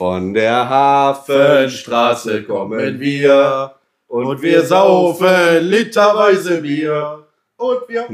Von 0.00 0.32
der 0.32 0.66
Hafenstraße 0.66 2.44
kommen 2.44 2.98
wir 2.98 3.74
und 4.08 4.40
wir 4.40 4.64
saufen 4.64 5.58
literweise 5.60 6.62
Bier. 6.62 7.26
Und 7.58 7.80
wir. 7.86 8.08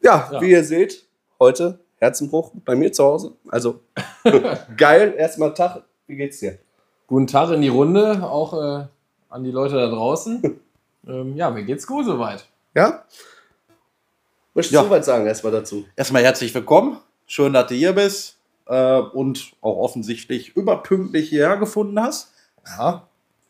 Ja, 0.00 0.28
Ja. 0.30 0.40
wie 0.40 0.52
ihr 0.52 0.62
seht, 0.62 1.04
heute 1.40 1.80
Herzenbruch 1.96 2.52
bei 2.64 2.76
mir 2.76 2.92
zu 2.92 3.02
Hause. 3.02 3.32
Also 3.48 3.80
geil, 4.76 5.16
erstmal 5.18 5.52
Tag. 5.52 5.82
Wie 6.06 6.14
geht's 6.14 6.38
dir? 6.38 6.60
Guten 7.08 7.26
Tag 7.26 7.50
in 7.50 7.60
die 7.60 7.66
Runde, 7.66 8.22
auch 8.22 8.52
äh, 8.52 8.86
an 9.30 9.42
die 9.42 9.50
Leute 9.50 9.74
da 9.74 9.88
draußen. 9.88 10.60
ähm, 11.08 11.36
ja, 11.36 11.50
mir 11.50 11.64
geht's 11.64 11.88
gut 11.88 12.06
soweit. 12.06 12.46
Ja? 12.72 13.02
Möchtest 14.54 14.74
Ja. 14.74 14.84
du 14.84 14.90
was 14.90 15.06
sagen 15.06 15.26
erstmal 15.26 15.54
dazu? 15.54 15.86
Erstmal 15.96 16.22
herzlich 16.22 16.54
willkommen. 16.54 16.98
Schön, 17.26 17.52
dass 17.52 17.66
du 17.66 17.74
hier 17.74 17.94
bist 17.94 18.38
äh, 18.72 19.00
und 19.00 19.52
auch 19.60 19.76
offensichtlich 19.76 20.56
überpünktlich 20.56 21.28
hierher 21.28 21.58
gefunden 21.58 22.00
hast. 22.00 22.32
Ja. 22.78 23.06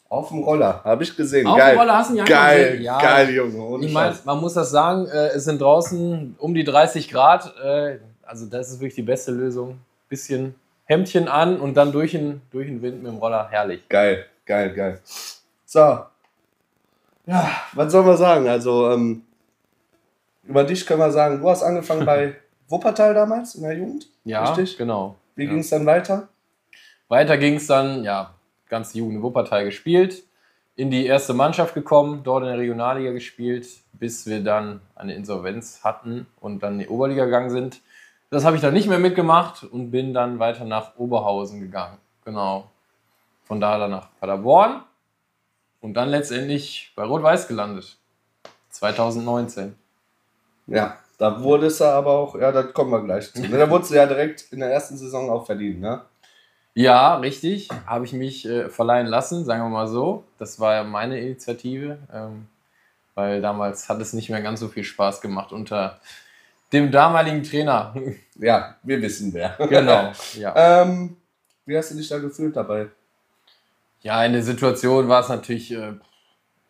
Auf 0.08 0.28
dem 0.28 0.40
Roller, 0.40 0.82
habe 0.84 1.04
ich 1.04 1.16
gesehen. 1.16 1.46
Auf 1.46 1.56
geil. 1.56 1.74
dem 1.74 1.78
Roller 1.78 1.96
hast 1.96 2.10
du 2.10 2.14
ihn 2.14 2.18
ja 2.18 2.24
geil, 2.24 2.64
gesehen. 2.64 2.82
Ja. 2.82 3.00
geil, 3.00 3.30
Junge. 3.30 3.62
Ohne 3.62 3.86
Ich 3.86 3.92
meine, 3.92 4.14
man 4.24 4.40
muss 4.40 4.54
das 4.54 4.70
sagen, 4.70 5.06
äh, 5.06 5.28
es 5.28 5.44
sind 5.44 5.60
draußen 5.60 6.34
um 6.38 6.54
die 6.54 6.64
30 6.64 7.08
Grad. 7.08 7.54
Äh, 7.62 7.98
also 8.22 8.46
das 8.46 8.70
ist 8.70 8.80
wirklich 8.80 8.96
die 8.96 9.02
beste 9.02 9.30
Lösung. 9.30 9.78
Bisschen 10.08 10.54
Hemdchen 10.84 11.28
an 11.28 11.60
und 11.60 11.74
dann 11.74 11.92
durch 11.92 12.10
den, 12.10 12.42
durch 12.50 12.66
den 12.66 12.82
Wind 12.82 13.02
mit 13.02 13.10
dem 13.10 13.18
Roller. 13.18 13.48
Herrlich. 13.48 13.88
Geil, 13.88 14.26
geil, 14.44 14.74
geil. 14.74 15.00
So. 15.64 16.00
Ja, 17.24 17.50
was 17.72 17.92
soll 17.92 18.04
man 18.04 18.16
sagen? 18.16 18.48
Also, 18.48 18.90
ähm, 18.90 19.22
über 20.42 20.64
dich 20.64 20.84
können 20.84 21.00
wir 21.00 21.12
sagen, 21.12 21.40
du 21.40 21.48
hast 21.48 21.62
angefangen 21.62 22.04
bei 22.06 22.34
Wuppertal 22.72 23.14
damals 23.14 23.54
in 23.54 23.62
der 23.62 23.74
Jugend. 23.76 24.06
Ja, 24.24 24.44
Richtig? 24.52 24.76
genau. 24.76 25.14
Wie 25.36 25.44
Ja. 25.44 25.50
ging 25.50 25.60
es 25.60 25.70
dann 25.70 25.86
weiter? 25.86 26.28
Weiter 27.08 27.36
ging 27.38 27.54
es 27.56 27.66
dann, 27.66 28.02
ja, 28.04 28.34
ganze 28.68 28.98
Jugend 28.98 29.16
in 29.16 29.22
Wuppertal 29.22 29.64
gespielt, 29.64 30.24
in 30.74 30.90
die 30.90 31.04
erste 31.06 31.34
Mannschaft 31.34 31.74
gekommen, 31.74 32.22
dort 32.24 32.42
in 32.42 32.48
der 32.48 32.58
Regionalliga 32.58 33.12
gespielt, 33.12 33.68
bis 33.92 34.26
wir 34.26 34.42
dann 34.42 34.80
eine 34.96 35.14
Insolvenz 35.14 35.84
hatten 35.84 36.26
und 36.40 36.62
dann 36.62 36.74
in 36.74 36.78
die 36.80 36.88
Oberliga 36.88 37.26
gegangen 37.26 37.50
sind. 37.50 37.80
Das 38.30 38.44
habe 38.46 38.56
ich 38.56 38.62
dann 38.62 38.72
nicht 38.72 38.88
mehr 38.88 38.98
mitgemacht 38.98 39.62
und 39.64 39.90
bin 39.90 40.14
dann 40.14 40.38
weiter 40.38 40.64
nach 40.64 40.96
Oberhausen 40.96 41.60
gegangen. 41.60 41.98
Genau. 42.24 42.70
Von 43.44 43.60
da 43.60 43.78
dann 43.78 43.90
nach 43.90 44.08
Paderborn 44.18 44.82
und 45.82 45.92
dann 45.94 46.08
letztendlich 46.08 46.92
bei 46.96 47.04
Rot-Weiß 47.04 47.46
gelandet. 47.48 47.98
2019. 48.70 49.74
Ja, 50.66 50.96
da 51.22 51.40
wurdest 51.40 51.80
du 51.80 51.84
aber 51.84 52.10
auch, 52.10 52.34
ja, 52.34 52.50
da 52.50 52.64
kommen 52.64 52.90
wir 52.90 53.00
gleich 53.00 53.32
zu. 53.32 53.46
Da 53.46 53.70
wurdest 53.70 53.92
du 53.92 53.94
ja 53.94 54.06
direkt 54.06 54.46
in 54.50 54.58
der 54.58 54.72
ersten 54.72 54.96
Saison 54.96 55.30
auch 55.30 55.46
verdient, 55.46 55.80
ne? 55.80 56.02
Ja, 56.74 57.14
richtig. 57.14 57.68
Habe 57.86 58.04
ich 58.04 58.12
mich 58.12 58.44
äh, 58.44 58.68
verleihen 58.68 59.06
lassen, 59.06 59.44
sagen 59.44 59.62
wir 59.62 59.68
mal 59.68 59.86
so. 59.86 60.24
Das 60.40 60.58
war 60.58 60.74
ja 60.74 60.82
meine 60.82 61.20
Initiative, 61.20 61.98
ähm, 62.12 62.48
weil 63.14 63.40
damals 63.40 63.88
hat 63.88 64.00
es 64.00 64.14
nicht 64.14 64.30
mehr 64.30 64.42
ganz 64.42 64.58
so 64.58 64.66
viel 64.66 64.82
Spaß 64.82 65.20
gemacht 65.20 65.52
unter 65.52 66.00
dem 66.72 66.90
damaligen 66.90 67.44
Trainer. 67.44 67.94
Ja, 68.34 68.74
wir 68.82 69.00
wissen 69.00 69.32
wer. 69.32 69.50
genau, 69.68 70.10
ja. 70.34 70.82
ähm, 70.82 71.16
wie 71.66 71.76
hast 71.76 71.92
du 71.92 71.96
dich 71.96 72.08
da 72.08 72.18
gefühlt 72.18 72.56
dabei? 72.56 72.88
Ja, 74.00 74.24
in 74.24 74.32
der 74.32 74.42
Situation 74.42 75.06
war 75.06 75.20
es 75.20 75.28
natürlich 75.28 75.70
äh, 75.70 75.92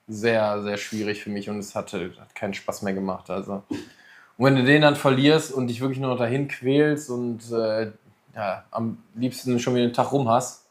sehr, 0.08 0.62
sehr 0.62 0.76
schwierig 0.76 1.22
für 1.22 1.30
mich 1.30 1.48
und 1.48 1.58
es 1.58 1.74
hatte, 1.74 2.12
hat 2.20 2.34
keinen 2.34 2.52
Spaß 2.52 2.82
mehr 2.82 2.92
gemacht. 2.92 3.30
Also, 3.30 3.62
und 4.38 4.46
wenn 4.46 4.56
du 4.56 4.64
den 4.64 4.82
dann 4.82 4.96
verlierst 4.96 5.52
und 5.52 5.68
dich 5.68 5.80
wirklich 5.80 6.00
nur 6.00 6.10
noch 6.10 6.18
dahin 6.18 6.48
quälst 6.48 7.10
und 7.10 7.40
äh, 7.52 7.92
ja, 8.34 8.64
am 8.70 8.98
liebsten 9.14 9.58
schon 9.58 9.74
wieder 9.74 9.84
einen 9.84 9.92
Tag 9.92 10.12
rum 10.12 10.28
hast, 10.28 10.66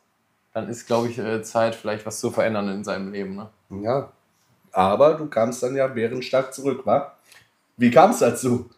dann 0.54 0.68
ist, 0.68 0.88
glaube 0.88 1.10
ich, 1.10 1.18
äh, 1.18 1.42
Zeit, 1.44 1.76
vielleicht 1.76 2.06
was 2.06 2.20
zu 2.20 2.32
verändern 2.32 2.70
in 2.70 2.84
seinem 2.84 3.12
Leben. 3.12 3.36
Ne? 3.36 3.50
Ja, 3.84 4.12
aber 4.72 5.14
du 5.14 5.28
kamst 5.28 5.64
dann 5.64 5.76
ja 5.76 5.88
bärenstark 5.88 6.54
zurück, 6.54 6.86
wa? 6.86 7.14
Wie 7.78 7.92
kam 7.92 8.12
es 8.12 8.20
dazu? 8.20 8.70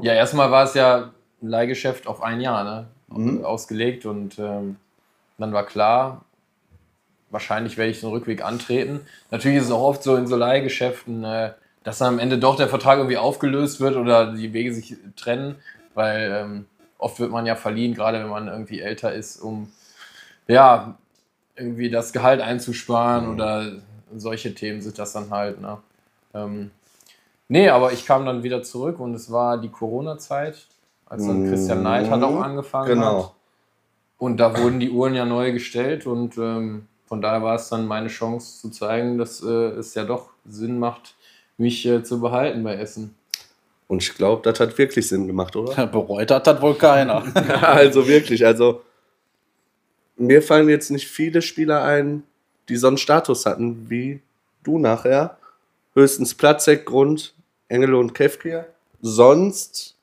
Ja, 0.00 0.14
erstmal 0.14 0.50
war 0.50 0.64
es 0.64 0.74
ja 0.74 1.12
ein 1.42 1.48
Leihgeschäft 1.48 2.06
auf 2.06 2.22
ein 2.22 2.40
Jahr 2.40 2.64
ne? 2.64 2.86
Mhm. 3.08 3.44
ausgelegt 3.44 4.06
und 4.06 4.38
ähm, 4.38 4.76
dann 5.38 5.52
war 5.52 5.66
klar, 5.66 6.24
wahrscheinlich 7.30 7.76
werde 7.76 7.90
ich 7.90 8.00
den 8.00 8.10
Rückweg 8.10 8.44
antreten. 8.44 9.00
Natürlich 9.30 9.58
ist 9.58 9.66
es 9.66 9.70
auch 9.70 9.82
oft 9.82 10.02
so 10.02 10.16
in 10.16 10.26
so 10.26 10.36
Leihgeschäften, 10.36 11.24
äh, 11.24 11.52
dass 11.84 11.98
dann 11.98 12.14
am 12.14 12.18
Ende 12.18 12.38
doch 12.38 12.56
der 12.56 12.68
Vertrag 12.68 12.98
irgendwie 12.98 13.18
aufgelöst 13.18 13.78
wird 13.80 13.96
oder 13.96 14.32
die 14.32 14.52
Wege 14.52 14.74
sich 14.74 14.96
trennen, 15.16 15.56
weil 15.94 16.32
ähm, 16.42 16.66
oft 16.98 17.20
wird 17.20 17.30
man 17.30 17.46
ja 17.46 17.54
verliehen, 17.54 17.94
gerade 17.94 18.18
wenn 18.18 18.28
man 18.28 18.48
irgendwie 18.48 18.80
älter 18.80 19.12
ist, 19.12 19.36
um 19.36 19.70
ja 20.48 20.96
irgendwie 21.56 21.90
das 21.90 22.12
Gehalt 22.12 22.40
einzusparen 22.40 23.28
oder 23.28 23.72
solche 24.16 24.54
Themen 24.54 24.80
sind 24.80 24.98
das 24.98 25.12
dann 25.12 25.30
halt. 25.30 25.60
Ne? 25.60 25.78
Ähm, 26.32 26.70
nee, 27.48 27.68
aber 27.68 27.92
ich 27.92 28.06
kam 28.06 28.26
dann 28.26 28.42
wieder 28.42 28.62
zurück 28.62 28.98
und 28.98 29.14
es 29.14 29.30
war 29.30 29.58
die 29.58 29.68
Corona-Zeit, 29.68 30.66
als 31.06 31.26
dann 31.26 31.48
Christian 31.48 31.82
Neidhardt 31.82 32.22
auch 32.22 32.40
angefangen 32.40 32.88
hat. 32.88 32.94
Genau. 32.94 33.34
Und 34.16 34.38
da 34.38 34.58
wurden 34.58 34.80
die 34.80 34.90
Uhren 34.90 35.14
ja 35.14 35.26
neu 35.26 35.52
gestellt 35.52 36.06
und 36.06 36.38
ähm, 36.38 36.86
von 37.06 37.20
daher 37.20 37.42
war 37.42 37.56
es 37.56 37.68
dann 37.68 37.86
meine 37.86 38.08
Chance 38.08 38.60
zu 38.60 38.70
zeigen, 38.70 39.18
dass 39.18 39.42
äh, 39.42 39.46
es 39.48 39.94
ja 39.94 40.04
doch 40.04 40.30
Sinn 40.46 40.78
macht, 40.78 41.14
mich 41.56 41.86
äh, 41.86 42.02
zu 42.02 42.20
behalten 42.20 42.62
bei 42.62 42.76
Essen. 42.76 43.14
Und 43.86 44.02
ich 44.02 44.14
glaube, 44.14 44.42
das 44.42 44.60
hat 44.60 44.76
wirklich 44.78 45.06
Sinn 45.06 45.26
gemacht, 45.26 45.54
oder? 45.56 45.86
Bereut 45.92 46.30
hat 46.30 46.46
das 46.46 46.60
wohl 46.60 46.74
keiner. 46.74 47.22
also 47.62 48.06
wirklich, 48.06 48.44
also 48.44 48.82
mir 50.16 50.42
fallen 50.42 50.68
jetzt 50.68 50.90
nicht 50.90 51.08
viele 51.08 51.42
Spieler 51.42 51.82
ein, 51.82 52.22
die 52.68 52.76
so 52.76 52.86
einen 52.86 52.98
Status 52.98 53.46
hatten 53.46 53.90
wie 53.90 54.20
du 54.62 54.78
nachher. 54.78 55.36
Höchstens 55.94 56.34
Platzek, 56.34 56.86
Grund, 56.86 57.34
Engel 57.68 57.94
und 57.94 58.14
Kefkir. 58.14 58.66
Sonst 59.02 59.96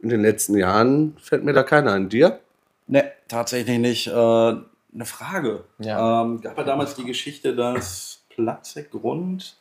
in 0.00 0.08
den 0.08 0.22
letzten 0.22 0.56
Jahren 0.56 1.16
fällt 1.20 1.44
mir 1.44 1.52
da 1.52 1.62
keiner 1.62 1.92
an. 1.92 2.08
Dir? 2.08 2.40
ne, 2.86 3.12
tatsächlich 3.28 3.78
nicht. 3.78 4.06
Äh, 4.06 4.12
eine 4.12 5.04
Frage. 5.04 5.64
Ja. 5.78 6.22
Ähm, 6.22 6.40
gab 6.40 6.56
ja 6.56 6.64
damals 6.64 6.94
die 6.94 7.04
Geschichte, 7.04 7.54
dass 7.54 8.22
Platzek 8.30 8.90
Grund. 8.90 9.56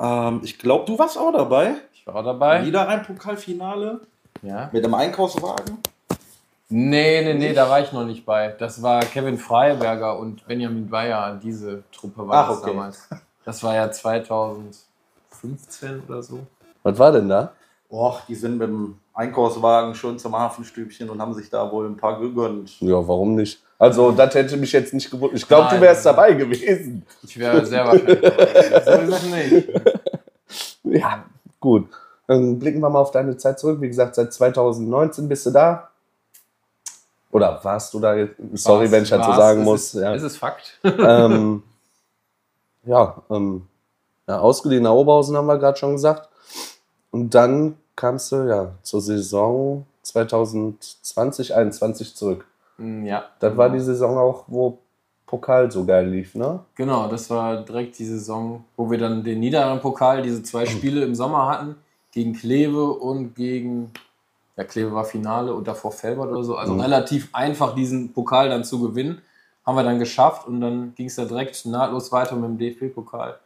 Ähm, 0.00 0.40
ich 0.44 0.58
glaube, 0.58 0.84
du 0.86 0.98
warst 0.98 1.18
auch 1.18 1.32
dabei. 1.32 1.74
Ich 1.92 2.06
war 2.06 2.22
dabei. 2.22 2.64
Wieder 2.64 2.88
ein 2.88 3.02
Pokalfinale 3.02 4.00
Ja. 4.42 4.68
mit 4.72 4.84
einem 4.84 4.94
Einkaufswagen. 4.94 5.78
Nee, 6.70 7.22
nee, 7.24 7.32
nee, 7.34 7.54
da 7.54 7.68
war 7.70 7.80
ich 7.80 7.92
noch 7.92 8.04
nicht 8.04 8.26
bei. 8.26 8.48
Das 8.58 8.82
war 8.82 9.00
Kevin 9.00 9.38
Freiberger 9.38 10.18
und 10.18 10.46
Benjamin 10.46 10.88
Bayer, 10.90 11.38
diese 11.42 11.82
Truppe 11.92 12.28
war 12.28 12.44
Ach, 12.44 12.48
das 12.50 12.58
okay. 12.58 12.70
damals. 12.70 13.08
Das 13.46 13.62
war 13.62 13.74
ja 13.74 13.90
2015 13.90 16.02
oder 16.06 16.22
so. 16.22 16.40
Was 16.82 16.98
war 16.98 17.12
denn 17.12 17.26
da? 17.28 17.52
Och, 17.90 18.20
die 18.28 18.34
sind 18.34 18.58
mit 18.58 18.68
dem 18.68 18.98
Einkaufswagen 19.14 19.94
schon 19.94 20.18
zum 20.18 20.36
Hafenstübchen 20.36 21.08
und 21.08 21.20
haben 21.20 21.32
sich 21.34 21.48
da 21.48 21.70
wohl 21.72 21.86
ein 21.86 21.96
paar 21.96 22.20
gegönnt. 22.20 22.80
Ja, 22.80 22.96
warum 23.08 23.34
nicht? 23.34 23.62
Also, 23.78 24.12
das 24.12 24.34
hätte 24.34 24.56
mich 24.56 24.72
jetzt 24.72 24.92
nicht 24.92 25.10
gewundert. 25.10 25.38
Ich 25.38 25.48
glaube, 25.48 25.74
du 25.74 25.80
wärst 25.80 26.04
dabei 26.04 26.32
gewesen. 26.32 27.06
Ich 27.22 27.38
wäre 27.38 27.64
sehr 27.64 27.86
wahrscheinlich 27.86 28.20
dabei. 28.20 29.06
So 29.06 29.14
es 29.14 29.22
nicht. 29.24 29.68
Ja, 30.84 31.24
gut. 31.60 31.86
Dann 32.26 32.58
blicken 32.58 32.80
wir 32.80 32.88
mal 32.88 33.00
auf 33.00 33.10
deine 33.10 33.36
Zeit 33.36 33.58
zurück. 33.58 33.78
Wie 33.82 33.88
gesagt, 33.88 34.14
seit 34.14 34.32
2019 34.32 35.28
bist 35.28 35.44
du 35.44 35.50
da. 35.50 35.90
Oder 37.30 37.60
warst 37.62 37.92
du 37.92 38.00
da 38.00 38.14
jetzt? 38.14 38.36
Sorry, 38.54 38.84
War's, 38.84 38.92
wenn 38.92 39.02
ich 39.02 39.10
das 39.10 39.22
so 39.22 39.28
war's, 39.28 39.36
sagen 39.38 39.60
es 39.60 39.64
muss. 39.66 39.94
Ist, 39.94 40.00
ja. 40.00 40.14
Es 40.14 40.22
ist 40.22 40.36
Fakt. 40.38 40.78
ähm, 40.82 41.62
ja, 42.84 43.22
ähm, 43.30 43.66
ja, 44.26 44.38
ausgeliehener 44.38 44.94
Oberhausen 44.94 45.36
haben 45.36 45.46
wir 45.46 45.58
gerade 45.58 45.78
schon 45.78 45.92
gesagt. 45.92 46.28
Und 47.18 47.34
dann 47.34 47.74
kamst 47.96 48.30
du 48.30 48.36
ja 48.48 48.70
zur 48.82 49.00
Saison 49.00 49.84
2020, 50.02 50.98
2021 51.02 52.14
zurück. 52.14 52.46
Mm, 52.78 53.04
Ja. 53.04 53.24
Das 53.40 53.56
war 53.56 53.68
die 53.70 53.80
Saison 53.80 54.16
auch, 54.18 54.44
wo 54.46 54.78
Pokal 55.26 55.70
so 55.70 55.84
geil 55.84 56.08
lief, 56.08 56.34
ne? 56.36 56.60
Genau, 56.76 57.08
das 57.08 57.28
war 57.28 57.56
direkt 57.62 57.98
die 57.98 58.04
Saison, 58.04 58.64
wo 58.76 58.88
wir 58.90 58.98
dann 58.98 59.24
den 59.24 59.40
Niederrhein-Pokal, 59.40 60.22
diese 60.22 60.42
zwei 60.44 60.64
Spiele 60.64 61.02
im 61.04 61.14
Sommer 61.14 61.46
hatten, 61.48 61.74
gegen 62.12 62.32
Kleve 62.34 62.84
und 62.92 63.34
gegen, 63.34 63.90
ja, 64.56 64.62
Kleve 64.64 64.92
war 64.94 65.04
Finale 65.04 65.52
und 65.52 65.66
davor 65.68 65.90
Felbert 65.92 66.28
oder 66.30 66.44
so. 66.44 66.56
Also 66.56 66.74
Mhm. 66.74 66.80
relativ 66.80 67.28
einfach, 67.32 67.74
diesen 67.74 68.12
Pokal 68.12 68.48
dann 68.48 68.64
zu 68.64 68.80
gewinnen. 68.80 69.20
Haben 69.66 69.76
wir 69.76 69.82
dann 69.82 69.98
geschafft 69.98 70.46
und 70.46 70.60
dann 70.62 70.94
ging 70.94 71.06
es 71.08 71.16
ja 71.16 71.24
direkt 71.26 71.66
nahtlos 71.66 72.10
weiter 72.12 72.36
mit 72.36 72.44
dem 72.48 72.58
DFB-Pokal. 72.58 73.38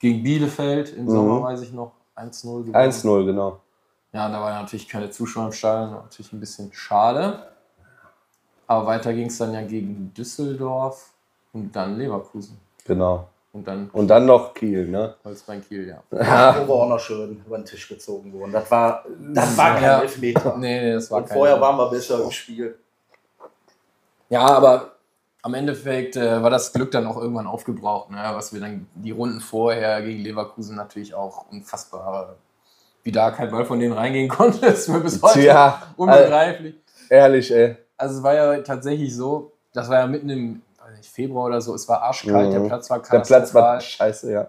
Gegen 0.00 0.22
Bielefeld 0.24 0.92
im 0.94 1.04
Mhm. 1.04 1.10
Sommer, 1.10 1.42
weiß 1.44 1.62
ich 1.62 1.72
noch, 1.72 1.92
1-0 2.16 2.64
gewonnen. 2.64 2.74
1-0, 2.74 3.26
genau. 3.26 3.60
Ja, 4.12 4.28
da 4.28 4.40
waren 4.40 4.62
natürlich 4.62 4.88
keine 4.88 5.10
Zuschauer 5.10 5.46
im 5.46 5.52
Stadion, 5.52 5.92
natürlich 5.92 6.32
ein 6.32 6.40
bisschen 6.40 6.72
schade. 6.72 7.48
Aber 8.66 8.86
weiter 8.86 9.12
ging 9.12 9.26
es 9.26 9.38
dann 9.38 9.52
ja 9.52 9.62
gegen 9.62 10.12
Düsseldorf 10.14 11.10
und 11.52 11.74
dann 11.74 11.98
Leverkusen. 11.98 12.58
Genau. 12.84 13.28
Und 13.52 13.66
dann 13.66 13.88
Und 13.90 14.08
dann 14.08 14.26
noch 14.26 14.52
Kiel, 14.52 14.86
ne? 14.88 15.14
Holzbein 15.24 15.66
Kiel, 15.66 15.88
ja. 15.88 16.02
Ja. 16.18 16.56
Wo 16.60 16.74
wir 16.74 16.74
auch 16.74 16.88
noch 16.88 16.98
schön 16.98 17.42
über 17.46 17.56
den 17.56 17.64
Tisch 17.64 17.88
gezogen 17.88 18.32
wurden. 18.32 18.52
Das 18.52 18.70
war, 18.70 19.04
das 19.32 19.56
war 19.56 19.74
kein 19.74 19.82
Ja. 19.82 20.00
Elfmeter. 20.00 20.56
Nee, 20.58 20.80
nee, 20.80 20.92
das 20.92 21.10
war 21.10 21.18
Und 21.18 21.28
kein 21.28 21.36
vorher 21.38 21.60
waren 21.60 21.76
wir 21.76 21.88
besser 21.88 22.22
im 22.22 22.30
Spiel. 22.30 22.78
Ja, 24.28 24.40
aber 24.46 24.95
am 25.46 25.54
Endeffekt 25.54 26.16
äh, 26.16 26.42
war 26.42 26.50
das 26.50 26.72
Glück 26.72 26.90
dann 26.90 27.06
auch 27.06 27.16
irgendwann 27.16 27.46
aufgebraucht, 27.46 28.10
ne? 28.10 28.18
was 28.32 28.52
wir 28.52 28.60
dann 28.60 28.88
die 28.96 29.12
Runden 29.12 29.40
vorher 29.40 30.02
gegen 30.02 30.20
Leverkusen 30.20 30.74
natürlich 30.74 31.14
auch 31.14 31.44
unfassbar, 31.52 32.34
wie 33.04 33.12
da 33.12 33.30
kein 33.30 33.48
Ball 33.52 33.64
von 33.64 33.78
denen 33.78 33.92
reingehen 33.92 34.28
konnte, 34.38 34.66
ist 34.66 34.88
mir 34.88 34.98
bis 34.98 35.22
heute 35.22 35.38
Tja, 35.38 35.82
unbegreiflich. 35.96 36.74
Ehrlich, 37.08 37.54
ey. 37.54 37.76
Also 37.96 38.16
es 38.18 38.22
war 38.24 38.34
ja 38.34 38.58
tatsächlich 38.62 39.14
so, 39.14 39.52
das 39.72 39.88
war 39.88 40.00
ja 40.00 40.06
mitten 40.08 40.28
im 40.30 40.62
nicht, 40.96 41.08
Februar 41.10 41.46
oder 41.46 41.60
so, 41.60 41.74
es 41.76 41.88
war 41.88 42.02
arschkalt, 42.02 42.48
Mhm. 42.48 42.52
der 42.52 42.60
Platz 42.68 42.90
war 42.90 42.98
Der 42.98 43.04
Platz 43.20 43.30
war 43.30 43.38
katastrophal. 43.76 43.80
scheiße, 43.80 44.32
ja. 44.32 44.46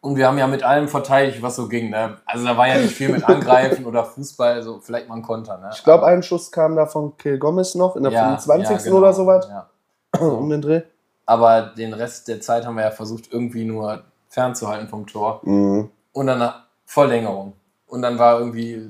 Und 0.00 0.16
wir 0.16 0.26
haben 0.26 0.38
ja 0.38 0.48
mit 0.48 0.64
allem 0.64 0.88
verteidigt, 0.88 1.40
was 1.42 1.54
so 1.54 1.68
ging. 1.68 1.90
Ne? 1.90 2.16
Also 2.26 2.44
da 2.44 2.56
war 2.56 2.66
ja 2.66 2.78
nicht 2.78 2.92
viel 2.96 3.10
mit 3.10 3.22
Angreifen 3.28 3.86
oder 3.86 4.04
Fußball, 4.04 4.60
so 4.64 4.80
vielleicht 4.80 5.08
mal 5.08 5.14
ein 5.14 5.22
Konter. 5.22 5.58
Ne? 5.58 5.70
Ich 5.72 5.84
glaube, 5.84 6.04
ein 6.06 6.24
Schuss 6.24 6.50
kam 6.50 6.74
da 6.74 6.86
von 6.86 7.16
Kill 7.16 7.38
Gomez 7.38 7.76
noch 7.76 7.94
in 7.94 8.02
der 8.02 8.10
Ja, 8.10 8.36
25. 8.36 8.68
ja, 8.68 8.82
genau. 8.82 8.96
oder 8.96 9.12
sowas. 9.12 9.46
Ja. 9.48 9.68
Um 10.20 10.50
den 10.50 10.62
Dreh. 10.62 10.82
Aber 11.26 11.72
den 11.76 11.92
Rest 11.92 12.28
der 12.28 12.40
Zeit 12.40 12.66
haben 12.66 12.74
wir 12.76 12.84
ja 12.84 12.90
versucht, 12.90 13.32
irgendwie 13.32 13.64
nur 13.64 14.02
fernzuhalten 14.28 14.88
vom 14.88 15.06
Tor. 15.06 15.40
Mhm. 15.44 15.90
Und 16.12 16.26
dann 16.26 16.38
nach 16.38 16.64
Verlängerung. 16.84 17.54
Und 17.86 18.02
dann 18.02 18.18
war 18.18 18.38
irgendwie, 18.38 18.82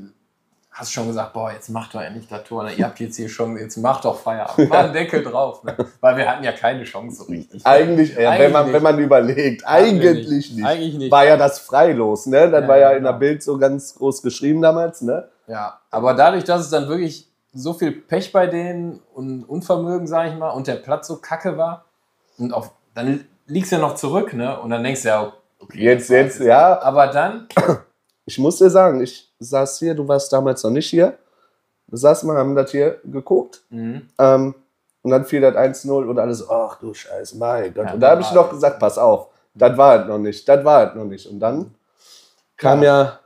hast 0.70 0.92
schon 0.92 1.06
gesagt, 1.08 1.32
boah, 1.32 1.52
jetzt 1.52 1.68
macht 1.68 1.94
doch 1.94 2.00
endlich 2.00 2.26
das 2.28 2.44
Tor. 2.44 2.64
Ne? 2.64 2.72
Ihr 2.74 2.84
habt 2.86 2.98
jetzt 3.00 3.16
hier 3.16 3.28
schon, 3.28 3.56
jetzt 3.58 3.76
macht 3.76 4.04
doch 4.04 4.18
Feierabend. 4.18 4.70
War 4.70 4.84
ein 4.84 4.92
Deckel 4.92 5.22
drauf. 5.22 5.62
Ne? 5.64 5.76
Weil 6.00 6.16
wir 6.16 6.28
hatten 6.30 6.44
ja 6.44 6.52
keine 6.52 6.84
Chance 6.84 7.16
so 7.18 7.24
richtig. 7.24 7.66
Eigentlich, 7.66 8.16
äh, 8.16 8.26
Eigentlich 8.26 8.44
wenn, 8.46 8.52
man, 8.52 8.64
nicht. 8.64 8.74
wenn 8.74 8.82
man 8.82 8.98
überlegt, 8.98 9.66
Eigentlich 9.66 10.08
eigentlich 10.08 10.52
nicht. 10.52 10.64
Eigentlich 10.64 10.94
nicht. 10.94 11.12
War 11.12 11.26
ja 11.26 11.36
das 11.36 11.58
Freilos, 11.58 12.26
ne? 12.26 12.50
Das 12.50 12.62
Ja, 12.62 12.68
war 12.68 12.78
ja 12.78 12.90
ja, 12.92 12.96
in 12.96 13.02
der 13.02 13.12
genau. 13.12 13.18
Bild 13.20 13.42
so 13.42 13.58
ganz 13.58 13.94
groß 13.96 14.22
geschrieben 14.22 14.62
damals, 14.62 15.02
ne? 15.02 15.28
Ja, 15.48 15.80
aber 15.90 16.14
dadurch, 16.14 16.44
dass 16.44 16.62
es 16.62 16.70
dann 16.70 16.88
wirklich 16.88 17.28
so 17.52 17.74
viel 17.74 17.92
Pech 17.92 18.32
bei 18.32 18.46
denen 18.46 19.00
und 19.14 19.44
Unvermögen, 19.44 20.06
sage 20.06 20.30
ich 20.30 20.36
mal, 20.36 20.50
und 20.50 20.66
der 20.66 20.76
Platz 20.76 21.06
so 21.06 21.16
kacke 21.16 21.56
war, 21.56 21.84
und 22.38 22.52
auf, 22.52 22.72
dann 22.94 23.26
liegst 23.46 23.72
du 23.72 23.76
ja 23.76 23.82
noch 23.82 23.94
zurück, 23.94 24.32
ne? 24.32 24.58
Und 24.60 24.70
dann 24.70 24.82
denkst 24.82 25.02
du 25.02 25.08
ja, 25.08 25.32
okay. 25.60 25.78
Jetzt, 25.78 26.08
jetzt, 26.08 26.40
ja. 26.40 26.80
Aber 26.80 27.08
dann, 27.08 27.48
Ich 28.24 28.38
muss 28.38 28.58
dir 28.58 28.70
sagen, 28.70 29.00
ich 29.02 29.32
saß 29.40 29.78
hier, 29.80 29.94
du 29.94 30.06
warst 30.06 30.32
damals 30.32 30.62
noch 30.62 30.70
nicht 30.70 30.88
hier. 30.88 31.18
Wir 31.88 31.98
saßen 31.98 32.26
mal, 32.26 32.36
haben 32.36 32.54
das 32.54 32.70
hier 32.70 33.00
geguckt. 33.04 33.62
mhm. 33.70 34.08
Ähm, 34.18 34.54
und 35.04 35.10
dann 35.10 35.24
fiel 35.24 35.40
das 35.40 35.56
1-0 35.56 36.08
und 36.08 36.16
alles, 36.16 36.48
ach 36.48 36.78
du 36.78 36.94
Scheiße, 36.94 37.36
mein 37.36 37.74
Gott. 37.74 37.86
Ja, 37.86 37.94
und 37.94 37.98
da 37.98 38.10
habe 38.10 38.20
ich 38.20 38.30
noch 38.30 38.48
gesagt, 38.50 38.78
pass 38.78 38.98
auf, 38.98 39.30
das 39.52 39.76
war 39.76 40.00
es 40.00 40.06
noch 40.06 40.18
nicht, 40.18 40.48
das 40.48 40.64
war 40.64 40.88
es 40.88 40.94
noch 40.94 41.04
nicht. 41.04 41.26
Und 41.26 41.40
dann 41.40 41.74
kam 42.56 42.84
ja, 42.84 43.18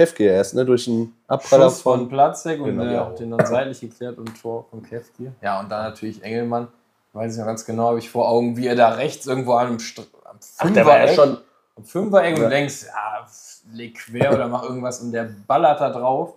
Kefke 0.00 0.24
erst, 0.24 0.54
ne, 0.54 0.64
durch 0.64 0.88
einen 0.88 1.14
Abpraller 1.28 1.64
Schuss 1.68 1.82
von 1.82 1.98
von. 2.00 2.08
Platzek 2.08 2.58
und 2.60 2.66
Genau, 2.78 2.84
ja. 2.84 3.10
den 3.10 3.32
dann 3.32 3.44
seitlich 3.44 3.80
geklärt 3.80 4.16
und 4.16 4.40
Tor 4.40 4.64
von 4.70 4.82
Kevkir. 4.82 5.32
Ja, 5.42 5.60
und 5.60 5.68
dann 5.68 5.82
natürlich 5.90 6.22
Engelmann. 6.22 6.68
Weiß 7.12 7.32
ich 7.34 7.38
noch 7.38 7.44
ganz 7.46 7.66
genau, 7.66 7.88
habe 7.88 7.98
ich 7.98 8.08
vor 8.08 8.28
Augen, 8.28 8.56
wie 8.56 8.66
er 8.66 8.76
da 8.76 8.90
rechts 8.90 9.26
irgendwo 9.26 9.52
am, 9.52 9.78
St 9.78 10.00
am 10.24 10.74
ja 10.74 10.82
Fünfereck- 10.84 11.14
schon. 11.14 11.36
am 11.76 11.84
Fünfereck 11.84 12.38
Ja. 12.38 12.44
und 12.44 12.50
denkst, 12.50 12.84
ja, 12.86 13.26
leg 13.74 13.94
quer 13.98 14.32
oder 14.32 14.48
mach 14.48 14.62
irgendwas 14.62 15.00
und 15.00 15.12
der 15.12 15.28
ballert 15.46 15.80
da 15.82 15.90
drauf. 15.90 16.34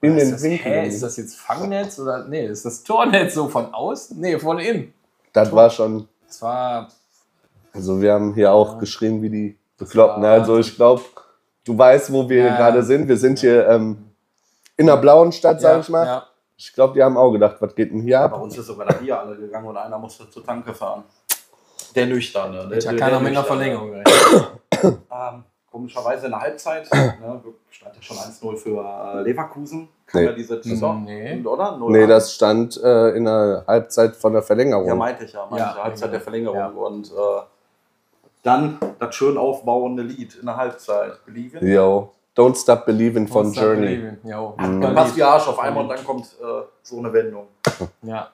In 0.00 0.16
ist 0.16 0.24
den 0.26 0.30
das, 0.32 0.42
Winkel. 0.42 0.72
Hä, 0.72 0.86
ist 0.88 1.02
das 1.02 1.16
jetzt 1.16 1.36
Fangnetz 1.40 1.98
oder 1.98 2.24
nee, 2.28 2.46
ist 2.46 2.64
das 2.64 2.84
Tornetz 2.84 3.34
so 3.34 3.48
von 3.48 3.74
außen? 3.74 4.20
Nee, 4.20 4.38
von 4.38 4.58
innen. 4.60 4.92
Das 5.32 5.50
war 5.50 5.70
schon. 5.70 6.08
Das 6.28 6.40
war 6.42 6.88
Also, 7.72 8.00
wir 8.00 8.12
haben 8.12 8.34
hier 8.34 8.52
auch 8.52 8.74
Ja. 8.74 8.78
geschrieben, 8.80 9.22
wie 9.22 9.30
die 9.30 9.58
Bekloppten. 9.78 10.24
Also, 10.24 10.58
ich 10.58 10.76
glaube, 10.76 11.02
du 11.64 11.76
weißt, 11.78 12.12
wo 12.12 12.28
wir 12.28 12.44
Ja. 12.46 12.56
gerade 12.56 12.82
sind. 12.82 13.08
Wir 13.08 13.16
sind 13.16 13.38
hier 13.38 13.68
ähm, 13.68 14.10
in 14.76 14.86
der 14.86 14.96
blauen 14.96 15.32
Stadt, 15.32 15.60
sag 15.60 15.80
ich 15.80 15.88
mal. 15.88 16.06
Ja. 16.06 16.26
Ich 16.56 16.72
glaube, 16.72 16.94
die 16.94 17.02
haben 17.02 17.16
auch 17.16 17.32
gedacht, 17.32 17.56
was 17.60 17.74
geht 17.74 17.90
denn 17.92 18.02
hier 18.02 18.18
Bei 18.18 18.24
ab? 18.24 18.40
uns 18.42 18.56
ist 18.56 18.66
sogar 18.66 18.86
der 18.86 18.94
Bier 18.94 19.18
alle 19.18 19.36
gegangen 19.36 19.66
und 19.66 19.76
einer 19.76 19.98
musste 19.98 20.28
zur 20.30 20.44
Tanke 20.44 20.72
fahren. 20.72 21.02
Der 21.94 22.06
Nüchterne. 22.06 22.68
Der, 22.68 22.76
Hat 22.76 22.84
ja 22.84 22.90
der- 22.92 23.00
keiner 23.00 23.20
mit 23.20 23.32
einer. 23.32 23.44
Verlängerung. 23.44 23.94
Ähm, 24.82 25.44
komischerweise 25.70 26.26
in 26.26 26.32
der 26.32 26.40
Halbzeit, 26.40 26.88
ne, 26.92 27.40
stand 27.70 27.96
ja 27.96 28.02
schon 28.02 28.16
1-0 28.16 28.56
für 28.56 28.84
äh, 29.18 29.22
Leverkusen. 29.22 29.88
Nee. 30.14 30.24
ja 30.24 30.32
diese 30.32 30.62
Saison. 30.62 31.04
Nee. 31.04 31.42
Oder? 31.44 31.72
0-1. 31.76 31.90
Nee, 31.90 32.06
das 32.06 32.34
stand 32.34 32.80
äh, 32.82 33.10
in 33.10 33.24
der 33.24 33.64
Halbzeit 33.66 34.14
von 34.16 34.32
der 34.34 34.42
Verlängerung. 34.42 34.86
Ja, 34.86 34.94
meinte 34.94 35.24
ich 35.24 35.32
ja. 35.32 35.40
Meinte 35.46 35.58
Ja, 35.58 35.70
ich 35.70 35.76
ja. 35.78 35.84
Halbzeit 35.84 36.12
der 36.12 36.20
Verlängerung. 36.20 36.56
Ja. 36.58 36.66
Und 36.68 37.10
äh, 37.10 37.12
dann 38.42 38.78
das 38.98 39.14
schön 39.14 39.36
aufbauende 39.38 40.02
Lied 40.02 40.34
in 40.36 40.46
der 40.46 40.56
Halbzeit. 40.56 41.24
Believe 41.24 41.58
in. 41.58 41.66
Yo, 41.72 42.12
Don't 42.36 42.60
Stop 42.60 42.86
Believing 42.86 43.28
von 43.28 43.44
Monster 43.46 43.62
Journey. 43.74 43.96
Believing. 43.96 44.18
Mhm. 44.24 44.80
Dann 44.80 44.94
passt 44.94 45.16
wie 45.16 45.22
Arsch 45.22 45.46
auf 45.48 45.58
einmal 45.58 45.84
und 45.84 45.88
dann 45.90 46.04
kommt 46.04 46.24
äh, 46.40 46.62
so 46.82 46.98
eine 46.98 47.12
Wendung. 47.12 47.46
Ja. 48.02 48.28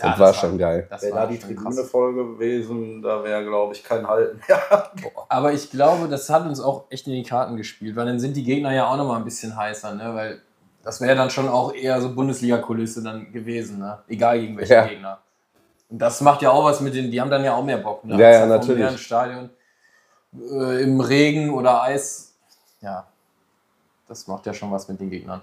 Das 0.00 0.18
war 0.18 0.32
schon 0.32 0.56
geil. 0.56 0.86
Das 0.88 1.02
Wäre 1.02 1.14
war 1.14 1.20
da 1.22 1.26
die 1.26 1.38
schon 1.38 1.50
Tribüne 1.50 1.74
krass. 1.74 1.90
voll 1.90 2.14
gewesen, 2.14 3.02
da 3.02 3.22
wäre, 3.22 3.44
glaube 3.44 3.74
ich, 3.74 3.84
kein 3.84 4.06
Halten 4.08 4.40
mehr. 4.48 4.90
Aber 5.28 5.52
ich 5.52 5.70
glaube, 5.70 6.08
das 6.08 6.30
hat 6.30 6.46
uns 6.46 6.60
auch 6.62 6.84
echt 6.88 7.06
in 7.06 7.12
die 7.12 7.22
Karten 7.22 7.58
gespielt, 7.58 7.94
weil 7.94 8.06
dann 8.06 8.18
sind 8.18 8.34
die 8.34 8.42
Gegner 8.42 8.72
ja 8.72 8.86
auch 8.86 8.96
nochmal 8.96 9.18
ein 9.18 9.24
bisschen 9.24 9.54
heißer, 9.54 9.94
ne? 9.94 10.14
Weil 10.14 10.40
das 10.82 11.02
wäre 11.02 11.14
dann 11.14 11.28
schon 11.28 11.46
auch 11.46 11.74
eher 11.74 12.00
so 12.00 12.14
Bundesliga-Kulisse 12.14 13.02
dann 13.02 13.30
gewesen, 13.32 13.80
ne? 13.80 13.98
Egal 14.08 14.40
gegen 14.40 14.56
welche 14.56 14.72
Ja. 14.72 14.86
Gegner. 14.86 15.18
Das 15.94 16.22
macht 16.22 16.40
ja 16.40 16.50
auch 16.50 16.64
was 16.64 16.80
mit 16.80 16.94
den, 16.94 17.10
die 17.10 17.20
haben 17.20 17.30
dann 17.30 17.44
ja 17.44 17.54
auch 17.54 17.64
mehr 17.64 17.76
Bock, 17.76 18.04
ne? 18.04 18.16
Ja, 18.18 18.30
ja, 18.30 18.40
vom 18.40 18.48
natürlich. 18.48 18.78
leeren 18.78 18.98
Stadion 18.98 19.50
äh, 20.34 20.82
im 20.82 21.00
Regen 21.00 21.50
oder 21.50 21.82
Eis. 21.82 22.34
Ja. 22.80 23.06
Das 24.08 24.26
macht 24.26 24.46
ja 24.46 24.54
schon 24.54 24.72
was 24.72 24.88
mit 24.88 25.00
den 25.00 25.10
Gegnern. 25.10 25.42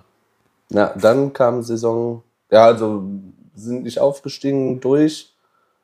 Na, 0.69 0.93
dann 0.95 1.33
kam 1.33 1.61
Saison, 1.61 2.23
ja, 2.49 2.65
also 2.65 3.03
sind 3.55 3.83
nicht 3.83 3.99
aufgestiegen 3.99 4.79
durch 4.79 5.33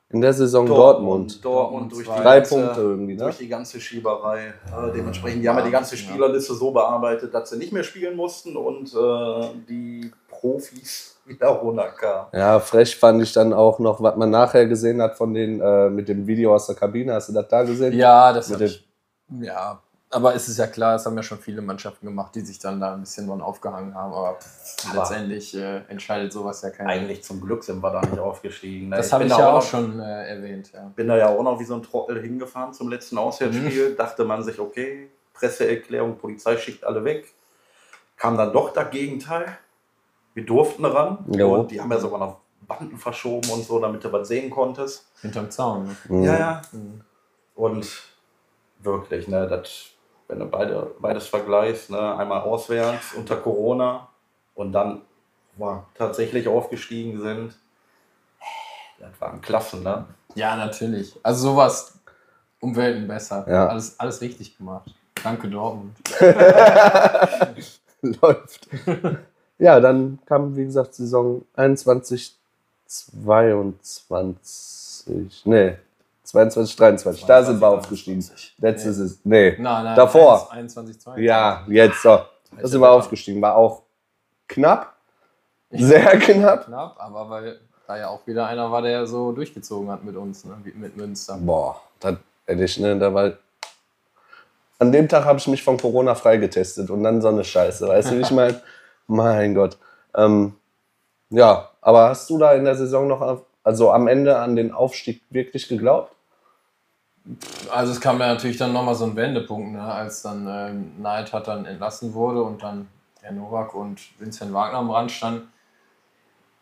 in 0.10 0.22
der 0.22 0.34
Saison 0.34 0.66
Dortmund. 0.66 1.44
Dortmund 1.44 1.92
durch 1.92 2.08
die 2.08 2.22
Drei 2.22 2.40
ganze, 2.40 2.56
Punkte 2.56 2.82
irgendwie, 2.82 3.16
ne? 3.16 3.24
durch 3.24 3.38
die 3.38 3.48
ganze 3.48 3.82
Schieberei. 3.82 4.48
Äh, 4.48 4.92
dementsprechend, 4.96 5.44
die 5.44 5.50
haben 5.50 5.58
ja 5.58 5.66
die 5.66 5.72
ganze 5.72 5.96
Ja. 5.96 6.02
Spielerliste 6.02 6.54
so 6.54 6.72
bearbeitet, 6.72 7.34
dass 7.34 7.50
sie 7.50 7.58
nicht 7.58 7.74
mehr 7.74 7.84
spielen 7.84 8.16
mussten 8.16 8.56
und 8.56 8.94
äh, 8.94 9.48
die 9.68 10.12
Profis 10.52 11.18
wieder 11.26 11.48
runterkamen. 11.48 12.28
Ja, 12.34 12.60
frech 12.60 12.96
fand 12.98 13.22
ich 13.24 13.34
dann 13.34 13.52
auch 13.54 13.80
noch, 13.80 14.02
was 14.02 14.16
man 14.16 14.30
nachher 14.30 14.68
gesehen 14.68 15.02
hat 15.02 15.18
von 15.18 15.34
den, 15.34 15.60
äh, 15.60 15.90
mit 15.90 16.08
dem 16.08 16.28
Video 16.28 16.54
aus 16.54 16.68
der 16.68 16.76
Kabine. 16.76 17.14
Hast 17.16 17.30
du 17.30 17.34
das 17.34 17.48
da 17.48 17.64
gesehen? 17.64 17.94
Ja, 17.94 18.32
das 18.32 18.50
Mit 18.50 18.60
hab 18.60 18.66
ich, 18.68 18.88
Ja, 19.42 19.80
aber 20.12 20.36
es 20.36 20.48
ist 20.48 20.60
ja 20.60 20.68
klar, 20.68 20.96
es 20.96 21.06
haben 21.06 21.16
ja 21.18 21.24
schon 21.24 21.40
viele 21.40 21.62
Mannschaften 21.64 22.06
gemacht, 22.06 22.36
die 22.36 22.42
sich 22.42 22.60
dann 22.60 22.80
da 22.80 22.94
ein 22.94 23.02
bisschen 23.02 23.28
dran 23.28 23.42
aufgehangen 23.42 23.96
haben. 23.96 24.14
Aber, 24.14 24.38
letztendlich 24.94 25.56
äh, 25.58 25.82
entscheidet 25.88 26.32
sowas 26.32 26.62
ja 26.62 26.70
keiner. 26.70 26.90
Eigentlich 26.92 27.24
zum 27.24 27.42
Glück 27.42 27.64
sind 27.64 27.82
wir 27.82 27.92
da 27.92 28.02
nicht 28.02 28.20
aufgestiegen. 28.20 28.90
ne? 28.90 28.98
Das 28.98 29.12
habe 29.12 29.24
ich 29.26 29.32
da 29.32 29.40
ja 29.40 29.50
auch 29.50 29.56
noch- 29.56 29.64
schon 29.68 30.00
äh, 30.00 30.28
erwähnt. 30.30 30.72
Ja. 30.74 30.92
bin 30.96 31.08
da 31.08 31.18
ja 31.18 31.30
auch 31.30 31.42
noch 31.42 31.60
wie 31.60 31.66
so 31.66 31.74
ein 31.74 31.82
Trottel 31.84 32.22
hingefahren 32.22 32.72
zum 32.74 32.88
letzten 32.90 33.18
Auswärtsspiel. 33.18 33.96
Dachte 33.96 34.26
man 34.26 34.44
sich, 34.44 34.60
okay, 34.60 35.10
Presseerklärung, 35.34 36.18
Polizei 36.18 36.56
schickt 36.58 36.84
alle 36.84 37.04
weg. 37.04 37.34
Kam 38.16 38.38
dann 38.38 38.54
doch 38.54 38.72
das 38.72 38.90
Gegenteil. 38.92 39.58
Wir 40.36 40.46
durften 40.46 40.86
ran. 40.86 41.26
Jo. 41.32 41.56
Und 41.56 41.72
die 41.72 41.82
haben 41.82 41.92
ja 41.92 41.98
sogar 41.98 42.20
noch 42.20 42.42
Banden 42.68 42.98
verschoben 42.98 43.50
und 43.50 43.64
so, 43.64 43.80
damit 43.80 44.04
du 44.04 44.12
was 44.12 44.28
sehen 44.28 44.50
konntest. 44.50 45.08
Hinterm 45.22 45.50
Zaun. 45.50 45.86
Ne? 45.86 45.96
Mhm. 46.10 46.24
Ja, 46.24 46.40
ja. 46.40 46.62
Mhm. 46.72 47.02
Und 47.56 47.88
wirklich, 48.80 49.28
ne, 49.28 49.48
das, 49.48 49.86
wenn 50.28 50.40
du 50.40 50.46
beide, 50.46 50.92
beides 51.00 51.28
vergleichst, 51.28 51.90
ne, 51.90 52.18
einmal 52.18 52.42
auswärts 52.42 53.14
unter 53.14 53.38
Corona 53.38 54.10
und 54.56 54.74
dann 54.74 55.02
wow, 55.56 55.84
tatsächlich 55.96 56.48
aufgestiegen 56.48 57.22
sind, 57.22 57.56
das 59.00 59.22
waren 59.22 59.42
Klassen, 59.42 59.84
ne? 59.84 60.06
Ja, 60.36 60.56
natürlich. 60.56 61.18
Also 61.24 61.52
sowas 61.52 61.98
um 62.60 62.76
Welten 62.76 63.08
besser. 63.08 63.46
Ja. 63.48 63.68
Alles, 63.68 63.98
alles 64.00 64.20
richtig 64.22 64.58
gemacht. 64.58 64.94
Danke, 65.24 65.48
Dortmund. 65.48 65.96
Läuft. 68.02 68.68
Ja, 69.58 69.80
dann 69.80 70.20
kam, 70.26 70.56
wie 70.56 70.66
gesagt, 70.66 70.94
Saison 70.96 71.44
21, 71.56 72.36
22, 72.88 75.46
nee, 75.46 75.76
22, 76.24 76.76
23. 76.76 77.26
Da 77.26 77.44
sind 77.44 77.62
wir 77.62 77.68
aufgestiegen. 77.68 78.26
Letzte 78.58 78.88
Nee. 78.90 78.94
Saison, 78.94 79.18
nee. 79.24 79.56
Nein, 79.60 79.84
nein, 79.84 79.96
Davor. 79.96 80.52
21, 80.52 81.00
22. 81.00 81.26
Ja, 81.26 81.64
jetzt 81.68 82.02
so. 82.02 82.20
Da 82.60 82.68
sind 82.68 82.82
wir 82.82 82.90
aufgestiegen. 82.90 83.42
War 83.42 83.56
auch 83.56 83.84
knapp. 84.48 84.94
Sehr 85.72 86.18
knapp. 86.20 86.66
Knapp, 86.66 86.96
aber 86.98 87.30
weil 87.30 87.60
da 87.88 87.98
ja 87.98 88.10
auch 88.10 88.26
wieder 88.26 88.48
einer 88.48 88.72
war, 88.72 88.82
der 88.82 89.06
so 89.06 89.32
durchgezogen 89.32 89.92
hat 89.92 90.04
mit 90.04 90.16
uns, 90.16 90.46
ne? 90.46 90.56
mit 90.76 90.98
Münster. 90.98 91.38
Boah, 91.40 91.80
das 92.00 92.16
ehrlich, 92.48 92.80
ne, 92.80 92.98
da 92.98 93.14
war. 93.14 93.34
An 94.78 94.92
dem 94.92 95.08
Tag 95.08 95.24
habe 95.26 95.40
ich 95.40 95.48
mich 95.48 95.64
von 95.64 95.78
Corona 95.78 96.16
freigetestet 96.16 96.90
und 96.90 97.04
dann 97.04 97.22
so 97.22 97.30
eine 97.30 97.44
Scheiße, 97.44 97.88
weißt 97.88 98.12
du, 98.12 98.18
wie 98.18 98.22
ich 98.22 98.32
meine? 98.32 98.62
Mein 99.08 99.54
Gott. 99.54 99.78
Ähm, 100.16 100.54
ja, 101.30 101.70
aber 101.82 102.10
hast 102.10 102.30
du 102.30 102.38
da 102.38 102.54
in 102.54 102.66
der 102.66 102.76
Saison 102.76 103.08
noch, 103.08 103.22
auf, 103.22 103.42
also 103.64 103.92
am 103.92 104.08
Ende 104.08 104.38
an 104.38 104.56
den 104.56 104.72
Aufstieg 104.72 105.22
wirklich 105.30 105.68
geglaubt? 105.68 106.16
Also 107.72 107.92
es 107.92 108.00
kam 108.00 108.20
ja 108.20 108.28
natürlich 108.28 108.58
dann 108.58 108.74
nochmal 108.74 108.96
so 108.96 109.06
ein 109.06 109.16
Wendepunkt, 109.16 109.74
ne? 109.74 109.82
als 109.82 110.22
dann 110.22 110.48
ähm, 110.48 111.02
Neid 111.02 111.34
hat 111.34 111.48
dann 111.48 111.66
entlassen 111.66 112.14
wurde 112.14 112.44
und 112.44 112.62
dann 112.62 112.88
der 113.24 113.32
Novak 113.32 113.74
und 113.74 114.00
Vincent 114.20 114.54
Wagner 114.54 114.78
am 114.78 114.92
Rand 114.92 115.12
standen. 115.12 115.48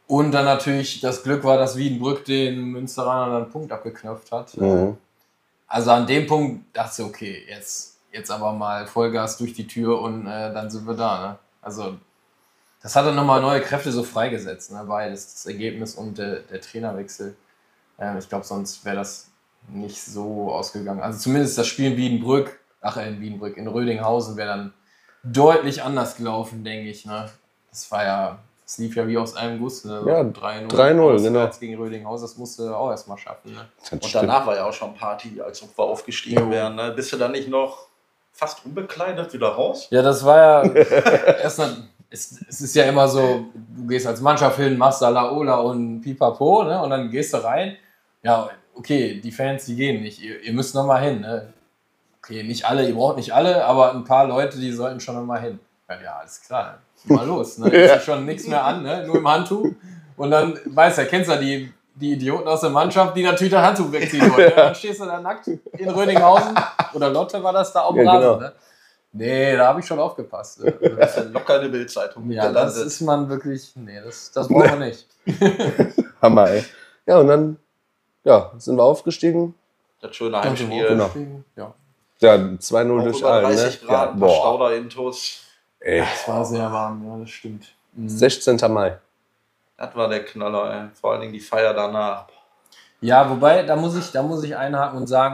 Und 0.08 0.32
dann 0.32 0.46
natürlich 0.46 1.02
das 1.02 1.24
Glück 1.24 1.44
war, 1.44 1.58
dass 1.58 1.78
Wiedenbrück 1.78 2.26
den 2.26 2.62
Münsteranern 2.66 3.32
dann 3.32 3.44
einen 3.44 3.52
Punkt 3.52 3.72
abgeknöpft 3.72 4.32
hat. 4.32 4.56
Mhm. 4.58 4.98
Also 5.68 5.92
an 5.92 6.08
dem 6.08 6.28
Punkt 6.28 6.66
dachte 6.76 7.02
ich, 7.02 7.08
okay, 7.08 7.44
jetzt, 7.50 7.98
jetzt 8.12 8.30
aber 8.32 8.54
mal 8.54 8.86
Vollgas 8.86 9.38
durch 9.38 9.54
die 9.54 9.68
Tür 9.68 10.02
und 10.02 10.28
äh, 10.28 10.54
dann 10.54 10.70
sind 10.70 10.86
wir 10.86 10.94
da. 10.94 11.28
Ne? 11.28 11.40
Also 11.62 11.96
das 12.84 12.98
hat 12.98 13.06
dann 13.06 13.16
nochmal 13.16 13.42
neue 13.42 13.62
Kräfte 13.62 13.92
so 13.92 14.04
freigesetzt, 14.04 14.72
ne? 14.72 14.84
beides, 14.86 15.34
das 15.34 15.46
Ergebnis 15.46 15.96
und 15.96 16.18
der, 16.18 16.40
der 16.42 16.60
Trainerwechsel. 16.60 17.36
Ähm, 17.98 18.18
ich 18.18 18.28
glaube, 18.28 18.46
sonst 18.46 18.84
wäre 18.84 18.98
das 18.98 19.30
nicht 19.70 20.04
so 20.04 20.52
ausgegangen. 20.52 21.02
Also 21.02 21.18
zumindest 21.20 21.58
das 21.58 21.66
Spiel 21.68 21.92
in 21.92 21.98
Wiedenbrück, 21.98 22.60
ach 22.82 22.98
in 22.98 23.22
Wiedenbrück, 23.22 23.56
in 23.56 23.68
Rödinghausen 23.68 24.36
wäre 24.36 24.50
dann 24.50 24.74
deutlich 25.24 25.82
anders 25.82 26.18
gelaufen, 26.18 26.66
denke 26.66 26.90
ich. 26.90 27.06
Ne? 27.06 27.30
Das 27.70 27.90
war 27.90 28.04
ja, 28.04 28.40
es 28.66 28.78
lief 28.78 28.98
ja 28.98 29.08
wie 29.08 29.18
aus 29.18 29.36
einem 29.38 29.60
Guss. 29.60 29.86
Ne? 29.86 30.04
Ja, 30.06 30.20
3-0 30.20 30.68
3-0, 30.68 31.00
auswärts 31.00 31.24
genau. 31.24 31.50
gegen 31.60 31.82
Rödinghausen, 31.82 32.28
das 32.28 32.38
musste 32.38 32.66
er 32.66 32.78
auch 32.78 32.92
erstmal 32.92 33.18
schaffen. 33.18 33.54
Ne? 33.54 33.66
Das 33.80 33.94
Und 33.94 34.06
stimmt. 34.06 34.24
danach 34.26 34.46
war 34.46 34.56
ja 34.58 34.66
auch 34.66 34.74
schon 34.74 34.94
Party, 34.94 35.42
als 35.42 35.64
ob 35.64 35.78
wir 35.78 35.86
aufgestiegen 35.86 36.42
Jo. 36.42 36.52
wären. 36.52 36.76
Ne? 36.76 36.92
Bist 36.92 37.14
du 37.14 37.18
dann 37.18 37.32
nicht 37.32 37.48
noch 37.48 37.88
fast 38.34 38.66
unbekleidet 38.66 39.32
wieder 39.32 39.50
raus? 39.50 39.88
Ja, 39.92 40.02
das 40.02 40.26
war 40.26 40.38
ja 40.38 40.64
erst 40.74 41.60
dann, 41.60 41.90
es, 42.14 42.40
es 42.48 42.62
ist 42.62 42.76
ja 42.76 42.84
immer 42.86 43.08
so, 43.08 43.48
du 43.76 43.88
gehst 43.88 44.06
als 44.06 44.22
Mannschaft 44.22 44.58
hin, 44.58 44.78
machst 44.78 45.00
Salaola 45.00 45.56
und 45.56 46.02
Pipapo, 46.02 46.64
ne? 46.64 46.82
Und 46.82 46.92
dann 46.92 47.10
gehst 47.10 47.34
du 47.34 47.44
rein. 47.44 47.76
Ja, 48.22 48.50
okay, 48.76 49.20
die 49.20 49.32
Fans, 49.32 49.66
die 49.66 49.76
gehen 49.76 50.04
nicht. 50.04 50.22
Ihr, 50.22 50.42
ihr 50.42 50.54
müsst 50.54 50.76
nochmal 50.76 51.02
hin, 51.02 51.22
ne? 51.22 51.52
Okay, 52.20 52.44
nicht 52.44 52.66
alle, 52.66 52.88
ihr 52.88 52.94
braucht 52.94 53.18
nicht 53.18 53.34
alle, 53.34 53.66
aber 53.66 53.94
ein 53.94 54.04
paar 54.04 54.28
Leute, 54.28 54.60
die 54.60 54.72
sollten 54.72 55.00
schon 55.00 55.16
nochmal 55.16 55.42
hin. 55.42 55.60
Ja, 55.90 55.96
ja, 56.02 56.16
alles 56.22 56.42
klar. 56.42 56.78
Mal 57.06 57.26
los, 57.26 57.58
ne? 57.58 57.68
Ist 57.72 57.90
ja 57.90 58.00
schon 58.00 58.26
nichts 58.26 58.48
mehr 58.48 58.64
an, 58.64 58.84
ne? 58.84 59.06
Nur 59.08 59.18
im 59.18 59.28
Handtuch. 59.28 59.66
Und 60.16 60.30
dann, 60.32 60.58
weißt 60.66 61.00
du, 61.00 61.06
kennst 61.08 61.30
du 61.30 61.34
ja 61.34 61.40
die, 61.40 61.74
die 61.96 62.14
Idioten 62.14 62.48
aus 62.48 62.62
der 62.62 62.70
Mannschaft, 62.70 63.18
die 63.18 63.24
natürlich 63.24 63.52
das 63.52 63.66
Handtuch 63.66 63.92
wegziehen 63.92 64.32
wollen. 64.32 64.50
Ne? 64.50 64.54
Dann 64.56 64.76
stehst 64.76 65.02
du 65.02 65.06
da 65.06 65.20
nackt 65.20 65.48
in 65.48 65.90
Rödinghausen. 65.90 66.54
Oder 66.94 67.10
Lotte 67.10 67.44
war 67.44 67.54
das 67.54 67.74
da 67.74 67.82
auf 67.82 67.96
dem 67.96 68.06
Ja, 68.06 68.12
Rasen, 68.14 68.22
genau. 68.22 68.40
ne? 68.40 68.54
Nee, 69.16 69.56
da 69.56 69.68
habe 69.68 69.80
ich 69.80 69.86
schon 69.86 70.00
aufgepasst. 70.00 70.60
Das 70.98 71.12
ist 71.12 71.18
ja 71.18 71.24
locker 71.32 71.60
eine 71.60 71.70
Bildzeitung. 71.70 72.30
ja, 72.32 72.52
das 72.52 72.78
ist 72.78 73.02
man 73.02 73.30
wirklich. 73.30 73.72
Nee, 73.76 74.02
das, 74.04 74.32
das 74.32 74.48
brauchen 74.48 74.80
wir 74.80 74.88
nicht. 74.88 75.08
Hammer, 76.22 76.50
ey. 76.50 76.66
Ja, 77.06 77.20
und 77.20 77.28
dann 77.28 77.58
ja, 78.24 78.52
sind 78.58 78.76
wir 78.78 78.84
aufgestiegen. 78.84 79.54
das 80.02 80.16
schöne 80.16 80.42
Heimspiel. 80.42 80.88
Genau. 80.88 81.06
aufgestiegen. 81.06 81.46
Ja, 81.56 81.74
Ja, 82.20 82.34
2-0 82.36 83.00
Auch 83.00 83.04
durch 83.04 83.20
über 83.20 83.32
allen. 83.32 83.44
30 83.46 83.82
Ne? 83.82 83.88
Grad, 83.88 83.92
Ja, 84.08 84.12
ein 84.14 84.20
paar 84.20 84.28
boah, 84.30 84.36
Stauderintos. 84.36 85.42
ey. 85.80 86.00
es 86.00 86.28
war 86.28 86.46
sehr 86.46 86.72
warm, 86.72 87.06
ja, 87.08 87.18
das 87.20 87.30
stimmt. 87.30 87.68
Mhm. 87.94 88.10
16. 88.10 88.58
Mai. 88.74 88.98
Das 89.78 89.96
war 89.96 90.08
der 90.10 90.24
Knaller, 90.26 90.74
ey. 90.74 90.88
Vor 91.00 91.12
allen 91.12 91.22
Dingen 91.22 91.34
die 91.34 91.40
Feier 91.40 91.74
danach. 91.74 92.28
Ja, 93.02 93.30
wobei, 93.30 93.64
da 93.64 93.76
muss 93.76 93.96
ich, 93.96 94.12
da 94.12 94.24
muss 94.24 94.44
ich 94.44 94.56
einhaken 94.56 94.98
und 94.98 95.08
sagen, 95.08 95.34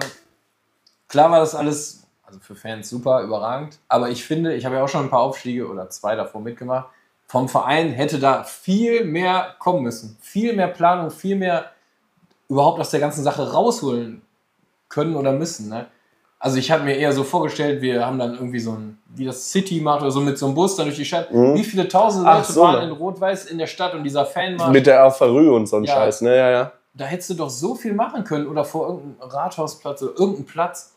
klar 1.07 1.29
war 1.31 1.39
das 1.39 1.53
alles, 1.55 1.98
also 2.29 2.39
für 2.41 2.55
Fans 2.55 2.89
super, 2.89 3.23
überragend, 3.23 3.79
aber 3.87 4.09
ich 4.09 4.23
finde, 4.23 4.53
ich 4.53 4.65
habe 4.65 4.75
ja 4.75 4.83
auch 4.83 4.87
schon 4.87 5.05
ein 5.05 5.09
paar 5.09 5.21
Aufstiege 5.21 5.67
oder 5.67 5.89
zwei 5.89 6.15
davor 6.15 6.41
mitgemacht. 6.41 6.87
Vom 7.25 7.49
Verein 7.49 7.91
hätte 7.91 8.19
da 8.19 8.43
viel 8.43 9.03
mehr 9.03 9.55
kommen 9.57 9.83
müssen. 9.83 10.17
Viel 10.21 10.55
mehr 10.55 10.67
Planung, 10.67 11.11
viel 11.11 11.35
mehr 11.35 11.71
überhaupt 12.47 12.79
aus 12.79 12.91
der 12.91 12.99
ganzen 12.99 13.23
Sache 13.23 13.51
rausholen 13.51 14.21
können 14.89 15.15
oder 15.15 15.31
müssen. 15.31 15.69
Ne? 15.69 15.87
Also 16.39 16.57
ich 16.57 16.71
habe 16.71 16.83
mir 16.83 16.95
eher 16.95 17.13
so 17.13 17.23
vorgestellt, 17.23 17.81
wir 17.81 18.05
haben 18.05 18.19
dann 18.19 18.33
irgendwie 18.33 18.59
so 18.59 18.71
ein, 18.71 18.99
wie 19.15 19.25
das 19.25 19.51
City 19.51 19.81
macht 19.81 20.01
oder 20.01 20.11
so 20.11 20.21
mit 20.21 20.37
so 20.37 20.45
einem 20.45 20.55
Bus 20.55 20.75
dann 20.75 20.85
durch 20.85 20.97
die 20.97 21.05
Stadt. 21.05 21.31
Mhm. 21.33 21.55
Wie 21.55 21.63
viele 21.63 21.87
tausend 21.87 22.25
Leute 22.25 22.51
so, 22.51 22.61
waren 22.61 22.79
ne? 22.79 22.85
in 22.85 22.91
Rot-Weiß 22.91 23.45
in 23.45 23.57
der 23.57 23.67
Stadt 23.67 23.93
und 23.93 24.03
dieser 24.03 24.25
Fanmarsch. 24.25 24.71
Mit 24.71 24.85
der 24.87 25.03
Aferü 25.03 25.49
und 25.49 25.67
so 25.67 25.77
ein 25.77 25.83
Ja. 25.83 25.95
Scheiß, 25.95 26.21
ne? 26.21 26.35
Ja, 26.35 26.49
ja. 26.49 26.71
da 26.93 27.05
hättest 27.05 27.31
du 27.31 27.33
doch 27.33 27.49
so 27.49 27.75
viel 27.75 27.93
machen 27.93 28.23
können 28.23 28.47
oder 28.47 28.63
vor 28.65 28.87
irgendeinem 28.87 29.29
Rathausplatz 29.29 30.01
oder 30.03 30.17
irgendeinem 30.17 30.45
Platz. 30.45 30.93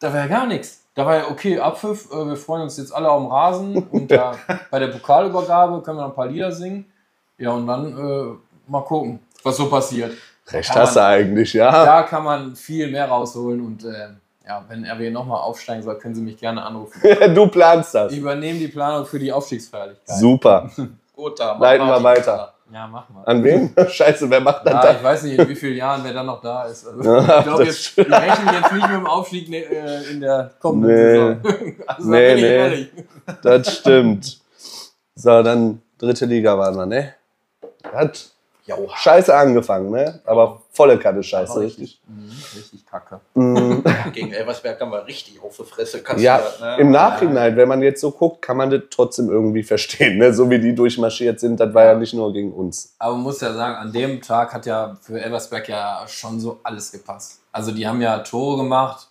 Da 0.00 0.12
wäre 0.12 0.28
ja 0.28 0.38
gar 0.38 0.46
nichts. 0.46 0.86
Da 0.94 1.06
war 1.06 1.16
ja, 1.16 1.28
okay, 1.30 1.58
Abpfiff, 1.58 2.10
äh, 2.10 2.26
wir 2.26 2.36
freuen 2.36 2.62
uns 2.62 2.76
jetzt 2.78 2.92
alle 2.92 3.08
auf 3.08 3.22
dem 3.22 3.30
Rasen 3.30 3.76
und 3.90 4.10
da, 4.10 4.34
bei 4.70 4.78
der 4.78 4.88
Pokalübergabe 4.88 5.82
können 5.82 5.98
wir 5.98 6.06
ein 6.06 6.14
paar 6.14 6.26
Lieder 6.26 6.50
singen. 6.50 6.90
Ja, 7.38 7.52
und 7.52 7.66
dann 7.66 7.96
äh, 7.96 8.70
mal 8.70 8.82
gucken, 8.82 9.20
was 9.44 9.56
so 9.56 9.68
passiert. 9.68 10.12
Recht 10.48 10.74
hast 10.74 10.96
du 10.96 11.04
eigentlich, 11.04 11.52
ja. 11.52 11.70
Da 11.84 12.02
kann 12.02 12.24
man 12.24 12.56
viel 12.56 12.90
mehr 12.90 13.08
rausholen 13.08 13.64
und 13.64 13.84
äh, 13.84 14.08
ja, 14.46 14.64
wenn 14.68 14.84
RW 14.84 15.10
nochmal 15.10 15.42
aufsteigen 15.42 15.82
soll, 15.82 15.96
können 15.98 16.14
Sie 16.14 16.22
mich 16.22 16.36
gerne 16.38 16.62
anrufen. 16.62 17.00
du 17.34 17.46
planst 17.46 17.94
das. 17.94 18.12
Ich 18.12 18.18
übernehme 18.18 18.58
die 18.58 18.68
Planung 18.68 19.06
für 19.06 19.18
die 19.18 19.32
Aufstiegsfeierlichkeit. 19.32 20.16
Super. 20.16 20.70
Gut, 21.14 21.38
da 21.38 21.56
Leiten 21.56 21.86
wir 21.86 22.02
weiter. 22.02 22.54
Ja, 22.72 22.86
machen 22.86 23.14
wir. 23.16 23.26
An 23.26 23.42
wen? 23.42 23.74
Scheiße, 23.88 24.30
wer 24.30 24.40
macht 24.40 24.64
das 24.64 24.72
Ja, 24.74 24.82
da? 24.82 24.92
ich 24.92 25.02
weiß 25.02 25.22
nicht, 25.24 25.38
in 25.38 25.48
wie 25.48 25.56
vielen 25.56 25.76
Jahren 25.76 26.02
wer 26.04 26.12
dann 26.14 26.26
noch 26.26 26.40
da 26.40 26.64
ist. 26.64 26.86
Also, 26.86 27.02
Ja, 27.02 27.38
ich 27.38 27.44
glaube, 27.44 27.64
jetzt, 27.64 27.96
wir 27.96 28.10
rechnen 28.10 28.54
jetzt 28.54 28.72
nicht 28.72 28.86
mit 28.88 28.96
dem 28.96 29.06
Aufstieg 29.06 29.48
ne, 29.48 29.56
äh, 29.58 30.10
in 30.10 30.20
der 30.20 30.52
kommenden 30.60 30.90
Nee. 30.90 31.14
Saison. 31.14 31.76
Also, 31.86 32.10
Nee, 32.10 32.28
da 32.28 32.34
bin 32.34 32.36
ich 32.36 32.42
nee. 32.42 32.56
ehrlich. 32.56 32.88
Das 33.42 33.76
stimmt. 33.76 34.40
So, 35.16 35.42
dann 35.42 35.82
dritte 35.98 36.26
Liga 36.26 36.56
waren 36.56 36.76
wir, 36.76 36.86
ne? 36.86 37.14
Hat 37.92 38.30
Jo. 38.70 38.88
scheiße 38.94 39.34
angefangen, 39.34 39.90
ne? 39.90 40.20
Aber 40.24 40.62
volle 40.72 40.98
Kanne 40.98 41.22
Scheiße, 41.22 41.52
Aber 41.52 41.60
richtig. 41.62 42.00
Mhm, 42.06 42.30
richtig 42.56 42.86
kacke. 42.86 43.20
Mhm. 43.34 43.84
Gegen 44.12 44.32
Elversberg 44.32 44.80
haben 44.80 44.92
wir 44.92 45.06
richtig 45.06 45.42
auf 45.42 45.56
die 45.56 45.64
Fresse 45.64 46.02
kassiert. 46.02 46.22
Ja, 46.22 46.76
ne? 46.76 46.80
im 46.80 46.90
Nachhinein, 46.90 47.56
wenn 47.56 47.68
man 47.68 47.82
jetzt 47.82 48.00
so 48.00 48.10
guckt, 48.10 48.42
kann 48.42 48.56
man 48.56 48.70
das 48.70 48.82
trotzdem 48.90 49.28
irgendwie 49.28 49.62
verstehen, 49.62 50.18
ne? 50.18 50.32
So 50.32 50.48
wie 50.48 50.58
die 50.58 50.74
durchmarschiert 50.74 51.40
sind, 51.40 51.58
das 51.60 51.74
war 51.74 51.84
ja 51.84 51.94
nicht 51.94 52.14
nur 52.14 52.32
gegen 52.32 52.52
uns. 52.52 52.94
Aber 52.98 53.14
man 53.14 53.22
muss 53.22 53.40
ja 53.40 53.52
sagen, 53.52 53.76
an 53.76 53.92
dem 53.92 54.20
Tag 54.22 54.52
hat 54.54 54.66
ja 54.66 54.96
für 55.00 55.20
Elversberg 55.20 55.68
ja 55.68 56.04
schon 56.06 56.40
so 56.40 56.60
alles 56.62 56.92
gepasst. 56.92 57.40
Also 57.52 57.72
die 57.72 57.86
haben 57.86 58.00
ja 58.00 58.18
Tore 58.20 58.58
gemacht, 58.58 59.08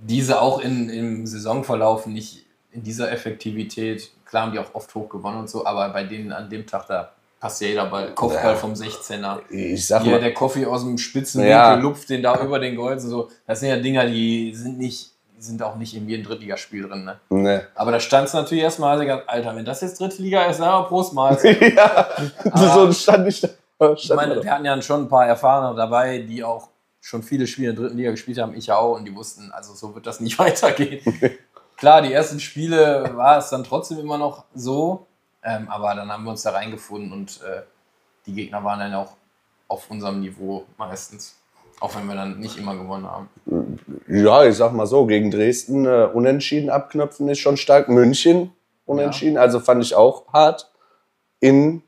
diese 0.00 0.40
auch 0.40 0.60
in, 0.60 0.88
im 0.88 1.26
Saisonverlauf 1.26 2.06
nicht 2.06 2.46
in 2.70 2.82
dieser 2.82 3.10
Effektivität. 3.10 4.10
Klar 4.24 4.44
haben 4.44 4.52
die 4.52 4.58
auch 4.58 4.74
oft 4.74 4.94
hoch 4.94 5.08
gewonnen 5.08 5.38
und 5.38 5.50
so, 5.50 5.66
aber 5.66 5.88
bei 5.88 6.04
denen 6.04 6.32
an 6.32 6.48
dem 6.48 6.66
Tag, 6.66 6.86
da 6.86 7.12
passt 7.40 7.60
ja 7.60 7.68
jeder 7.68 7.86
Ball. 7.86 8.14
Kopfball 8.14 8.52
Ja. 8.52 8.56
vom 8.56 8.72
16er. 8.74 9.38
Ich 9.50 9.86
sag 9.86 10.02
Hier 10.02 10.12
mal, 10.12 10.20
der 10.20 10.34
Koffee 10.34 10.66
aus 10.66 10.82
dem 10.82 10.98
spitzen 10.98 11.44
Ja. 11.44 11.72
Winkel 11.72 11.82
lupft 11.84 12.08
den 12.10 12.22
da 12.22 12.40
über 12.42 12.58
den 12.58 12.76
Golzen. 12.76 13.08
So. 13.10 13.28
Das 13.46 13.60
sind 13.60 13.68
ja 13.68 13.76
Dinger, 13.76 14.06
die 14.06 14.54
sind 14.54 14.78
nicht, 14.78 15.12
sind 15.38 15.62
auch 15.62 15.76
nicht 15.76 15.94
in 15.94 16.08
jedem 16.08 16.26
Drittligaspiel 16.26 16.88
drin. 16.88 17.04
Ne? 17.04 17.16
ne. 17.30 17.66
Aber 17.74 17.92
da 17.92 18.00
stand 18.00 18.26
es 18.28 18.34
natürlich 18.34 18.64
erstmal, 18.64 18.92
also 18.92 19.06
ganz, 19.06 19.22
Alter, 19.26 19.54
wenn 19.54 19.64
das 19.64 19.80
jetzt 19.80 20.00
dritte 20.00 20.20
Liga 20.22 20.44
ist, 20.46 20.58
na, 20.58 20.82
Prost 20.82 21.12
Mahlzeit. 21.14 21.60
ja, 21.60 22.08
so 22.54 22.92
stand 22.92 23.28
ich 23.28 23.40
da. 23.40 23.48
Ich 23.94 24.12
meine, 24.12 24.42
wir 24.42 24.50
hatten 24.50 24.64
ja 24.64 24.82
schon 24.82 25.02
ein 25.02 25.08
paar 25.08 25.26
Erfahrene 25.26 25.76
dabei, 25.76 26.18
die 26.18 26.42
auch 26.42 26.68
schon 27.00 27.22
viele 27.22 27.46
Spiele 27.46 27.70
in 27.70 27.76
der 27.76 27.84
dritten 27.84 27.96
Liga 27.96 28.10
gespielt 28.10 28.38
haben, 28.38 28.54
ich 28.56 28.66
ja 28.66 28.76
auch, 28.76 28.96
und 28.96 29.04
die 29.04 29.14
wussten, 29.14 29.52
also 29.52 29.72
so 29.74 29.94
wird 29.94 30.06
das 30.06 30.18
nicht 30.18 30.36
weitergehen. 30.40 31.00
Klar, 31.76 32.02
die 32.02 32.12
ersten 32.12 32.40
Spiele 32.40 33.12
war 33.14 33.38
es 33.38 33.50
dann 33.50 33.62
trotzdem 33.62 34.00
immer 34.00 34.18
noch 34.18 34.44
so, 34.52 35.06
ähm, 35.42 35.68
aber 35.68 35.94
dann 35.94 36.10
haben 36.10 36.24
wir 36.24 36.30
uns 36.30 36.42
da 36.42 36.50
reingefunden 36.50 37.12
und 37.12 37.40
äh, 37.42 37.62
die 38.26 38.34
Gegner 38.34 38.62
waren 38.64 38.80
dann 38.80 38.94
auch 38.94 39.12
auf 39.68 39.90
unserem 39.90 40.20
Niveau 40.20 40.64
meistens. 40.76 41.36
Auch 41.80 41.94
wenn 41.94 42.06
wir 42.06 42.16
dann 42.16 42.40
nicht 42.40 42.58
immer 42.58 42.74
gewonnen 42.74 43.06
haben. 43.06 43.28
Ja, 44.08 44.44
ich 44.44 44.56
sag 44.56 44.72
mal 44.72 44.86
so, 44.86 45.06
gegen 45.06 45.30
Dresden 45.30 45.86
äh, 45.86 46.08
unentschieden 46.12 46.70
abknöpfen 46.70 47.28
ist 47.28 47.38
schon 47.38 47.56
stark. 47.56 47.88
München 47.88 48.52
unentschieden, 48.84 49.38
also 49.38 49.60
fand 49.60 49.82
ich 49.84 49.94
auch 49.94 50.32
hart. 50.32 50.70
In 51.40 51.82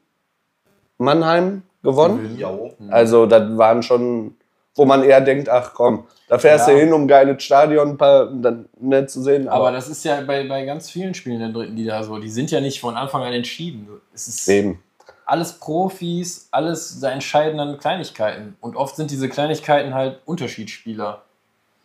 Mannheim 0.99 1.62
gewonnen. 1.83 2.37
Jo. 2.38 2.73
Also 2.88 3.26
das 3.26 3.57
waren 3.59 3.83
schon, 3.83 4.37
wo 4.77 4.85
man 4.85 5.03
eher 5.03 5.21
denkt, 5.21 5.49
ach 5.49 5.75
komm, 5.75 6.07
da 6.29 6.39
fährst 6.39 6.69
Ja. 6.69 6.75
du 6.75 6.81
hin, 6.81 6.93
um 6.93 7.03
ein 7.03 7.09
geiles 7.09 7.43
Stadion 7.43 7.91
ein 7.91 7.97
paar, 7.99 8.27
dann 8.27 8.69
nicht 8.79 9.11
zu 9.11 9.23
sehen. 9.23 9.49
Aber 9.49 9.73
das 9.73 9.89
ist 9.89 10.05
ja 10.05 10.21
bei, 10.21 10.47
bei 10.47 10.65
ganz 10.65 10.91
vielen 10.91 11.15
Spielen 11.15 11.41
der 11.41 11.49
dritten 11.50 11.77
Liga 11.77 12.03
so. 12.03 12.19
Die 12.19 12.31
sind 12.31 12.50
ja 12.50 12.61
nicht 12.61 12.81
von 12.81 12.97
Anfang 12.97 13.23
an 13.23 13.33
entschieden. 13.33 13.89
Es 14.15 14.29
ist 14.29 14.49
eben. 14.49 14.83
alles 15.27 15.55
Profis, 15.55 16.49
alles 16.53 17.00
da 17.00 17.11
entscheiden 17.11 17.59
dann 17.59 17.79
Kleinigkeiten. 17.79 18.57
Und 18.61 18.77
oft 18.77 18.97
sind 18.97 19.11
diese 19.11 19.29
Kleinigkeiten 19.29 19.93
halt 19.95 20.21
Unterschiedsspieler, 20.25 21.23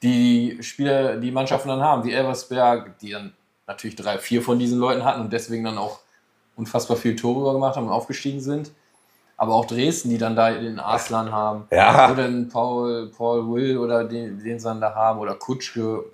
die 0.04 0.58
Spieler, 0.62 1.18
die 1.18 1.32
Mannschaften 1.32 1.70
dann 1.70 1.82
haben, 1.82 2.04
wie 2.04 2.13
Elversberg, 2.13 3.00
die 3.00 3.12
dann 3.12 3.34
natürlich 3.68 3.96
drei, 3.96 4.20
vier 4.20 4.44
von 4.44 4.60
diesen 4.60 4.77
Leuten 4.80 5.04
hatten 5.04 5.22
und 5.22 5.34
deswegen 5.34 5.63
dann 5.63 5.80
auch 5.80 6.00
unfassbar 6.56 6.98
viel 6.98 7.15
Tore 7.15 7.54
gemacht 7.54 7.75
haben 7.75 7.88
und 7.88 7.92
aufgestiegen 7.94 8.39
sind. 8.39 8.72
Aber 9.38 9.54
auch 9.56 9.65
Dresden, 9.65 10.10
die 10.10 10.18
dann 10.18 10.36
da 10.36 10.51
den 10.51 10.80
Arslan 10.80 11.32
haben. 11.32 11.68
Ja. 11.72 12.12
Oder 12.12 12.27
den 12.27 12.48
Paul, 12.48 13.12
Paul 13.15 13.51
Will 13.54 13.77
oder 13.77 14.04
den, 14.06 14.42
den 14.42 14.60
sie 14.60 14.65
dann 14.65 14.80
da 14.80 14.96
haben. 14.96 15.20
Oder 15.20 15.36
Kutschke. 15.36 16.06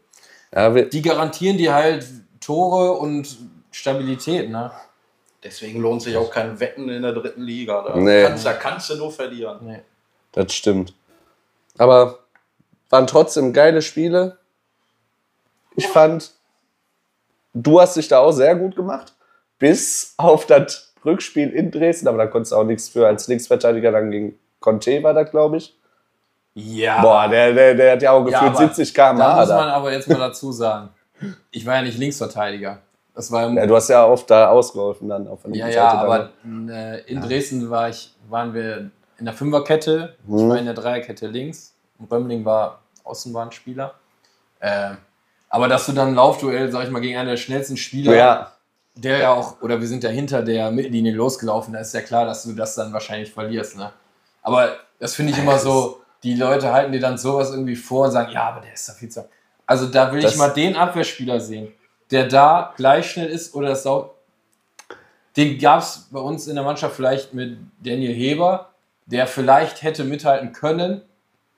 Ja, 0.54 0.70
Die 0.70 1.02
garantieren 1.02 1.58
dir 1.58 1.74
halt 1.74 2.06
Tore 2.40 2.94
und 2.94 3.38
Stabilität, 3.72 4.50
ne? 4.50 4.72
Deswegen 5.44 5.80
lohnt 5.82 6.02
sich 6.02 6.18
auch 6.18 6.30
kein 6.32 6.60
Wetten 6.60 6.90
in 6.90 7.02
der 7.04 7.14
dritten 7.14 7.42
Liga. 7.44 7.84
Da, 7.84 7.96
Nee. 7.96 8.24
kannst, 8.24 8.46
da 8.46 8.54
kannst 8.54 8.90
du 8.90 8.96
nur 8.96 9.12
verlieren. 9.12 9.60
Nee. 9.62 9.82
das 10.34 10.54
stimmt. 10.54 10.94
Aber 11.78 12.20
waren 12.90 13.08
trotzdem 13.08 13.54
geile 13.54 13.82
Spiele. 13.82 14.38
Ich 15.76 15.88
fand, 15.88 16.32
du 17.54 17.80
hast 17.80 17.96
dich 17.96 18.08
da 18.08 18.20
auch 18.20 18.34
sehr 18.34 18.56
gut 18.56 18.76
gemacht. 18.76 19.14
Bis 19.58 20.14
auf 20.18 20.46
das 20.46 20.91
Rückspiel 21.06 21.50
in 21.50 21.72
Dresden, 21.72 22.08
aber 22.08 22.18
da 22.20 22.28
konntest 22.28 22.52
du 22.52 22.58
auch 22.58 22.64
nichts 22.64 22.90
für 22.90 23.08
als 23.08 23.28
Linksverteidiger 23.28 23.92
dann 23.92 24.12
gegen 24.12 24.38
Conte 24.60 25.02
war 25.04 25.14
da, 25.14 25.24
glaube 25.24 25.58
ich. 25.58 25.76
Ja. 26.54 27.02
Boah, 27.02 27.28
der, 27.30 27.54
der, 27.54 27.74
der 27.76 27.92
hat 27.94 28.02
ja 28.02 28.12
auch 28.12 28.28
Ja, 28.28 28.40
gefühlt 28.40 28.58
aber 28.58 28.68
70 28.74 28.94
km/h. 28.94 29.14
Da 29.18 29.40
muss 29.40 29.50
man 29.50 29.70
aber 29.70 29.92
jetzt 29.92 30.08
mal 30.10 30.20
dazu 30.20 30.52
sagen, 30.52 30.90
ich 31.52 31.66
war 31.66 31.76
ja 31.76 31.82
nicht 31.84 31.98
Linksverteidiger. 31.98 32.80
Das 33.16 33.32
war 33.32 33.50
Ja, 33.52 33.66
du 33.66 33.76
hast 33.76 33.90
ja 33.90 34.06
oft 34.06 34.30
da 34.30 34.50
ausgeholfen 34.50 35.10
dann 35.10 35.28
auf 35.28 35.42
der 35.44 35.52
Ja, 35.52 35.66
linken 35.68 35.78
ja, 35.78 35.90
Seite 35.90 36.02
aber 36.04 36.30
dann. 36.44 36.70
äh, 36.70 37.00
in 37.02 37.22
Dresden 37.22 37.70
war 37.70 37.90
ich, 37.90 38.14
waren 38.30 38.54
wir 38.54 38.90
in 39.18 39.26
der 39.26 39.34
Fünferkette, 39.34 40.16
ich 40.24 40.30
Mhm. 40.30 40.50
war 40.50 40.58
in 40.58 40.66
der 40.66 40.74
Dreierkette 40.74 41.28
links 41.28 41.74
und 42.00 42.12
Römling 42.12 42.44
war 42.46 42.80
Außenbahnspieler. 43.04 43.94
Äh, 44.60 44.92
aber 45.50 45.68
dass 45.68 45.86
du 45.86 45.92
dann 45.92 46.10
ein 46.10 46.16
Laufduell, 46.16 46.72
sag 46.72 46.86
ich 46.86 46.90
mal, 46.90 47.02
gegen 47.02 47.18
einen 47.18 47.30
der 47.30 47.38
schnellsten 47.38 47.76
Spieler, 47.78 48.16
Ja, 48.16 48.52
der 48.96 49.18
ja 49.18 49.34
auch, 49.34 49.62
oder 49.62 49.80
wir 49.80 49.88
sind 49.88 50.04
ja 50.04 50.10
hinter 50.10 50.42
der 50.44 50.72
Mittellinie 50.72 51.14
losgelaufen, 51.14 51.74
da 51.74 51.80
ist 51.80 51.94
ja 51.94 52.02
klar, 52.02 52.26
dass 52.26 52.44
du 52.44 52.54
das 52.54 52.76
dann 52.76 52.92
wahrscheinlich 52.94 53.32
verlierst. 53.32 53.78
Ne? 53.78 53.92
Aber 54.42 54.76
das 55.00 55.16
finde 55.16 55.32
ich 55.34 55.38
immer 55.40 55.58
so, 55.58 56.02
die 56.24 56.36
Leute 56.36 56.72
halten 56.72 56.92
dir 56.92 57.00
dann 57.00 57.18
sowas 57.18 57.52
irgendwie 57.52 57.76
vor 57.76 58.06
und 58.06 58.12
sagen, 58.12 58.32
ja, 58.32 58.50
aber 58.50 58.62
der 58.62 58.74
ist 58.74 58.88
da 58.88 58.94
viel 58.94 59.10
zu. 59.10 59.28
Also 59.66 59.88
da 59.88 60.12
will 60.12 60.22
Das- 60.22 60.34
ich 60.34 60.38
mal 60.38 60.50
den 60.50 60.76
Abwehrspieler 60.76 61.40
sehen, 61.40 61.72
der 62.12 62.28
da 62.28 62.74
gleich 62.76 63.10
schnell 63.12 63.28
ist 63.30 63.56
oder 63.56 63.70
das 63.70 63.86
auch. 63.88 64.12
Den 65.38 65.58
gab 65.58 65.80
es 65.80 66.08
bei 66.12 66.20
uns 66.20 66.48
in 66.48 66.56
der 66.56 66.64
Mannschaft 66.66 66.96
vielleicht 66.96 67.34
mit 67.34 67.58
Daniel 67.82 68.14
Heber, 68.14 68.70
der 69.06 69.26
vielleicht 69.28 69.82
hätte 69.82 70.04
mithalten 70.04 70.52
können. 70.52 71.02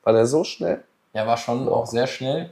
war 0.04 0.14
der 0.14 0.26
so 0.28 0.44
schnell? 0.44 0.84
Er 1.14 1.26
war 1.28 1.38
schon 1.38 1.66
Boah. 1.66 1.78
auch 1.78 1.86
sehr 1.88 2.08
schnell. 2.08 2.52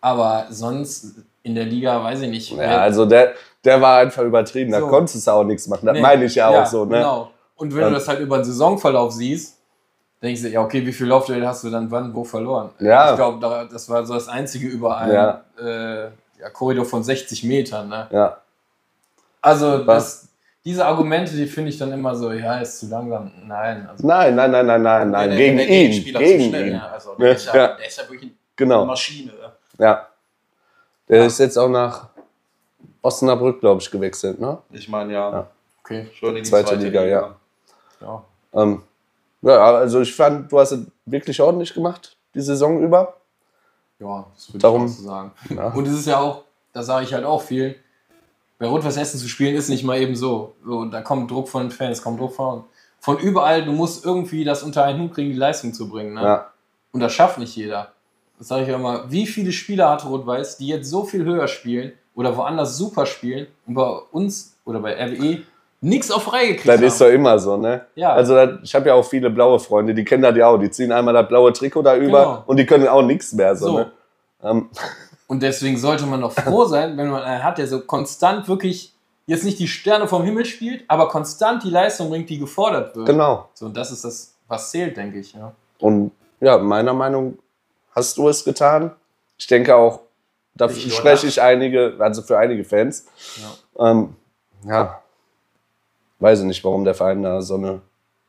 Aber 0.00 0.46
sonst 0.50 1.14
in 1.42 1.54
der 1.54 1.64
Liga, 1.64 2.02
weiß 2.02 2.22
ich 2.22 2.30
nicht. 2.30 2.50
Ja, 2.52 2.80
also 2.80 3.04
der, 3.06 3.34
der 3.64 3.80
war 3.80 3.98
einfach 3.98 4.22
übertrieben, 4.22 4.72
da 4.72 4.80
So. 4.80 4.88
konntest 4.88 5.26
du 5.26 5.30
auch 5.30 5.44
nichts 5.44 5.66
machen. 5.68 5.86
Das 5.86 5.94
Nee, 5.94 6.00
meine 6.00 6.24
ich 6.24 6.34
ja, 6.34 6.48
auch 6.48 6.66
so, 6.66 6.84
ne? 6.84 6.96
Genau. 6.98 7.30
Und 7.56 7.74
wenn 7.74 7.82
Ähm, 7.84 7.88
du 7.90 7.94
das 7.94 8.08
halt 8.08 8.20
über 8.20 8.38
den 8.38 8.44
Saisonverlauf 8.44 9.12
siehst, 9.12 9.58
denkst 10.22 10.42
du, 10.42 10.48
ja, 10.48 10.60
okay, 10.62 10.84
wie 10.84 10.92
viel 10.92 11.06
Laufduell 11.06 11.46
hast 11.46 11.62
du 11.64 11.70
dann 11.70 11.90
wann 11.90 12.12
wo 12.14 12.24
verloren? 12.24 12.70
Ja. 12.80 13.10
Ich 13.10 13.16
glaube, 13.16 13.38
da- 13.40 13.64
das 13.64 13.88
war 13.88 14.04
so 14.04 14.14
das 14.14 14.28
einzige 14.28 14.66
über 14.68 14.96
einen 14.98 15.12
Ja. 15.14 15.44
äh, 15.60 16.04
ja, 16.40 16.50
Korridor 16.52 16.84
von 16.84 17.04
60 17.04 17.44
Metern. 17.44 17.88
Ne? 17.88 18.08
Ja. 18.10 18.36
Also 19.40 19.78
das, 19.84 20.28
diese 20.64 20.84
Argumente, 20.86 21.32
die 21.34 21.46
finde 21.46 21.70
ich 21.70 21.78
dann 21.78 21.92
immer 21.92 22.14
so, 22.14 22.30
ja, 22.32 22.58
ist 22.60 22.80
zu 22.80 22.86
langsam. 22.86 23.30
Nein, 23.46 23.86
also 23.88 24.06
Nein, 24.06 24.34
nein, 24.34 24.50
nein, 24.50 24.66
nein, 24.66 24.82
nein, 24.82 25.10
nein, 25.10 25.30
gegen 25.36 25.56
der 25.56 25.66
ihn, 25.68 25.72
Gegenspieler 25.90 26.18
zu 26.20 26.24
gegen 26.26 26.44
schnell, 26.48 26.66
ihn. 26.68 26.72
ne? 26.74 26.90
Also, 26.92 27.14
der, 27.16 27.32
ist 27.32 27.46
ja, 27.46 27.56
Ja. 27.56 27.66
der 27.76 27.86
ist 27.86 27.96
ja 27.98 28.04
wirklich 28.04 28.22
eine 28.22 28.32
Genau, 28.56 28.84
Maschine. 28.84 29.32
ja. 29.78 30.06
Der 31.08 31.26
ist 31.26 31.38
jetzt 31.38 31.56
auch 31.58 31.68
nach 31.68 32.08
Osnabrück, 33.02 33.60
glaube 33.60 33.80
ich, 33.82 33.90
gewechselt, 33.90 34.40
ne? 34.40 34.58
Ich 34.70 34.88
meine, 34.88 35.12
ja, 35.12 35.30
Ja. 35.32 35.46
okay. 35.82 36.08
schon 36.14 36.36
in 36.36 36.44
die 36.44 36.48
Zweite 36.48 36.76
Liga, 36.76 37.04
ja. 37.04 37.34
Ja. 38.00 38.24
Ähm, 38.54 38.82
ja, 39.42 39.56
also 39.74 40.00
ich 40.00 40.14
fand, 40.14 40.50
du 40.50 40.58
hast 40.58 40.72
es 40.72 40.86
wirklich 41.06 41.40
ordentlich 41.40 41.74
gemacht, 41.74 42.16
die 42.34 42.40
Saison 42.40 42.80
über. 42.80 43.16
Ja, 43.98 44.26
das 44.34 44.48
würde 44.50 44.58
Darum- 44.58 44.86
ich 44.86 44.92
auch 44.92 44.96
so 44.96 45.02
sagen. 45.04 45.32
Ja. 45.50 45.66
Und 45.68 45.86
es 45.86 45.94
ist 45.94 46.06
ja 46.06 46.18
auch, 46.20 46.44
da 46.72 46.82
sage 46.82 47.04
ich 47.04 47.12
halt 47.14 47.24
auch 47.24 47.42
viel, 47.42 47.76
bei 48.58 48.66
Rot-Weiß 48.68 48.96
Essen 48.96 49.18
zu 49.18 49.28
spielen 49.28 49.56
ist 49.56 49.68
nicht 49.68 49.82
mal 49.84 49.98
eben 49.98 50.14
so. 50.14 50.54
so. 50.64 50.84
Da 50.84 51.00
kommt 51.02 51.30
Druck 51.30 51.48
von 51.48 51.62
den 51.64 51.70
Fans, 51.72 52.00
kommt 52.02 52.20
Druck 52.20 52.32
von, 52.34 52.64
von 53.00 53.18
überall. 53.18 53.64
Du 53.64 53.72
musst 53.72 54.04
irgendwie 54.04 54.44
das 54.44 54.62
unter 54.62 54.84
einen 54.84 55.00
Hut 55.02 55.14
kriegen, 55.14 55.30
die 55.30 55.36
Leistung 55.36 55.72
zu 55.74 55.88
bringen. 55.88 56.14
Ne? 56.14 56.22
Ja. 56.22 56.50
Und 56.92 57.00
das 57.00 57.12
schafft 57.12 57.38
nicht 57.38 57.56
jeder. 57.56 57.90
Das 58.38 58.48
sage 58.48 58.62
ich 58.62 58.68
ja 58.68 58.76
immer. 58.76 59.10
Wie 59.10 59.26
viele 59.26 59.50
Spieler 59.50 59.90
hat 59.90 60.04
Rot-Weiß, 60.04 60.58
die 60.58 60.68
jetzt 60.68 60.88
so 60.88 61.02
viel 61.04 61.24
höher 61.24 61.48
spielen 61.48 61.92
oder 62.14 62.36
woanders 62.36 62.76
super 62.76 63.06
spielen 63.06 63.46
und 63.66 63.74
bei 63.74 63.88
uns 64.12 64.56
oder 64.64 64.80
bei 64.80 64.94
RWE 64.94 65.42
nichts 65.80 66.10
auf 66.10 66.32
Reihe 66.32 66.48
gekriegt 66.48 66.68
Das 66.68 66.76
haben? 66.76 66.84
ist 66.86 67.00
doch 67.00 67.08
immer 67.08 67.38
so, 67.38 67.56
ne? 67.56 67.86
Ja. 67.94 68.12
Also 68.12 68.34
das, 68.34 68.50
ich 68.62 68.74
habe 68.74 68.88
ja 68.88 68.94
auch 68.94 69.04
viele 69.04 69.30
blaue 69.30 69.58
Freunde, 69.58 69.94
die 69.94 70.04
kennen 70.04 70.22
das 70.22 70.36
ja 70.36 70.46
auch. 70.46 70.58
Die 70.58 70.70
ziehen 70.70 70.92
einmal 70.92 71.14
das 71.14 71.26
blaue 71.28 71.52
Trikot 71.52 71.82
da 71.82 71.96
über 71.96 72.18
Genau. 72.20 72.42
und 72.46 72.56
die 72.58 72.66
können 72.66 72.86
auch 72.86 73.02
nichts 73.02 73.32
mehr. 73.32 73.56
So, 73.56 73.66
So. 73.66 73.78
Ne? 73.78 73.92
Ähm, 74.42 74.68
Und 75.28 75.42
deswegen 75.42 75.78
sollte 75.78 76.04
man 76.04 76.20
doch 76.20 76.32
froh 76.32 76.66
sein, 76.66 76.98
wenn 76.98 77.08
man 77.08 77.22
einen 77.22 77.42
hat, 77.42 77.56
der 77.56 77.66
so 77.66 77.80
konstant 77.80 78.48
wirklich 78.48 78.92
jetzt 79.24 79.44
nicht 79.44 79.58
die 79.58 79.68
Sterne 79.68 80.06
vom 80.06 80.24
Himmel 80.24 80.44
spielt, 80.44 80.84
aber 80.88 81.08
konstant 81.08 81.62
die 81.64 81.70
Leistung 81.70 82.10
bringt, 82.10 82.28
die 82.28 82.38
gefordert 82.38 82.94
wird. 82.94 83.06
genau. 83.06 83.48
So, 83.54 83.64
und 83.66 83.74
das 83.74 83.90
ist 83.92 84.04
das, 84.04 84.34
was 84.46 84.70
zählt, 84.70 84.94
denke 84.98 85.20
ich. 85.20 85.32
Ja. 85.32 85.52
Und 85.78 86.10
ja, 86.40 86.58
meiner 86.58 86.92
Meinung 86.92 87.38
hast 87.94 88.18
du 88.18 88.28
es 88.28 88.44
getan. 88.44 88.90
Ich 89.38 89.46
denke 89.46 89.74
auch, 89.74 90.00
da 90.54 90.66
Nicht 90.66 90.86
nur 90.86 90.96
spreche 90.96 91.26
ich 91.26 91.40
einige, 91.40 91.96
also 91.98 92.22
für 92.22 92.38
einige 92.38 92.64
Fans. 92.64 93.06
Ähm, 93.78 94.14
ja, 94.64 95.02
weiß 96.20 96.40
ich 96.40 96.44
nicht, 96.46 96.62
warum 96.64 96.84
der 96.84 96.94
Verein 96.94 97.22
da 97.22 97.40
so 97.42 97.54
eine 97.56 97.80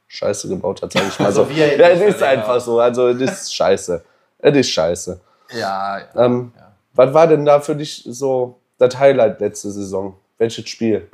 Scheiße 0.07 0.47
gebaut 0.47 0.81
hat, 0.81 0.93
sage 0.93 1.07
ich 1.07 1.19
mal 1.19 1.25
Also 1.27 1.43
so. 1.45 1.51
ja, 1.53 1.65
es 1.65 2.01
ist 2.15 2.21
ja 2.21 2.27
einfach 2.29 2.59
so. 2.61 2.79
Also, 2.79 3.09
es 3.09 3.19
ist 3.21 3.55
scheiße. 3.55 4.03
Es 4.39 4.55
ist 4.55 4.69
scheiße. 4.69 5.19
Ja, 5.51 5.99
ja. 5.99 6.05
Ähm, 6.15 6.51
Ja. 6.55 6.71
Was 6.95 7.13
war 7.13 7.25
denn 7.27 7.43
da 7.45 7.59
für 7.59 7.75
dich 7.75 8.03
so 8.07 8.59
das 8.77 8.97
Highlight 8.97 9.39
letzte 9.39 9.71
Saison? 9.71 10.15
Welches 10.37 10.69
Spiel? 10.69 11.09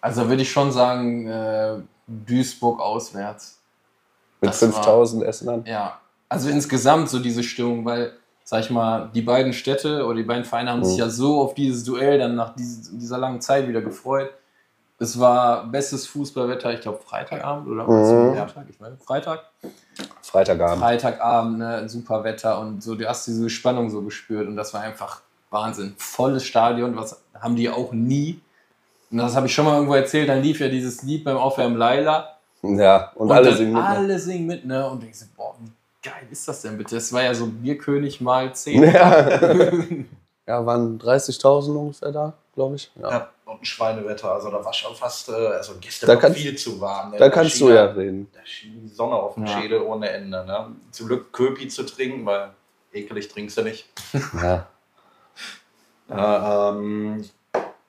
Also 0.00 0.28
würde 0.28 0.42
ich 0.42 0.50
schon 0.50 0.72
sagen, 0.72 1.26
äh, 1.28 1.74
Duisburg 2.06 2.80
auswärts. 2.80 3.58
Mit 4.40 4.50
Das 4.50 4.62
war- 4.62 4.72
5000 4.72 5.24
Essenern? 5.24 5.64
Ja, 5.66 6.00
also 6.28 6.48
insgesamt 6.48 7.08
so 7.10 7.18
diese 7.18 7.42
Stimmung, 7.42 7.84
weil, 7.84 8.12
sag 8.50 8.64
ich 8.64 8.70
mal, 8.70 9.08
die 9.14 9.22
beiden 9.22 9.52
Städte 9.52 10.04
oder 10.04 10.16
die 10.16 10.24
beiden 10.24 10.42
Vereine 10.44 10.72
haben 10.72 10.82
sich 10.84 10.94
Mhm. 10.94 10.98
ja 11.04 11.08
so 11.08 11.40
auf 11.40 11.54
dieses 11.54 11.84
Duell 11.84 12.18
dann 12.18 12.34
nach 12.34 12.52
dieser 12.56 13.16
langen 13.16 13.40
Zeit 13.40 13.68
wieder 13.68 13.80
gefreut. 13.80 14.28
Es 14.98 15.20
war 15.20 15.66
bestes 15.68 16.08
Fußballwetter, 16.08 16.72
ich 16.74 16.80
glaube 16.80 16.98
Freitagabend 16.98 17.68
oder 17.68 17.84
Mhm. 17.86 18.34
Sonntag, 18.34 18.66
ich 18.68 18.80
meine 18.80 18.96
Freitag. 18.96 19.44
Freitagabend. 20.20 20.82
Freitagabend, 20.82 21.58
ne, 21.58 21.88
super 21.88 22.24
Wetter 22.24 22.58
und 22.58 22.82
so, 22.82 22.96
du 22.96 23.08
hast 23.08 23.24
diese 23.28 23.48
Spannung 23.48 23.88
so 23.88 24.02
gespürt 24.02 24.48
und 24.48 24.56
das 24.56 24.74
war 24.74 24.80
einfach 24.80 25.20
Wahnsinn. 25.50 25.94
Volles 25.96 26.44
Stadion, 26.44 26.96
was 26.96 27.22
haben 27.40 27.54
die 27.54 27.70
auch 27.70 27.92
nie. 27.92 28.40
Und 29.12 29.18
das 29.18 29.36
habe 29.36 29.46
ich 29.46 29.54
schon 29.54 29.64
mal 29.64 29.74
irgendwo 29.74 29.94
erzählt, 29.94 30.28
dann 30.28 30.42
lief 30.42 30.58
ja 30.58 30.66
dieses 30.68 31.02
Lied 31.04 31.22
beim 31.22 31.36
Aufwärmen 31.36 31.76
Laila. 31.78 32.36
Ja, 32.62 33.12
und, 33.14 33.28
Und 33.28 33.32
alle 33.32 33.52
singen 33.54 33.72
mit. 33.74 33.82
ne? 33.82 33.88
Alle 33.88 34.18
singen 34.18 34.46
mit, 34.46 34.64
ne? 34.66 34.88
Und 34.90 35.02
denkst 35.04 35.20
du, 35.20 35.26
boah, 35.36 35.54
wie 35.60 35.70
geil 36.02 36.26
ist 36.30 36.46
das 36.48 36.62
denn 36.62 36.76
bitte? 36.78 36.94
Das 36.94 37.12
war 37.12 37.22
ja 37.22 37.34
so 37.34 37.46
Bierkönig 37.46 38.20
mal 38.20 38.54
10. 38.54 38.82
Ja. 38.92 39.28
ja, 40.46 40.66
waren 40.66 40.98
30.000 40.98 41.74
ungefähr 41.76 42.10
da, 42.12 42.32
glaube 42.54 42.76
ich. 42.76 42.90
Ja. 43.00 43.10
Ja, 43.10 43.30
und 43.44 43.60
ein 43.60 43.64
Schweinewetter. 43.64 44.32
Also 44.32 44.50
da 44.50 44.64
war 44.64 44.72
schon 44.72 44.94
fast, 44.94 45.28
äh, 45.28 45.32
also 45.32 45.74
gestern 45.80 46.06
Da 46.08 46.14
war 46.14 46.20
kannst- 46.20 46.38
viel 46.38 46.56
zu 46.56 46.80
warm. 46.80 47.10
Ne? 47.12 47.18
Da 47.18 47.28
kannst 47.30 47.56
schien 47.56 47.66
du 47.68 47.74
ja 47.74 47.84
reden. 47.86 48.28
Da 48.32 48.40
schien 48.44 48.80
die 48.82 48.88
Sonne 48.88 49.14
auf 49.14 49.34
dem 49.34 49.46
Ja. 49.46 49.60
Schädel 49.60 49.82
ohne 49.82 50.08
Ende. 50.10 50.44
Ne? 50.44 50.68
Zum 50.90 51.06
Glück 51.06 51.32
Köpi 51.32 51.68
zu 51.68 51.84
trinken, 51.84 52.24
weil 52.26 52.50
ekelig 52.92 53.28
trinkst 53.28 53.56
du 53.58 53.62
nicht. 53.62 53.86
Ja. 54.40 54.66
Äh, 56.08 56.14
ähm, 56.70 57.24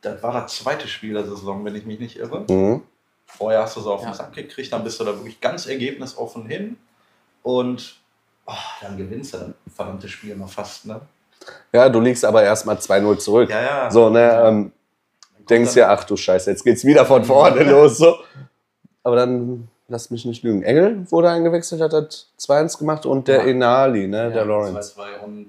das 0.02 0.21
war 0.21 0.34
das 0.34 0.56
zweite 0.56 0.88
Spiel 0.88 1.13
der 1.15 1.26
Saison, 1.26 1.65
wenn 1.65 1.76
ich 1.76 1.86
mich 1.86 2.00
nicht 2.00 2.17
irre. 2.17 2.45
Mhm. 2.47 2.84
Vorher 3.26 3.63
hast 3.63 3.78
du 3.78 3.82
so 3.82 3.93
auf 3.93 4.02
den 4.02 4.10
Ja. 4.10 4.13
Sack 4.13 4.34
gekriegt, 4.34 4.71
dann 4.71 4.84
bist 4.84 5.00
du 5.00 5.04
da 5.04 5.15
wirklich 5.15 5.41
ganz 5.41 5.65
ergebnisoffen 5.65 6.45
hin 6.45 6.78
und 7.43 7.95
oh, 8.52 8.56
dann 8.82 8.98
gewinnst 8.98 9.34
du 9.34 9.38
das 9.38 9.50
verdammte 9.76 10.08
Spiel 10.08 10.36
noch 10.36 10.50
fast. 10.50 10.86
Ne? 10.86 11.00
ja, 11.74 11.90
du 11.90 12.00
liegst 12.00 12.24
aber 12.24 12.44
erstmal 12.44 12.76
2-0 12.76 13.18
zurück. 13.18 13.50
Ja, 13.50 13.62
ja. 13.62 13.92
So, 13.92 14.10
ne, 14.10 14.20
Ja. 14.22 14.48
ähm, 14.50 14.72
Dann 15.38 15.46
denkst 15.48 15.76
ja, 15.76 15.90
ach 15.92 16.04
du 16.04 16.16
Scheiße, 16.16 16.52
jetzt 16.52 16.64
geht's 16.64 16.86
wieder 16.86 17.06
von 17.06 17.24
vorne 17.26 17.64
los. 17.72 17.98
So. 17.98 18.16
Aber 19.04 19.16
dann, 19.16 19.68
lass 19.88 20.12
mich 20.12 20.24
nicht 20.26 20.44
lügen. 20.44 20.62
Engel 20.64 21.10
wurde 21.12 21.30
eingewechselt, 21.30 21.82
hat 21.82 21.94
das 21.94 22.28
2-1 22.40 22.78
gemacht 22.78 23.06
und 23.08 23.28
der 23.28 23.40
Ja. 23.44 23.48
Enali, 23.52 24.08
ne, 24.08 24.30
der 24.30 24.42
Ja, 24.42 24.44
Lawrence. 24.44 24.94
2-2 25.00 25.20
und 25.26 25.48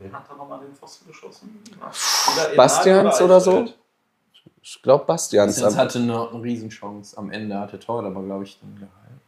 wer 0.00 0.12
hat 0.12 0.24
da 0.28 0.34
nochmal 0.34 0.58
den 0.60 0.74
Pfosten 0.74 1.06
geschossen? 1.06 1.62
Oder 1.80 2.56
Bastians 2.56 3.16
Enal 3.20 3.22
oder 3.24 3.40
so? 3.40 3.66
Ich 4.60 4.82
glaube, 4.82 5.04
Bastians. 5.06 5.60
Jetzt 5.60 5.76
hatte 5.78 6.00
noch 6.00 6.34
eine 6.34 6.42
Riesenchance 6.42 7.16
am 7.16 7.30
Ende, 7.30 7.58
hatte 7.58 7.78
Tor, 7.78 8.04
aber 8.04 8.20
glaube 8.22 8.44
ich 8.44 8.58
dann 8.60 8.74
gehalten. 8.74 9.20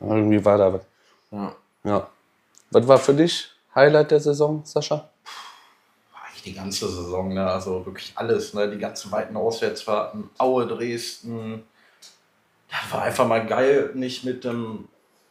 Irgendwie 0.00 0.42
war 0.44 0.56
da 0.58 0.72
was. 0.72 0.82
Ja. 1.30 1.52
Ja. 1.84 2.06
Was 2.70 2.86
war 2.86 2.98
für 2.98 3.14
dich 3.14 3.48
Highlight 3.74 4.10
der 4.10 4.20
Saison, 4.20 4.62
Sascha? 4.64 5.08
Die 6.44 6.54
ganze 6.54 6.88
Saison, 6.88 7.34
ne? 7.34 7.46
also 7.46 7.84
wirklich 7.84 8.12
alles, 8.14 8.54
ne? 8.54 8.70
die 8.70 8.78
ganzen 8.78 9.12
weiten 9.12 9.36
Auswärtsfahrten, 9.36 10.30
Aue, 10.38 10.66
Dresden. 10.66 11.64
Das 12.70 12.92
war 12.92 13.02
einfach 13.02 13.26
mal 13.26 13.44
geil, 13.44 13.90
nicht 13.94 14.24
mit 14.24 14.44
dem 14.44 14.88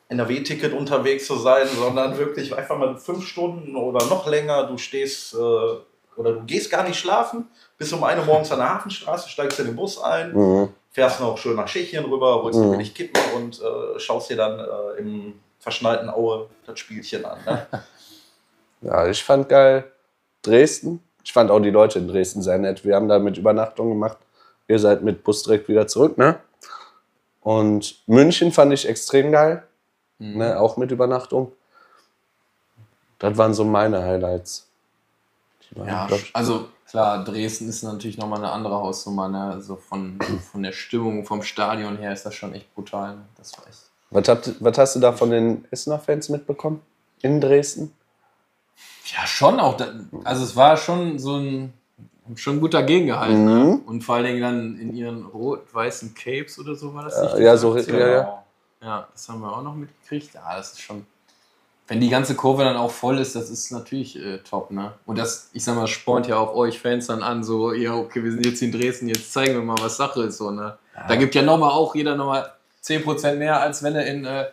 NRW-Ticket 0.10 0.72
unterwegs 0.74 1.26
zu 1.26 1.36
sein, 1.38 1.68
sondern 1.68 2.18
wirklich 2.18 2.56
einfach 2.56 2.78
mal 2.78 2.96
fünf 2.98 3.26
Stunden 3.26 3.76
oder 3.76 4.06
noch 4.06 4.28
länger. 4.28 4.68
Du 4.68 4.78
stehst 4.78 5.34
äh, 5.34 5.38
oder 5.38 6.34
du 6.34 6.44
gehst 6.46 6.70
gar 6.70 6.84
nicht 6.88 7.00
schlafen, 7.00 7.48
bis 7.78 7.92
um 7.92 8.04
eine 8.04 8.22
morgens 8.22 8.52
an 8.52 8.60
der 8.60 8.70
Hafenstraße, 8.70 9.30
steigst 9.30 9.60
in 9.60 9.66
den 9.68 9.76
Bus 9.76 10.00
ein, 10.00 10.34
Mhm. 10.34 10.70
fährst 10.92 11.22
noch 11.22 11.38
schön 11.40 11.56
nach 11.56 11.66
Tschechien 11.68 12.06
rüber, 12.06 12.44
holst 12.44 12.60
Mhm. 12.60 12.66
dir 12.66 12.72
billig 12.72 12.94
Kippen 12.94 13.22
und 13.36 13.60
äh, 13.62 14.00
schaust 14.00 14.30
dir 14.30 14.38
dann 14.38 14.60
äh, 14.60 15.00
im 15.00 15.40
verschneiten 15.60 16.10
Aue 16.10 16.50
das 16.66 16.80
Spielchen 16.80 17.26
an. 17.26 17.38
Ne? 17.46 17.68
Ja, 18.82 19.08
ich 19.08 19.22
fand 19.22 19.50
geil 19.50 19.92
Dresden. 20.42 21.04
Ich 21.22 21.34
fand 21.34 21.52
auch 21.52 21.60
die 21.60 21.70
Leute 21.70 22.00
in 22.00 22.08
Dresden 22.08 22.42
sehr 22.42 22.58
nett. 22.58 22.86
Wir 22.86 22.96
haben 22.96 23.10
da 23.10 23.20
mit 23.20 23.38
Übernachtung 23.38 23.90
gemacht. 23.90 24.18
Ihr 24.70 24.80
seid 24.80 25.04
mit 25.04 25.22
Bus 25.26 25.44
direkt 25.44 25.68
wieder 25.68 25.86
zurück, 25.86 26.18
ne? 26.18 26.40
Und 27.42 28.02
München 28.08 28.54
fand 28.54 28.72
ich 28.72 28.88
extrem 28.88 29.34
geil, 29.34 29.64
Mhm. 30.18 30.38
ne? 30.38 30.60
auch 30.60 30.78
mit 30.78 30.92
Übernachtung. 30.92 31.52
Das 33.20 33.38
waren 33.38 33.54
so 33.54 33.66
meine 33.66 34.02
Highlights. 34.02 34.70
Ja, 35.76 36.08
also 36.34 36.70
klar, 36.88 37.24
Dresden 37.26 37.68
ist 37.68 37.84
natürlich 37.84 38.18
nochmal 38.18 38.40
eine 38.40 38.52
andere 38.52 38.76
Hausnummer. 38.76 39.28
Ne? 39.28 39.44
Also 39.52 39.76
von, 39.76 40.18
von 40.52 40.64
der 40.64 40.72
Stimmung, 40.72 41.26
vom 41.26 41.42
Stadion 41.44 41.98
her 41.98 42.14
ist 42.14 42.26
das 42.26 42.34
schon 42.34 42.54
echt 42.54 42.74
brutal. 42.74 43.16
Ne? 43.18 43.26
Das 43.38 43.58
war 43.58 43.68
echt. 43.68 43.89
Was, 44.12 44.28
habt, 44.28 44.56
was 44.60 44.78
hast 44.78 44.96
du 44.96 45.00
da 45.00 45.14
von 45.14 45.30
den 45.30 45.66
Essener 45.72 46.00
Fans 46.00 46.30
mitbekommen? 46.30 46.82
In 47.22 47.42
Dresden? 47.42 47.94
Ja, 49.06 49.26
schon 49.28 49.60
auch. 49.60 49.76
Da, 49.78 49.88
also 50.24 50.44
es 50.44 50.56
war 50.56 50.78
schon 50.78 51.20
so 51.20 51.36
ein 51.38 51.74
schon 52.36 52.60
gut 52.60 52.74
dagegen 52.76 53.08
gehalten. 53.08 53.46
Ne? 53.46 53.52
Mhm. 53.66 53.76
Und 53.86 54.04
vor 54.04 54.16
allen 54.16 54.26
Dingen 54.26 54.42
dann 54.42 54.80
in 54.80 54.96
ihren 54.96 55.26
rot-weißen 55.26 56.14
Capes 56.14 56.60
oder 56.60 56.76
so 56.76 56.94
war 56.94 57.06
das 57.06 57.16
Ja, 57.16 57.24
nicht? 57.24 57.38
ja, 57.40 57.52
diese 57.54 57.58
so- 57.62 57.78
ja, 57.78 58.08
ja. 58.08 58.44
Ja, 58.82 59.08
das 59.12 59.28
haben 59.28 59.42
wir 59.42 59.52
auch 59.52 59.62
noch 59.64 59.76
mitgekriegt. 59.76 60.36
Ja, 60.36 60.56
das 60.56 60.72
ist 60.74 60.82
schon. 60.82 61.06
Wenn 61.88 62.00
die 62.00 62.10
ganze 62.10 62.36
Kurve 62.36 62.64
dann 62.64 62.78
auch 62.78 62.92
voll 62.92 63.18
ist, 63.18 63.36
das 63.36 63.50
ist 63.50 63.72
natürlich 63.72 64.16
äh, 64.16 64.38
top, 64.40 64.70
ne? 64.70 64.94
Und 65.08 65.18
das, 65.18 65.50
ich 65.54 65.64
sag 65.64 65.76
mal, 65.76 65.88
spornt 65.88 66.28
ja 66.28 66.38
auch 66.38 66.54
euch 66.54 66.80
Fans 66.80 67.08
dann 67.08 67.24
an, 67.24 67.44
so, 67.44 67.74
ja, 67.74 67.96
okay, 67.96 68.24
wir 68.24 68.32
sind 68.32 68.46
jetzt 68.46 68.62
in 68.62 68.72
Dresden, 68.72 69.10
jetzt 69.10 69.34
zeigen 69.34 69.56
wir 69.56 69.64
mal, 69.64 69.76
was 69.82 69.98
Sache 69.98 70.22
ist, 70.24 70.38
so, 70.38 70.52
ne? 70.52 70.78
Da 71.08 71.16
gibt 71.16 71.34
ja 71.34 71.42
nochmal 71.42 71.72
auch 71.72 71.96
jeder 71.96 72.16
nochmal 72.16 72.52
10% 72.84 73.36
mehr, 73.36 73.60
als 73.62 73.84
wenn 73.84 73.94
du 73.94 74.04
in 74.04 74.26
äh, 74.26 74.46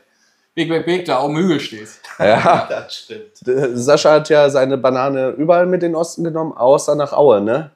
Big 0.55 0.69
Big 0.69 0.87
Big 0.87 1.05
da 1.05 1.19
auf 1.19 1.27
dem 1.27 1.37
Hügel 1.37 1.61
stehst. 1.61 2.01
Ja. 2.19 2.67
Das 2.71 2.95
stimmt. 2.95 3.79
Sascha 3.79 4.12
hat 4.12 4.29
ja 4.29 4.49
seine 4.51 4.77
Banane 4.79 5.31
überall 5.31 5.67
mit 5.67 5.83
in 5.83 5.91
den 5.93 5.97
Osten 5.97 6.25
genommen, 6.25 6.53
außer 6.57 6.95
nach 6.95 7.12
Aue, 7.12 7.41
ne? 7.41 7.71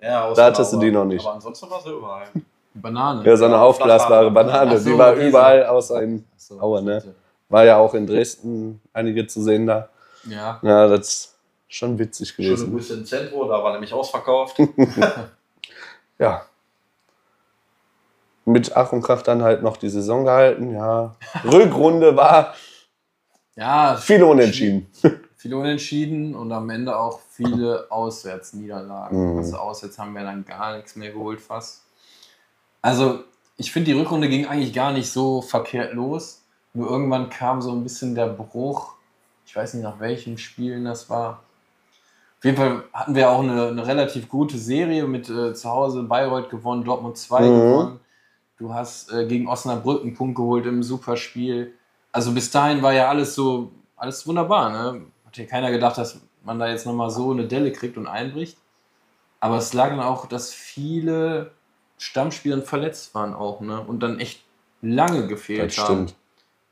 Ja, 0.00 0.24
aus 0.24 0.36
Da 0.36 0.46
hattest 0.46 0.72
du 0.72 0.78
die 0.78 0.90
noch 0.90 1.04
nicht. 1.04 1.24
Aber 1.24 1.34
ansonsten 1.34 1.70
war 1.70 1.80
sie 1.80 1.90
überall. 1.90 2.26
Banane. 2.74 3.24
Ja, 3.24 3.36
so 3.36 3.44
eine 3.44 3.54
Ja, 3.54 3.62
aufblasbare. 3.62 4.30
Banane, 4.30 4.72
Ach 4.74 4.78
so, 4.78 4.90
die 4.90 4.98
war 4.98 5.14
diese. 5.14 5.28
überall 5.28 5.66
außer 5.66 6.02
in 6.02 6.24
Ach 6.34 6.40
so, 6.40 6.60
Aue, 6.60 6.82
ne? 6.82 7.02
War 7.48 7.64
ja 7.64 7.76
auch 7.76 7.92
in 7.94 8.06
Dresden 8.06 8.80
einige 8.94 9.26
zu 9.26 9.42
sehen 9.42 9.66
da. 9.66 9.90
Ja. 10.24 10.58
Ja, 10.62 10.88
das 10.88 11.00
ist 11.08 11.34
schon 11.68 11.98
witzig 11.98 12.30
Schöne 12.30 12.48
gewesen. 12.48 12.72
Grüße 12.72 12.94
ins 12.94 13.10
Zentrum, 13.10 13.46
da 13.48 13.62
war 13.62 13.72
nämlich 13.72 13.92
ausverkauft. 13.92 14.56
Ja. 16.18 16.42
Mit 18.44 18.76
Ach 18.76 18.92
und 18.92 19.02
Krach 19.02 19.22
dann 19.22 19.42
halt 19.42 19.62
noch 19.62 19.76
die 19.76 19.88
Saison 19.88 20.24
gehalten, 20.24 20.74
ja. 20.74 21.14
Rückrunde 21.44 22.16
war 22.16 22.54
Ja, 23.54 23.96
viele 23.96 24.26
Unentschieden. 24.26 24.88
viele 25.36 25.56
Unentschieden 25.56 26.34
und 26.34 26.50
am 26.52 26.68
Ende 26.70 26.96
auch 26.98 27.20
viele 27.30 27.86
Auswärtsniederlagen. 27.90 29.32
Mhm. 29.32 29.38
Also 29.38 29.56
auswärts 29.58 29.98
haben 29.98 30.14
wir 30.14 30.22
dann 30.22 30.44
gar 30.44 30.76
nichts 30.76 30.96
mehr 30.96 31.10
geholt 31.12 31.40
fast. 31.40 31.82
Also 32.80 33.20
ich 33.56 33.70
finde, 33.70 33.92
die 33.92 33.98
Rückrunde 33.98 34.28
ging 34.28 34.46
eigentlich 34.46 34.72
gar 34.72 34.92
nicht 34.92 35.10
so 35.10 35.40
verkehrt 35.42 35.92
los. 35.94 36.42
Nur 36.74 36.90
irgendwann 36.90 37.28
kam 37.30 37.62
so 37.62 37.70
ein 37.70 37.82
bisschen 37.82 38.14
der 38.14 38.26
Bruch. 38.26 38.94
Ich 39.46 39.54
weiß 39.54 39.74
nicht, 39.74 39.82
nach 39.84 40.00
welchen 40.00 40.38
Spielen 40.38 40.84
das 40.84 41.08
war. 41.10 41.42
Auf 42.38 42.44
jeden 42.44 42.56
Fall 42.56 42.82
hatten 42.92 43.14
wir 43.14 43.30
auch 43.30 43.40
eine, 43.40 43.68
eine 43.68 43.86
relativ 43.86 44.28
gute 44.28 44.58
Serie 44.58 45.06
mit 45.06 45.28
äh, 45.30 45.54
zu 45.54 45.68
Hause 45.68 46.02
Bayreuth 46.02 46.50
gewonnen, 46.50 46.82
Dortmund 46.82 47.16
2 47.18 47.40
Mhm. 47.42 47.44
gewonnen. 47.70 48.00
Du 48.62 48.72
hast 48.72 49.10
äh, 49.12 49.26
gegen 49.26 49.48
Osnabrück 49.48 50.02
einen 50.02 50.14
Punkt 50.14 50.36
geholt 50.36 50.66
im 50.66 50.84
Superspiel. 50.84 51.74
Also 52.12 52.30
bis 52.30 52.48
dahin 52.52 52.80
war 52.80 52.92
ja 52.92 53.08
alles 53.08 53.34
so, 53.34 53.72
alles 53.96 54.24
wunderbar. 54.24 54.70
Ne? 54.70 55.06
Hat 55.26 55.36
ja 55.36 55.46
keiner 55.46 55.72
gedacht, 55.72 55.98
dass 55.98 56.20
man 56.44 56.60
da 56.60 56.68
jetzt 56.68 56.86
nochmal 56.86 57.10
so 57.10 57.32
eine 57.32 57.48
Delle 57.48 57.72
kriegt 57.72 57.96
und 57.96 58.06
einbricht. 58.06 58.56
Aber 59.40 59.56
es 59.56 59.72
lag 59.72 59.88
dann 59.88 59.98
auch, 59.98 60.26
dass 60.26 60.54
viele 60.54 61.50
Stammspieler 61.98 62.62
verletzt 62.62 63.16
waren 63.16 63.34
auch, 63.34 63.60
ne? 63.60 63.80
Und 63.80 64.00
dann 64.00 64.20
echt 64.20 64.44
lange 64.80 65.26
gefehlt 65.26 65.76
Das 65.76 65.78
haben. 65.78 66.06
stimmt. 66.06 66.14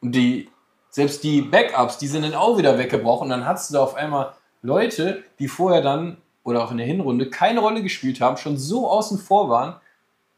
Und 0.01 0.15
die, 0.15 0.49
selbst 0.91 1.25
die 1.25 1.43
Backups, 1.43 1.99
die 1.99 2.07
sind 2.07 2.23
dann 2.23 2.35
auch 2.35 2.57
wieder 2.57 2.79
weggebrochen. 2.79 3.25
Und 3.25 3.31
dann 3.31 3.47
hast 3.47 3.69
du 3.69 3.75
da 3.75 3.83
auf 3.83 3.97
einmal 3.97 4.35
Leute, 4.63 5.25
die 5.41 5.49
vorher 5.49 5.83
dann 5.83 6.19
oder 6.45 6.63
auch 6.63 6.71
in 6.71 6.79
der 6.79 6.87
Hinrunde 6.87 7.29
keine 7.31 7.59
Rolle 7.59 7.83
gespielt 7.83 8.21
haben, 8.21 8.37
schon 8.37 8.57
so 8.57 8.89
außen 8.89 9.19
vor 9.19 9.49
waren, 9.49 9.81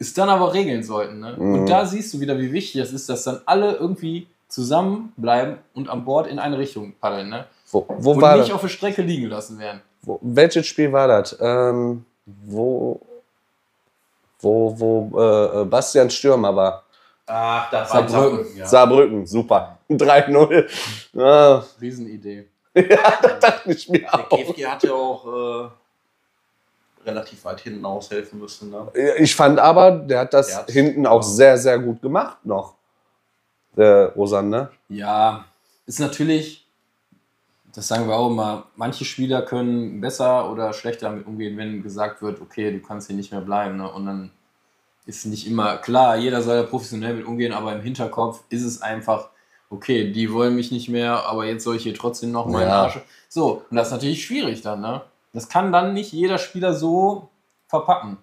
es 0.02 0.14
dann 0.14 0.28
aber 0.28 0.52
regeln 0.54 0.82
sollten. 0.82 1.20
Ne? 1.20 1.34
Mhm. 1.38 1.54
Und 1.60 1.66
da 1.66 1.86
siehst 1.86 2.12
du 2.14 2.20
wieder, 2.20 2.38
wie 2.38 2.52
wichtig 2.52 2.80
es 2.80 2.92
ist, 2.92 3.08
dass 3.08 3.24
dann 3.24 3.40
alle 3.46 3.74
irgendwie 3.76 4.26
zusammenbleiben 4.48 5.58
und 5.74 5.88
an 5.88 6.04
Bord 6.04 6.26
in 6.26 6.38
eine 6.38 6.58
Richtung 6.58 6.92
paddeln. 7.00 7.28
Ne? 7.30 7.46
Wo, 7.70 7.86
wo 7.98 8.12
Und 8.12 8.20
war 8.20 8.36
nicht 8.36 8.48
das? 8.48 8.54
auf 8.54 8.60
der 8.60 8.68
Strecke 8.68 9.02
liegen 9.02 9.28
lassen 9.28 9.58
werden. 9.58 9.80
Wo, 10.02 10.18
welches 10.22 10.66
Spiel 10.66 10.92
war 10.92 11.08
das? 11.08 11.36
Ähm, 11.40 12.04
wo 12.26 13.00
wo, 14.40 14.74
wo 14.78 15.20
äh, 15.20 15.60
äh, 15.60 15.64
Bastian 15.64 16.10
Stürmer 16.10 16.54
war. 16.54 16.82
Ach, 17.26 17.70
das 17.70 17.94
war 17.94 18.00
in 18.02 18.08
Saarbrücken. 18.08 18.34
Saarbrücken, 18.44 18.56
ja. 18.58 18.66
Saarbrücken, 18.66 19.26
super. 19.26 19.78
3-0. 19.90 20.68
Ja, 21.14 21.64
Riesenidee. 21.80 22.48
dachte 22.74 23.70
ich 23.72 23.88
mir 23.88 24.00
Der 24.00 24.14
auch. 24.14 24.28
KFG 24.28 24.66
hat 24.66 24.82
ja 24.82 24.92
auch 24.92 25.26
äh, 25.26 25.68
relativ 27.04 27.44
weit 27.44 27.60
hinten 27.60 27.84
aushelfen 27.84 28.38
müssen. 28.38 28.70
Ne? 28.70 28.88
Ich 29.18 29.34
fand 29.34 29.58
aber, 29.58 29.90
der 29.90 30.20
hat 30.20 30.34
das 30.34 30.48
Der 30.48 30.56
hat's- 30.58 30.72
hinten 30.72 31.06
auch 31.06 31.22
sehr, 31.22 31.58
sehr 31.58 31.78
gut 31.78 32.00
gemacht 32.02 32.38
noch. 32.44 32.74
Der 33.76 34.12
Rosan, 34.14 34.50
ne? 34.50 34.68
Ja, 34.88 35.46
ist 35.86 35.98
natürlich, 35.98 36.66
das 37.74 37.88
sagen 37.88 38.06
wir 38.06 38.14
auch 38.16 38.28
immer, 38.30 38.66
manche 38.76 39.04
Spieler 39.04 39.42
können 39.42 40.00
besser 40.00 40.50
oder 40.50 40.72
schlechter 40.74 41.08
damit 41.08 41.26
umgehen, 41.26 41.56
wenn 41.56 41.82
gesagt 41.82 42.20
wird, 42.22 42.40
okay, 42.40 42.70
du 42.70 42.80
kannst 42.86 43.06
hier 43.06 43.16
nicht 43.16 43.32
mehr 43.32 43.40
bleiben. 43.40 43.78
Ne? 43.78 43.90
Und 43.90 44.04
dann 44.06 44.30
ist 45.06 45.24
nicht 45.26 45.46
immer 45.46 45.78
klar, 45.78 46.16
jeder 46.16 46.42
soll 46.42 46.56
da 46.58 46.62
professionell 46.64 47.14
mit 47.14 47.26
umgehen, 47.26 47.52
aber 47.52 47.72
im 47.72 47.80
Hinterkopf 47.80 48.42
ist 48.50 48.62
es 48.62 48.82
einfach, 48.82 49.30
okay, 49.70 50.12
die 50.12 50.30
wollen 50.32 50.54
mich 50.54 50.70
nicht 50.70 50.88
mehr, 50.90 51.24
aber 51.26 51.46
jetzt 51.46 51.64
soll 51.64 51.76
ich 51.76 51.82
hier 51.84 51.94
trotzdem 51.94 52.30
noch 52.30 52.46
meinen 52.46 52.68
Ja. 52.68 52.82
Arsch. 52.82 53.00
So, 53.28 53.64
und 53.70 53.76
das 53.76 53.88
ist 53.88 53.92
natürlich 53.94 54.22
schwierig 54.24 54.60
dann, 54.60 54.82
ne? 54.82 55.00
Das 55.32 55.48
kann 55.48 55.72
dann 55.72 55.94
nicht 55.94 56.12
jeder 56.12 56.38
Spieler 56.38 56.74
so 56.74 57.28
verpacken. 57.68 58.18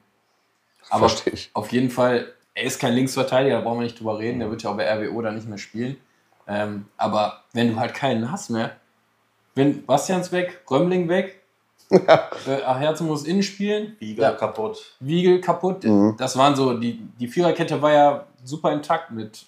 Aber 0.89 1.09
Verstehe 1.09 1.33
ich. 1.33 1.49
auf 1.53 1.71
jeden 1.71 1.89
Fall, 1.89 2.33
er 2.53 2.63
ist 2.63 2.79
kein 2.79 2.93
Linksverteidiger, 2.93 3.57
da 3.57 3.61
brauchen 3.61 3.79
wir 3.79 3.83
nicht 3.83 3.99
drüber 3.99 4.17
reden, 4.19 4.39
der 4.39 4.49
wird 4.49 4.63
ja 4.63 4.69
auch 4.71 4.77
bei 4.77 4.87
RWO 4.91 5.21
dann 5.21 5.35
nicht 5.35 5.47
mehr 5.47 5.57
spielen. 5.57 5.97
Ähm, 6.47 6.85
aber 6.97 7.43
wenn 7.53 7.69
du 7.73 7.79
halt 7.79 7.93
keinen 7.93 8.31
hast 8.31 8.49
mehr, 8.49 8.71
wenn 9.55 9.85
Bastians 9.85 10.31
weg, 10.31 10.61
Römling 10.69 11.07
weg, 11.09 11.41
äh, 11.89 11.97
Herzen 12.47 13.07
muss 13.07 13.25
innen 13.25 13.43
spielen, 13.43 13.95
Wiegel 13.99 14.23
Ja. 14.23 14.31
kaputt. 14.33 14.95
Wiegel 14.99 15.41
kaputt. 15.41 15.83
Mhm. 15.83 16.15
Das 16.17 16.37
waren 16.37 16.55
so, 16.55 16.75
die, 16.77 16.99
die 17.19 17.27
Viererkette 17.27 17.81
war 17.81 17.91
ja 17.91 18.25
super 18.43 18.71
intakt 18.71 19.11
mit 19.11 19.45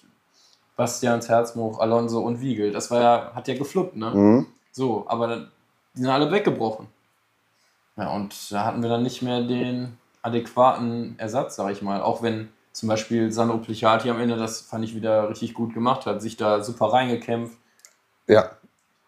Bastians, 0.76 1.28
Herzmuch, 1.28 1.78
Alonso 1.78 2.20
und 2.20 2.40
Wiegel. 2.40 2.72
Das 2.72 2.90
war 2.90 3.00
ja, 3.00 3.32
hat 3.34 3.46
ja 3.46 3.54
gefluppt, 3.54 3.96
ne? 3.96 4.10
Mhm. 4.10 4.46
So, 4.72 5.04
aber 5.06 5.26
dann, 5.28 5.50
die 5.94 6.00
sind 6.00 6.10
alle 6.10 6.30
weggebrochen. 6.30 6.88
Ja, 7.96 8.08
und 8.10 8.50
da 8.52 8.64
hatten 8.64 8.82
wir 8.82 8.88
dann 8.88 9.02
nicht 9.02 9.22
mehr 9.22 9.42
den 9.42 9.98
adäquaten 10.22 11.14
Ersatz, 11.18 11.56
sag 11.56 11.70
ich 11.72 11.82
mal. 11.82 12.00
Auch 12.00 12.22
wenn 12.22 12.48
zum 12.72 12.88
Beispiel 12.88 13.30
Sandro 13.32 13.58
Plichati 13.58 14.08
am 14.10 14.20
Ende, 14.20 14.36
das 14.36 14.60
fand 14.62 14.84
ich 14.84 14.94
wieder 14.94 15.28
richtig 15.28 15.52
gut 15.54 15.74
gemacht 15.74 16.06
hat, 16.06 16.22
sich 16.22 16.36
da 16.36 16.62
super 16.62 16.86
reingekämpft. 16.86 17.56
Ja, 18.28 18.50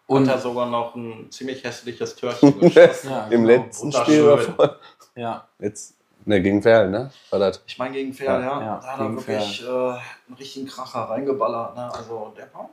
Und 0.07 0.27
hat 0.27 0.35
er 0.35 0.41
sogar 0.41 0.67
noch 0.69 0.93
ein 0.95 1.31
ziemlich 1.31 1.63
hässliches 1.63 2.15
Törchen 2.15 2.59
geschossen. 2.59 3.09
ja, 3.09 3.23
im 3.25 3.45
genau. 3.45 3.63
letzten. 3.63 3.91
Spiel 3.91 4.23
davor. 4.25 4.75
Ja, 5.15 5.47
Jetzt, 5.59 5.95
ne, 6.25 6.41
gegen 6.41 6.61
Ferl, 6.61 6.89
ne? 6.89 7.09
War 7.31 7.39
das? 7.39 7.61
Ich 7.65 7.77
meine, 7.79 7.95
gegen 7.95 8.13
Ferl, 8.13 8.41
ja. 8.41 8.61
Ja, 8.61 8.79
Da 8.83 8.87
hat 8.87 8.99
er 8.99 9.15
wirklich 9.15 9.63
äh, 9.63 9.67
einen 9.67 10.37
richtigen 10.37 10.67
Kracher 10.67 10.99
reingeballert. 11.09 11.75
Ne? 11.75 11.91
Also, 11.91 12.33
der 12.37 12.53
war 12.53 12.69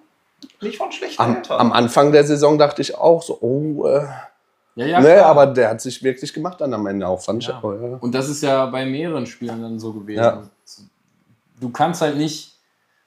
nicht 0.60 0.76
von 0.76 0.90
schlechten 0.90 1.22
Am, 1.22 1.36
Eltern. 1.36 1.60
am 1.60 1.72
Anfang 1.72 2.10
der 2.12 2.24
Saison 2.24 2.58
dachte 2.58 2.82
ich 2.82 2.98
auch 2.98 3.22
so, 3.22 3.38
oh, 3.40 3.86
äh, 3.86 4.06
ja, 4.74 4.86
ja 4.86 5.00
ne, 5.00 5.24
aber 5.24 5.46
der 5.46 5.70
hat 5.70 5.80
sich 5.80 6.02
wirklich 6.02 6.32
gemacht 6.32 6.60
dann 6.60 6.72
am 6.74 6.86
Ende 6.86 7.06
auch, 7.06 7.20
fand 7.20 7.42
ich 7.42 7.48
Ja. 7.48 7.58
auch, 7.58 7.72
ja. 7.72 7.96
Und 8.00 8.14
das 8.14 8.28
ist 8.28 8.42
ja 8.42 8.66
bei 8.66 8.84
mehreren 8.86 9.26
Spielen 9.26 9.62
dann 9.62 9.78
so 9.78 9.92
gewesen. 9.92 10.22
Ja. 10.22 10.42
Du 11.60 11.70
kannst 11.70 12.00
halt 12.00 12.16
nicht 12.16 12.56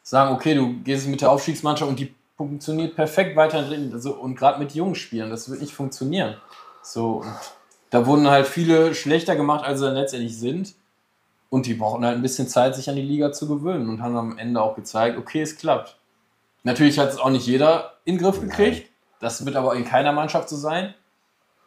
sagen, 0.04 0.34
okay, 0.34 0.54
du 0.54 0.82
gehst 0.84 1.08
mit 1.08 1.22
der 1.22 1.32
Aufstiegsmannschaft 1.32 1.90
und 1.90 2.00
die 2.00 2.14
funktioniert 2.38 2.96
perfekt 2.96 3.36
weiterhin 3.36 3.68
drin. 3.68 3.92
Also, 3.94 4.14
und 4.14 4.36
gerade 4.36 4.60
mit 4.60 4.74
jungen 4.74 4.96
Spielern, 4.96 5.30
das 5.30 5.50
wird 5.50 5.62
nicht 5.62 5.74
funktionieren. 5.74 6.36
So, 6.82 7.22
und 7.22 7.34
da 7.90 8.06
wurden 8.06 8.30
halt 8.30 8.46
viele 8.46 8.94
schlechter 8.94 9.36
gemacht, 9.36 9.66
als 9.66 9.80
sie 9.80 9.86
dann 9.86 9.96
letztendlich 9.96 10.38
sind. 10.38 10.76
Und 11.50 11.66
die 11.66 11.74
brauchten 11.74 12.06
halt 12.06 12.18
ein 12.18 12.22
bisschen 12.22 12.48
Zeit, 12.48 12.76
sich 12.76 12.90
an 12.90 12.96
die 12.96 13.02
Liga 13.02 13.32
zu 13.32 13.48
gewöhnen 13.48 13.88
und 13.90 14.02
haben 14.02 14.18
am 14.18 14.38
Ende 14.38 14.62
auch 14.62 14.76
gezeigt, 14.76 15.18
okay, 15.18 15.42
es 15.42 15.58
klappt. 15.58 15.98
Natürlich 16.64 17.00
hat 17.00 17.10
es 17.10 17.18
auch 17.18 17.30
nicht 17.30 17.48
jeder 17.48 17.94
in 18.04 18.16
den 18.18 18.24
Griff 18.24 18.42
gekriegt. 18.42 18.92
Das 19.20 19.46
wird 19.46 19.56
aber 19.56 19.76
in 19.76 19.86
keiner 19.86 20.12
Mannschaft 20.12 20.50
so 20.50 20.58
sein. 20.58 20.94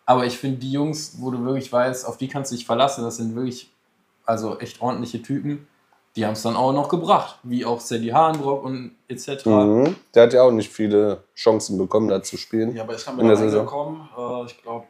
Aber 0.08 0.24
ich 0.24 0.38
finde, 0.38 0.56
die 0.56 0.72
Jungs, 0.72 1.16
wo 1.18 1.30
du 1.30 1.44
wirklich 1.44 1.70
weißt, 1.70 2.06
auf 2.06 2.16
die 2.16 2.28
kannst 2.28 2.50
du 2.50 2.56
dich 2.56 2.64
verlassen, 2.64 3.04
das 3.04 3.18
sind 3.18 3.34
wirklich, 3.34 3.70
also 4.24 4.58
echt 4.58 4.80
ordentliche 4.80 5.20
Typen, 5.20 5.68
die 6.16 6.24
haben 6.24 6.32
es 6.32 6.40
dann 6.40 6.56
auch 6.56 6.72
noch 6.72 6.88
gebracht. 6.88 7.38
Wie 7.42 7.66
auch 7.66 7.78
Sadie 7.78 8.14
Hahnbrock 8.14 8.64
und 8.64 8.96
etc. 9.06 9.44
Mhm. 9.44 9.96
Der 10.14 10.22
hat 10.22 10.32
ja 10.32 10.42
auch 10.44 10.50
nicht 10.50 10.72
viele 10.72 11.24
Chancen 11.36 11.76
bekommen, 11.76 12.08
da 12.08 12.22
zu 12.22 12.38
spielen. 12.38 12.74
ja, 12.74 12.84
aber 12.84 12.94
wieder 12.96 13.22
der 13.28 13.36
Saison. 13.36 13.68
reingekommen. 13.68 14.08
Äh, 14.16 14.44
ich 14.46 14.62
glaube, 14.62 14.86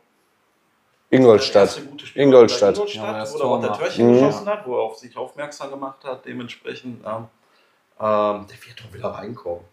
Ingolstadt. 1.11 1.81
Ingolstadt. 2.14 2.76
bei 2.76 2.85
Ja, 2.85 3.09
Ingolstadt, 3.11 3.35
wo 3.35 3.38
er 3.38 3.44
auch 3.44 3.61
der. 3.61 3.72
Törchen 3.72 4.07
Mhm. 4.09 4.12
geschossen 4.12 4.46
hat, 4.46 4.66
wo 4.68 4.76
er 4.76 4.83
auf 4.83 4.98
sich 4.98 5.16
aufmerksam 5.16 5.70
gemacht 5.70 6.04
hat, 6.04 6.24
dementsprechend. 6.26 7.04
Ähm, 7.04 7.24
ähm, 8.00 8.46
der 8.46 8.66
wird 8.66 8.78
doch 8.78 8.94
wieder 8.94 9.09
reinkommen. 9.09 9.64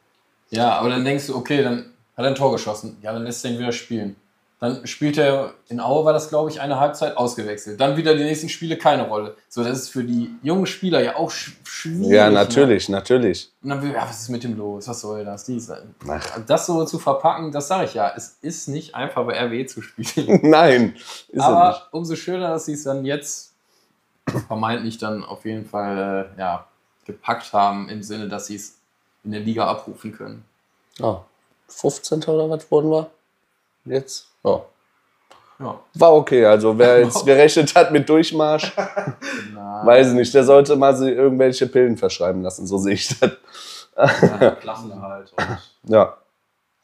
Ja, 0.50 0.80
aber 0.80 0.90
dann 0.90 1.06
denkst 1.06 1.28
du, 1.28 1.36
okay, 1.36 1.62
dann 1.62 1.94
hat 2.18 2.26
er 2.26 2.30
ein 2.30 2.36
Tor 2.36 2.52
geschossen. 2.54 2.98
Ja, 3.04 3.14
dann 3.14 3.24
lässt 3.24 3.46
er 3.46 3.52
ihn 3.52 3.60
wieder 3.60 3.72
spielen. 3.72 4.16
Dann 4.62 4.88
spielt 4.88 5.18
er, 5.18 5.54
in 5.68 5.82
Aue 5.82 6.06
war 6.06 6.14
das, 6.14 6.30
glaube 6.30 6.50
ich, 6.50 6.62
eine 6.62 6.80
Halbzeit 6.80 7.18
ausgewechselt. 7.18 7.80
Dann 7.80 7.98
wieder 7.98 8.16
die 8.16 8.24
nächsten 8.24 8.48
Spiele 8.48 8.78
keine 8.78 9.08
Rolle. 9.08 9.36
So, 9.50 9.64
das 9.64 9.78
ist 9.80 9.90
für 9.90 10.04
die 10.04 10.34
jungen 10.44 10.66
Spieler 10.66 11.02
ja 11.02 11.18
auch 11.18 11.30
sch 11.30 11.52
schwierig. 11.66 12.08
Ja, 12.08 12.28
Ne? 12.30 12.36
natürlich, 12.36 12.88
natürlich. 12.88 13.52
Und 13.62 13.70
dann 13.70 13.82
will, 13.84 13.92
ja, 13.92 14.08
was 14.08 14.22
ist 14.22 14.30
mit 14.30 14.44
dem 14.46 14.58
los? 14.58 14.88
Was 14.88 15.02
soll 15.02 15.26
das? 15.26 15.44
Dies, 15.44 15.70
Ach. 16.08 16.40
das 16.48 16.66
so 16.68 16.86
zu 16.86 17.00
verpacken, 17.00 17.52
das 17.52 17.68
sage 17.68 17.86
ich 17.86 17.94
ja. 17.96 18.14
Es 18.16 18.38
ist 18.42 18.70
nicht 18.70 18.96
einfach 18.96 19.26
bei 19.26 19.38
RW 19.38 19.66
zu 19.66 19.82
spielen. 19.82 20.40
Nein, 20.50 20.96
ist 20.96 21.04
er 21.34 21.36
nicht. 21.36 21.44
Aber 21.44 21.88
umso 21.92 22.16
schöner, 22.16 22.50
dass 22.52 22.66
sie 22.66 22.74
es 22.74 22.84
dann 22.84 23.04
jetzt 23.04 23.52
vermeintlich 24.48 24.98
dann 24.98 25.24
auf 25.26 25.44
jeden 25.46 25.66
Fall 25.66 26.30
äh, 26.38 26.40
ja, 26.40 26.66
gepackt 27.06 27.52
haben, 27.54 27.90
im 27.90 28.02
Sinne, 28.04 28.30
dass 28.30 28.48
sie 28.48 28.56
es 28.56 28.78
in 29.26 29.32
der 29.32 29.42
Liga 29.42 29.68
abrufen 29.68 30.14
können. 30.14 30.46
Oh, 31.02 31.20
15. 31.68 32.24
oder 32.24 32.50
was 32.50 32.72
wurden 32.72 32.90
wir? 32.90 33.10
Jetzt? 33.86 34.28
Oh. 34.46 34.62
Ja. 35.58 35.80
War 35.94 36.14
okay, 36.14 36.46
also 36.46 36.78
wer 36.78 37.00
jetzt 37.04 37.26
gerechnet 37.26 37.74
hat 37.76 37.92
mit 37.92 38.08
Durchmarsch, 38.10 38.74
weiß 38.76 40.10
ich 40.10 40.14
nicht, 40.14 40.34
der 40.34 40.44
sollte 40.44 40.76
mal 40.76 40.96
sich 40.96 41.10
irgendwelche 41.16 41.68
Pillen 41.68 41.96
verschreiben 41.98 42.42
lassen, 42.42 42.68
so 42.68 42.78
sehe 42.78 42.94
ich 42.96 43.08
das. 43.20 43.32
Ja, 43.96 44.52
Klassenerhalt 44.62 45.32
und 45.38 45.92
Ja. 45.94 46.18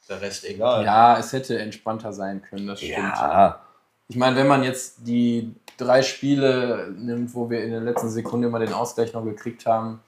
der 0.07 0.21
Rest 0.21 0.45
egal. 0.45 0.85
Ja, 0.85 1.17
es 1.19 1.33
hätte 1.33 1.59
entspannter 1.59 2.13
sein 2.13 2.41
können, 2.41 2.67
das 2.67 2.79
stimmt. 2.79 2.95
Ja. 2.97 3.59
Ich 4.07 4.15
meine, 4.15 4.35
wenn 4.37 4.47
man 4.47 4.63
jetzt 4.63 4.99
die 4.99 5.53
drei 5.77 6.01
Spiele 6.01 6.93
nimmt, 6.97 7.33
wo 7.35 7.49
wir 7.49 7.63
in 7.63 7.71
der 7.71 7.81
letzten 7.81 8.09
Sekunde 8.09 8.47
mal 8.49 8.59
den 8.59 8.73
Ausgleich 8.73 9.13
noch 9.13 9.25
gekriegt 9.25 9.65
haben, 9.65 9.99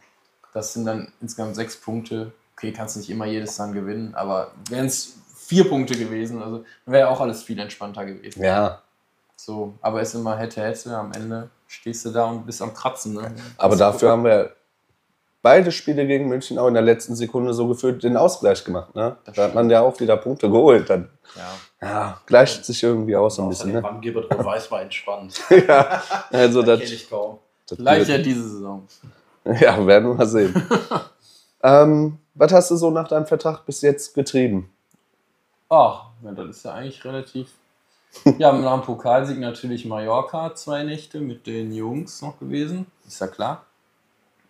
das 0.54 0.74
sind 0.74 0.86
dann 0.86 1.12
insgesamt 1.22 1.56
sechs 1.56 1.76
Punkte. 1.76 2.32
Okay, 2.56 2.72
kannst 2.72 2.96
nicht 2.96 3.10
immer 3.10 3.26
jedes 3.26 3.58
dann 3.58 3.74
gewinnen, 3.74 4.14
aber 4.16 4.52
wären 4.70 4.86
es 4.86 5.16
vier 5.46 5.68
Punkte 5.70 5.96
gewesen, 5.96 6.42
also 6.42 6.64
wäre 6.86 7.10
auch 7.10 7.20
alles 7.20 7.44
viel 7.44 7.60
entspannter 7.60 8.06
gewesen. 8.06 8.44
Ja. 8.44 8.82
So, 9.36 9.74
aber 9.82 10.02
es 10.02 10.10
ist 10.10 10.20
immer 10.22 10.38
hätte, 10.38 10.62
hätte, 10.62 10.96
am 10.96 11.12
Ende 11.12 11.50
stehst 11.68 12.06
du 12.06 12.12
da 12.12 12.26
und 12.26 12.46
bist 12.46 12.62
am 12.62 12.74
Kratzen. 12.74 13.14
Ne? 13.14 13.34
Aber 13.58 13.76
dafür 13.76 14.12
haben 14.12 14.24
wir 14.24 14.56
beide 15.42 15.72
Spiele 15.72 16.08
gegen 16.08 16.30
München 16.30 16.58
auch 16.58 16.68
in 16.68 16.74
der 16.74 16.84
letzten 16.84 17.16
Sekunde 17.16 17.54
so 17.54 17.68
gefühlt 17.68 18.04
den 18.04 18.18
Ausgleich 18.18 18.64
gemacht. 18.64 18.96
Ne? 18.96 19.18
Das 19.26 19.36
Da 19.36 19.44
hat 19.44 19.54
man 19.54 19.70
ja 19.70 19.82
auch 19.82 20.00
wieder 20.00 20.18
Punkte 20.18 20.50
geholt. 20.50 20.90
Dann 20.90 21.10
Ja. 21.36 21.88
ja, 21.88 22.22
gleicht 22.26 22.66
sich 22.66 22.82
irgendwie 22.82 23.16
aus 23.16 23.40
ein 23.40 23.50
bisschen. 23.50 23.74
Ne? 23.74 23.82
Drauf 23.82 24.00
weiß 24.46 24.72
war 24.72 24.82
entspannt. 24.82 25.40
ja, 25.68 26.02
also 26.32 26.62
Das 26.62 26.80
das, 26.80 26.92
ich 26.92 27.10
kaum. 27.10 27.40
das 27.68 27.78
Vielleicht 27.78 28.10
ja 28.10 28.18
diese 28.18 28.50
Saison. 28.50 28.88
Ja, 29.46 29.86
werden 29.86 30.10
wir 30.10 30.16
mal 30.16 30.26
sehen. 30.26 30.56
ähm, 31.64 32.18
was 32.34 32.54
hast 32.54 32.72
du 32.72 32.78
so 32.78 32.90
nach 32.90 33.10
deinem 33.10 33.26
Vertrag 33.26 33.66
bis 33.66 33.82
jetzt 33.82 34.16
getrieben? 34.16 34.73
Ach, 35.74 36.06
ja, 36.24 36.32
das 36.34 36.58
ist 36.58 36.66
ja 36.66 36.74
eigentlich 36.74 37.04
relativ. 37.04 37.50
Ja, 38.38 38.52
nach 38.52 38.74
dem 38.76 38.86
Pokalsieg 38.86 39.40
natürlich 39.40 39.86
Mallorca 39.86 40.54
zwei 40.54 40.84
Nächte 40.84 41.20
mit 41.20 41.48
den 41.48 41.74
Jungs 41.74 42.22
noch 42.22 42.38
gewesen, 42.38 42.86
ist 43.08 43.20
ja 43.20 43.26
klar. 43.26 43.66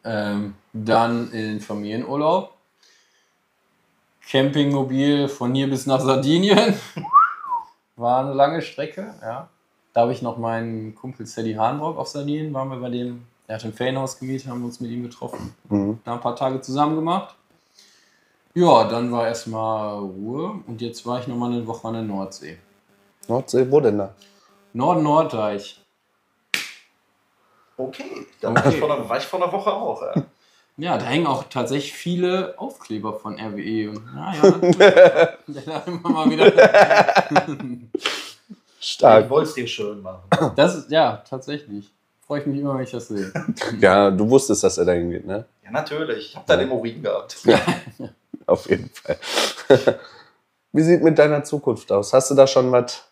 Ähm, 0.03 0.55
dann 0.73 1.31
in 1.31 1.61
Familienurlaub. 1.61 2.53
Campingmobil 4.29 5.29
von 5.29 5.55
hier 5.55 5.69
bis 5.69 5.85
nach 5.85 6.01
Sardinien. 6.01 6.75
War 7.95 8.19
eine 8.19 8.33
lange 8.33 8.61
Strecke, 8.61 9.13
ja. 9.21 9.47
Da 9.93 10.01
habe 10.01 10.11
ich 10.11 10.21
noch 10.21 10.37
meinen 10.37 10.93
Kumpel 10.93 11.25
Sadie 11.25 11.57
Hahnbrock 11.57 11.97
auf 11.97 12.09
Sardinien, 12.09 12.53
waren 12.53 12.67
wir 12.69 12.77
bei 12.77 12.89
dem, 12.89 13.27
er 13.47 13.55
hat 13.55 13.63
ein 13.63 13.71
Ferienhaus 13.71 14.19
gemietet, 14.19 14.49
haben 14.49 14.65
uns 14.65 14.81
mit 14.81 14.91
ihm 14.91 15.03
getroffen. 15.03 15.55
Mhm. 15.69 15.99
Da 16.03 16.15
ein 16.15 16.21
paar 16.21 16.35
Tage 16.35 16.59
zusammen 16.59 16.95
gemacht. 16.95 17.35
Ja, 18.55 18.83
dann 18.83 19.11
war 19.11 19.27
erstmal 19.27 19.97
Ruhe 19.97 20.61
und 20.67 20.81
jetzt 20.81 21.05
war 21.05 21.19
ich 21.19 21.27
nochmal 21.27 21.51
eine 21.51 21.65
Woche 21.65 21.87
an 21.87 21.93
der 21.95 22.03
Nordsee. 22.03 22.57
Nordsee, 23.27 23.69
wo 23.71 23.79
denn 23.79 23.97
da? 23.97 24.13
Norden-Norddeich. 24.73 25.81
Okay, 27.77 28.27
da 28.41 28.49
Okay. 28.49 28.63
War, 28.63 28.71
ich 28.71 28.79
vor 28.79 28.93
einer, 28.93 29.09
war 29.09 29.17
ich 29.17 29.23
vor 29.23 29.41
einer 29.41 29.51
Woche 29.51 29.73
auch. 29.73 30.01
Ja. 30.03 30.23
Ja, 30.75 30.97
da 30.97 31.05
hängen 31.05 31.27
auch 31.27 31.43
tatsächlich 31.49 31.93
viele 31.93 32.55
Aufkleber 32.57 33.13
von 33.13 33.35
RWE. 33.39 33.91
Und, 33.91 34.03
ja, 34.15 34.33
ja, 34.33 35.37
da 35.65 35.83
immer 35.85 36.09
mal 36.09 36.29
wieder. 36.29 36.51
Stark. 38.79 39.25
Ich 39.25 39.29
wollte 39.29 39.49
es 39.49 39.55
dir 39.55 39.67
schön 39.67 40.01
machen. 40.01 40.23
Das 40.55 40.75
ist, 40.75 40.91
ja, 40.91 41.23
tatsächlich. 41.29 41.91
Freue 42.25 42.41
ich 42.41 42.47
mich 42.47 42.59
immer, 42.59 42.75
wenn 42.75 42.83
ich 42.83 42.91
das 42.91 43.07
sehe. 43.07 43.31
Ja, 43.79 44.09
du 44.09 44.27
wusstest, 44.29 44.63
dass 44.63 44.77
er 44.77 44.85
da 44.85 44.93
hingeht, 44.93 45.27
ne? 45.27 45.45
Ja, 45.63 45.71
natürlich. 45.71 46.29
Ich 46.29 46.35
habe 46.35 46.45
da 46.47 46.57
den 46.57 46.71
Urin 46.71 47.03
gehabt. 47.03 47.37
Auf 48.45 48.69
jeden 48.69 48.89
Fall. 48.89 49.17
Wie 50.71 50.81
sieht 50.81 51.03
mit 51.03 51.19
deiner 51.19 51.43
Zukunft 51.43 51.91
aus? 51.91 52.13
Hast 52.13 52.31
du 52.31 52.35
da 52.35 52.47
schon 52.47 52.71
was 52.71 53.03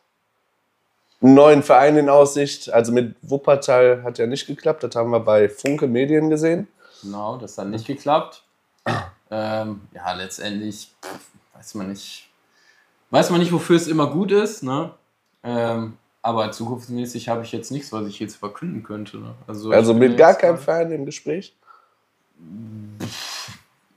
einen 1.22 1.36
neuen 1.36 1.64
Verein 1.64 1.98
in 1.98 2.10
Aussicht? 2.10 2.72
Also 2.72 2.92
mit 2.92 3.16
Wuppertal 3.22 4.04
hat 4.04 4.18
ja 4.18 4.26
nicht 4.26 4.48
geklappt, 4.48 4.84
das 4.84 4.96
haben 4.96 5.12
wir 5.12 5.20
bei 5.20 5.48
Funke 5.48 5.88
Medien 5.88 6.30
gesehen. 6.30 6.68
Genau, 7.02 7.38
das 7.38 7.58
hat 7.58 7.68
nicht 7.68 7.88
geklappt. 7.88 8.44
Ähm, 9.34 9.80
ja, 9.94 10.12
letztendlich 10.12 10.92
pff, 11.02 11.30
weiß 11.54 11.76
man 11.76 11.88
nicht. 11.88 12.30
Weiß 13.12 13.30
man 13.30 13.40
nicht, 13.40 13.54
wofür 13.54 13.78
es 13.78 13.88
immer 13.88 14.08
gut 14.08 14.30
ist, 14.34 14.62
ne? 14.62 14.92
Ähm, 15.42 15.98
aber 16.22 16.52
zukunftsmäßig 16.52 17.30
habe 17.30 17.44
ich 17.44 17.54
jetzt 17.54 17.72
nichts, 17.72 17.94
was 17.94 18.06
ich 18.08 18.20
jetzt 18.20 18.36
verkünden 18.36 18.84
könnte. 18.84 19.18
Ne? 19.20 19.34
Also, 19.48 19.72
Also 19.72 19.94
mit 19.94 20.18
gar 20.18 20.36
keinem 20.36 20.58
Verein 20.58 20.92
im 20.92 21.06
Gespräch? 21.06 21.56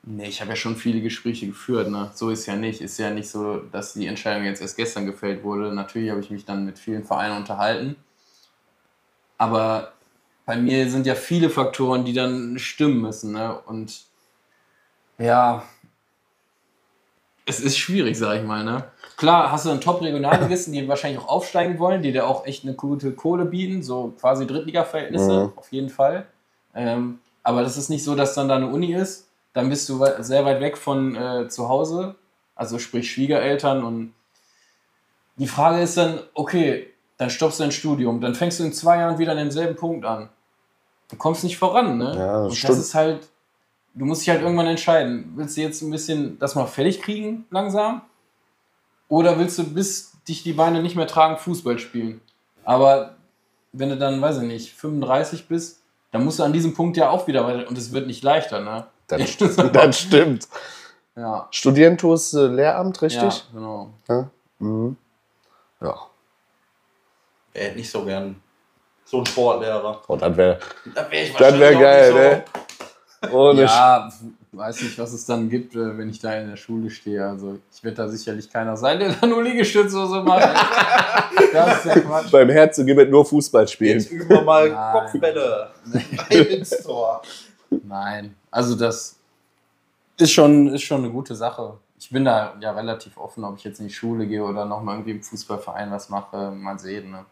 Nee, 0.06 0.28
ich 0.28 0.40
habe 0.40 0.50
ja 0.50 0.56
schon 0.56 0.76
viele 0.76 1.00
Gespräche 1.00 1.46
geführt. 1.46 1.88
Ne? 1.90 2.10
So 2.14 2.28
ist 2.30 2.44
ja 2.46 2.56
nicht. 2.56 2.80
Ist 2.82 2.98
ja 2.98 3.10
nicht 3.10 3.28
so, 3.28 3.58
dass 3.72 3.94
die 3.94 4.06
Entscheidung 4.06 4.44
jetzt 4.44 4.60
erst 4.60 4.76
gestern 4.76 5.06
gefällt 5.06 5.42
wurde. 5.42 5.72
Natürlich 5.74 6.10
habe 6.10 6.20
ich 6.20 6.30
mich 6.30 6.44
dann 6.44 6.66
mit 6.66 6.78
vielen 6.78 7.04
Vereinen 7.04 7.36
unterhalten. 7.38 7.96
Aber 9.38 9.92
bei 10.44 10.56
mir 10.56 10.90
sind 10.90 11.06
ja 11.06 11.14
viele 11.14 11.48
Faktoren, 11.48 12.04
die 12.04 12.12
dann 12.12 12.58
stimmen 12.58 13.00
müssen. 13.00 13.32
Ne? 13.32 13.58
Und 13.66 14.02
ja, 15.18 15.62
es 17.46 17.60
ist 17.60 17.78
schwierig, 17.78 18.16
sag 18.16 18.38
ich 18.40 18.44
mal. 18.46 18.62
Ne? 18.64 18.84
Klar, 19.16 19.50
hast 19.52 19.64
du 19.64 19.70
dann 19.70 19.80
Top-Regionalligisten, 19.80 20.72
die 20.72 20.86
wahrscheinlich 20.88 21.20
auch 21.20 21.28
aufsteigen 21.28 21.78
wollen, 21.78 22.02
die 22.02 22.12
dir 22.12 22.26
auch 22.26 22.46
echt 22.46 22.64
eine 22.64 22.74
gute 22.74 23.12
Kohle 23.12 23.44
bieten, 23.44 23.82
so 23.82 24.14
quasi 24.20 24.46
Drittliga-Verhältnisse, 24.46 25.46
Mhm. 25.46 25.52
auf 25.56 25.72
jeden 25.72 25.88
Fall. 25.88 26.26
Ähm, 26.74 27.20
aber 27.42 27.62
das 27.62 27.76
ist 27.76 27.88
nicht 27.90 28.04
so, 28.04 28.14
dass 28.14 28.34
dann 28.34 28.48
da 28.48 28.56
eine 28.56 28.68
Uni 28.68 28.94
ist. 28.94 29.23
Dann 29.54 29.70
bist 29.70 29.88
du 29.88 30.04
sehr 30.18 30.44
weit 30.44 30.60
weg 30.60 30.76
von 30.76 31.16
äh, 31.16 31.48
zu 31.48 31.68
Hause, 31.68 32.16
also 32.54 32.78
sprich 32.78 33.10
Schwiegereltern. 33.10 33.82
Und 33.82 34.14
die 35.36 35.46
Frage 35.46 35.80
ist 35.80 35.96
dann, 35.96 36.20
okay, 36.34 36.90
dann 37.16 37.30
stoppst 37.30 37.58
du 37.60 37.62
dein 37.62 37.72
Studium, 37.72 38.20
dann 38.20 38.34
fängst 38.34 38.60
du 38.60 38.64
in 38.64 38.72
zwei 38.72 38.98
Jahren 38.98 39.18
wieder 39.18 39.32
an 39.32 39.38
demselben 39.38 39.76
Punkt 39.76 40.04
an. 40.04 40.28
Du 41.08 41.16
kommst 41.16 41.44
nicht 41.44 41.56
voran, 41.56 41.98
ne? 41.98 42.14
Ja, 42.16 42.42
Und 42.42 42.54
stimmt. 42.54 42.72
das 42.72 42.78
ist 42.78 42.94
halt, 42.94 43.28
du 43.94 44.04
musst 44.04 44.22
dich 44.22 44.30
halt 44.30 44.42
irgendwann 44.42 44.66
entscheiden. 44.66 45.32
Willst 45.36 45.56
du 45.56 45.60
jetzt 45.60 45.82
ein 45.82 45.90
bisschen 45.90 46.38
das 46.38 46.54
mal 46.54 46.66
fertig 46.66 47.00
kriegen, 47.00 47.46
langsam? 47.50 48.02
Oder 49.08 49.38
willst 49.38 49.58
du, 49.58 49.64
bis 49.64 50.12
dich 50.26 50.42
die 50.42 50.54
Beine 50.54 50.82
nicht 50.82 50.96
mehr 50.96 51.06
tragen, 51.06 51.36
Fußball 51.36 51.78
spielen? 51.78 52.20
Aber 52.64 53.14
wenn 53.72 53.90
du 53.90 53.96
dann, 53.96 54.20
weiß 54.20 54.38
ich 54.38 54.44
nicht, 54.48 54.72
35 54.72 55.46
bist, 55.46 55.82
dann 56.10 56.24
musst 56.24 56.38
du 56.38 56.42
an 56.42 56.52
diesem 56.52 56.74
Punkt 56.74 56.96
ja 56.96 57.10
auch 57.10 57.26
wieder 57.26 57.44
weiter. 57.44 57.68
Und 57.68 57.76
es 57.78 57.92
wird 57.92 58.06
nicht 58.06 58.24
leichter, 58.24 58.60
ne? 58.60 58.86
Das, 59.06 59.28
stimmt. 59.30 59.76
das 59.76 59.98
stimmt. 59.98 60.48
Ja. 61.16 61.46
Studieren 61.50 61.96
tust 61.96 62.32
du 62.32 62.46
Lehramt, 62.46 63.00
richtig? 63.02 63.22
Ja, 63.22 63.42
genau. 63.52 63.90
Ja. 64.08 64.30
Mhm. 64.58 64.96
ja. 65.80 65.94
Er 67.52 67.64
hätte 67.66 67.76
nicht 67.76 67.90
so 67.90 68.04
gern 68.04 68.36
so 69.04 69.18
einen 69.18 69.26
Sportlehrer. 69.26 70.02
Oh, 70.08 70.16
das 70.16 70.36
wäre 70.36 70.58
Das 70.94 71.10
wäre 71.10 71.38
das 71.38 71.58
wär 71.58 71.74
geil, 71.74 72.14
ne? 72.14 72.44
Ohne 73.32 73.62
Ja, 73.62 74.10
weiß 74.52 74.82
nicht, 74.82 74.98
was 74.98 75.12
es 75.12 75.24
dann 75.24 75.48
gibt, 75.48 75.74
äh, 75.74 75.96
wenn 75.96 76.10
ich 76.10 76.18
da 76.18 76.34
in 76.34 76.50
der 76.50 76.56
Schule 76.56 76.90
stehe. 76.90 77.26
Also 77.26 77.58
ich 77.72 77.82
werde 77.82 77.96
da 77.96 78.08
sicherlich 78.08 78.50
keiner 78.50 78.76
sein, 78.76 78.98
der 78.98 79.12
da 79.12 79.26
nur 79.26 79.42
Liegestütze 79.42 79.96
oder 79.96 80.06
so 80.06 80.22
macht. 80.22 80.42
das 81.52 81.78
ist 81.78 81.94
ja 81.94 82.00
Quatsch. 82.00 82.30
Beim 82.30 82.50
Herzen 82.50 82.86
gibt 82.86 83.00
es 83.00 83.08
nur 83.08 83.24
Fußball 83.24 83.66
spielen. 83.68 83.98
Jetzt 83.98 84.10
üben 84.10 84.28
wir 84.28 84.42
mal 84.42 84.68
Nein. 84.68 84.92
Kopfbälle 84.92 85.70
ins 86.30 86.82
Tor. 86.82 87.22
Nein, 87.84 88.36
also 88.50 88.74
das 88.76 89.16
ist 90.18 90.30
schon, 90.32 90.68
ist 90.68 90.82
schon 90.82 91.02
eine 91.04 91.10
gute 91.12 91.34
Sache. 91.34 91.78
Ich 91.98 92.10
bin 92.10 92.24
da 92.24 92.54
ja 92.60 92.72
relativ 92.72 93.16
offen, 93.16 93.44
ob 93.44 93.56
ich 93.56 93.64
jetzt 93.64 93.80
in 93.80 93.88
die 93.88 93.92
Schule 93.94 94.26
gehe 94.26 94.44
oder 94.44 94.64
nochmal 94.64 94.96
irgendwie 94.96 95.12
im 95.12 95.22
Fußballverein 95.22 95.90
was 95.90 96.08
mache, 96.10 96.50
mal 96.50 96.78
sehen. 96.78 97.10
Ne? 97.10 97.24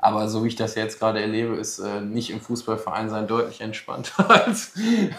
Aber 0.00 0.28
so 0.28 0.44
wie 0.44 0.48
ich 0.48 0.56
das 0.56 0.74
jetzt 0.74 0.98
gerade 0.98 1.20
erlebe, 1.20 1.56
ist 1.56 1.78
äh, 1.78 2.00
nicht 2.00 2.30
im 2.30 2.40
Fußballverein 2.40 3.10
sein 3.10 3.26
deutlich 3.26 3.60
entspannter 3.60 4.28
als, 4.46 4.72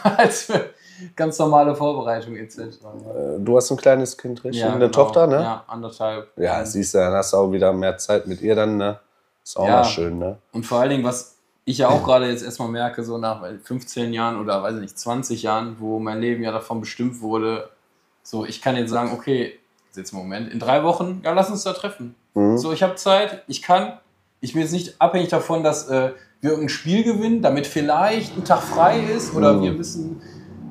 als 0.03 0.43
für 0.43 0.69
ganz 1.15 1.37
normale 1.39 1.75
Vorbereitung 1.75 2.35
etc. 2.35 2.57
Äh, 2.59 3.39
Du 3.39 3.55
hast 3.57 3.71
ein 3.71 3.77
kleines 3.77 4.17
Kind, 4.17 4.43
richtig? 4.43 4.61
Ja, 4.61 4.69
Eine 4.73 4.85
genau. 4.85 4.91
Tochter, 4.91 5.27
ne? 5.27 5.35
Ja, 5.41 5.63
anderthalb. 5.67 6.31
Ja, 6.37 6.65
siehst 6.65 6.93
du, 6.93 6.97
dann 6.99 7.13
hast 7.13 7.33
du 7.33 7.37
auch 7.37 7.51
wieder 7.51 7.71
mehr 7.73 7.97
Zeit 7.97 8.27
mit 8.27 8.41
ihr 8.41 8.55
dann, 8.55 8.77
ne? 8.77 8.99
Ist 9.43 9.57
auch 9.57 9.65
Ja. 9.67 9.77
mal 9.77 9.83
schön, 9.85 10.17
ne? 10.19 10.37
Und 10.51 10.65
vor 10.65 10.79
allen 10.79 10.89
Dingen, 10.91 11.03
was 11.03 11.35
ich 11.65 11.77
ja 11.79 11.89
auch 11.89 12.03
gerade 12.03 12.27
jetzt 12.29 12.43
erstmal 12.43 12.69
merke, 12.69 13.03
so 13.03 13.17
nach 13.17 13.43
15 13.63 14.11
Jahren 14.13 14.39
oder 14.39 14.63
weiß 14.63 14.75
ich 14.75 14.81
nicht, 14.81 14.97
20 14.99 15.43
Jahren, 15.43 15.75
wo 15.79 15.99
mein 15.99 16.19
Leben 16.19 16.41
ja 16.43 16.51
davon 16.51 16.79
bestimmt 16.79 17.21
wurde, 17.21 17.69
so 18.23 18.45
ich 18.45 18.61
kann 18.61 18.75
jetzt 18.75 18.89
sagen, 18.89 19.11
okay, 19.13 19.59
jetzt 19.95 20.13
Moment, 20.13 20.51
in 20.51 20.59
drei 20.59 20.83
Wochen, 20.83 21.21
ja, 21.23 21.31
lass 21.33 21.49
uns 21.49 21.63
da 21.63 21.73
treffen. 21.73 22.15
Mhm. 22.33 22.57
So, 22.57 22.71
ich 22.71 22.83
habe 22.83 22.95
Zeit, 22.95 23.43
ich 23.47 23.61
kann. 23.61 23.99
Ich 24.41 24.53
bin 24.53 24.61
jetzt 24.61 24.71
nicht 24.71 25.01
abhängig 25.01 25.29
davon, 25.29 25.63
dass 25.63 25.89
äh, 25.89 26.11
wir 26.39 26.51
irgendein 26.51 26.69
Spiel 26.69 27.03
gewinnen, 27.03 27.41
damit 27.41 27.67
vielleicht 27.67 28.37
ein 28.37 28.45
Tag 28.45 28.61
frei 28.61 28.99
ist 29.01 29.35
oder 29.35 29.53
Mhm. 29.53 29.63
wir 29.63 29.71
müssen 29.73 30.21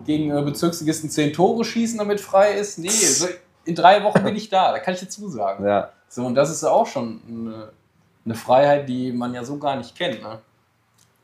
gegen 0.06 0.30
äh, 0.30 0.40
Bezirksligisten 0.40 1.10
10 1.10 1.34
Tore 1.34 1.64
schießen, 1.64 1.98
damit 1.98 2.20
frei 2.20 2.52
ist. 2.52 2.78
Nee, 2.78 2.88
so, 2.88 3.26
in 3.66 3.74
drei 3.74 4.02
Wochen 4.04 4.24
bin 4.24 4.34
ich 4.36 4.48
da, 4.48 4.72
da 4.72 4.78
kann 4.78 4.94
ich 4.94 5.00
dir 5.00 5.08
zusagen. 5.08 5.66
Ja. 5.66 5.90
So, 6.08 6.24
und 6.24 6.34
das 6.34 6.50
ist 6.50 6.64
auch 6.64 6.86
schon 6.86 7.20
eine, 7.28 7.68
eine 8.24 8.34
Freiheit, 8.34 8.88
die 8.88 9.12
man 9.12 9.34
ja 9.34 9.44
so 9.44 9.58
gar 9.58 9.76
nicht 9.76 9.94
kennt. 9.94 10.22
Ne? 10.22 10.38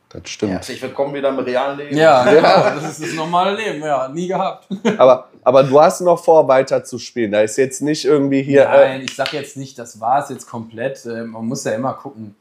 Das 0.09 0.29
stimmt. 0.29 0.53
Herzlich 0.53 0.81
willkommen 0.81 1.13
wieder 1.13 1.29
im 1.29 1.39
realen 1.39 1.77
Leben. 1.77 1.97
Ja, 1.97 2.23
genau, 2.31 2.79
das 2.79 2.91
ist 2.91 3.03
das 3.03 3.13
normale 3.13 3.55
Leben, 3.55 3.81
ja, 3.83 4.07
nie 4.07 4.27
gehabt. 4.27 4.67
Aber, 4.97 5.29
aber 5.43 5.63
du 5.63 5.79
hast 5.79 6.01
noch 6.01 6.23
vor, 6.23 6.47
weiter 6.47 6.83
zu 6.83 6.97
spielen. 6.97 7.31
Da 7.31 7.41
ist 7.41 7.57
jetzt 7.57 7.81
nicht 7.81 8.05
irgendwie 8.05 8.41
hier. 8.41 8.63
Äh, 8.63 8.89
Nein, 8.89 9.01
ich 9.01 9.15
sag 9.15 9.33
jetzt 9.33 9.57
nicht, 9.57 9.77
das 9.77 9.99
war 9.99 10.23
es 10.23 10.29
jetzt 10.29 10.47
komplett. 10.47 11.05
Äh, 11.05 11.23
Man 11.23 11.45
muss 11.45 11.63
ja 11.63 11.73
immer 11.73 11.93
gucken. 11.93 12.35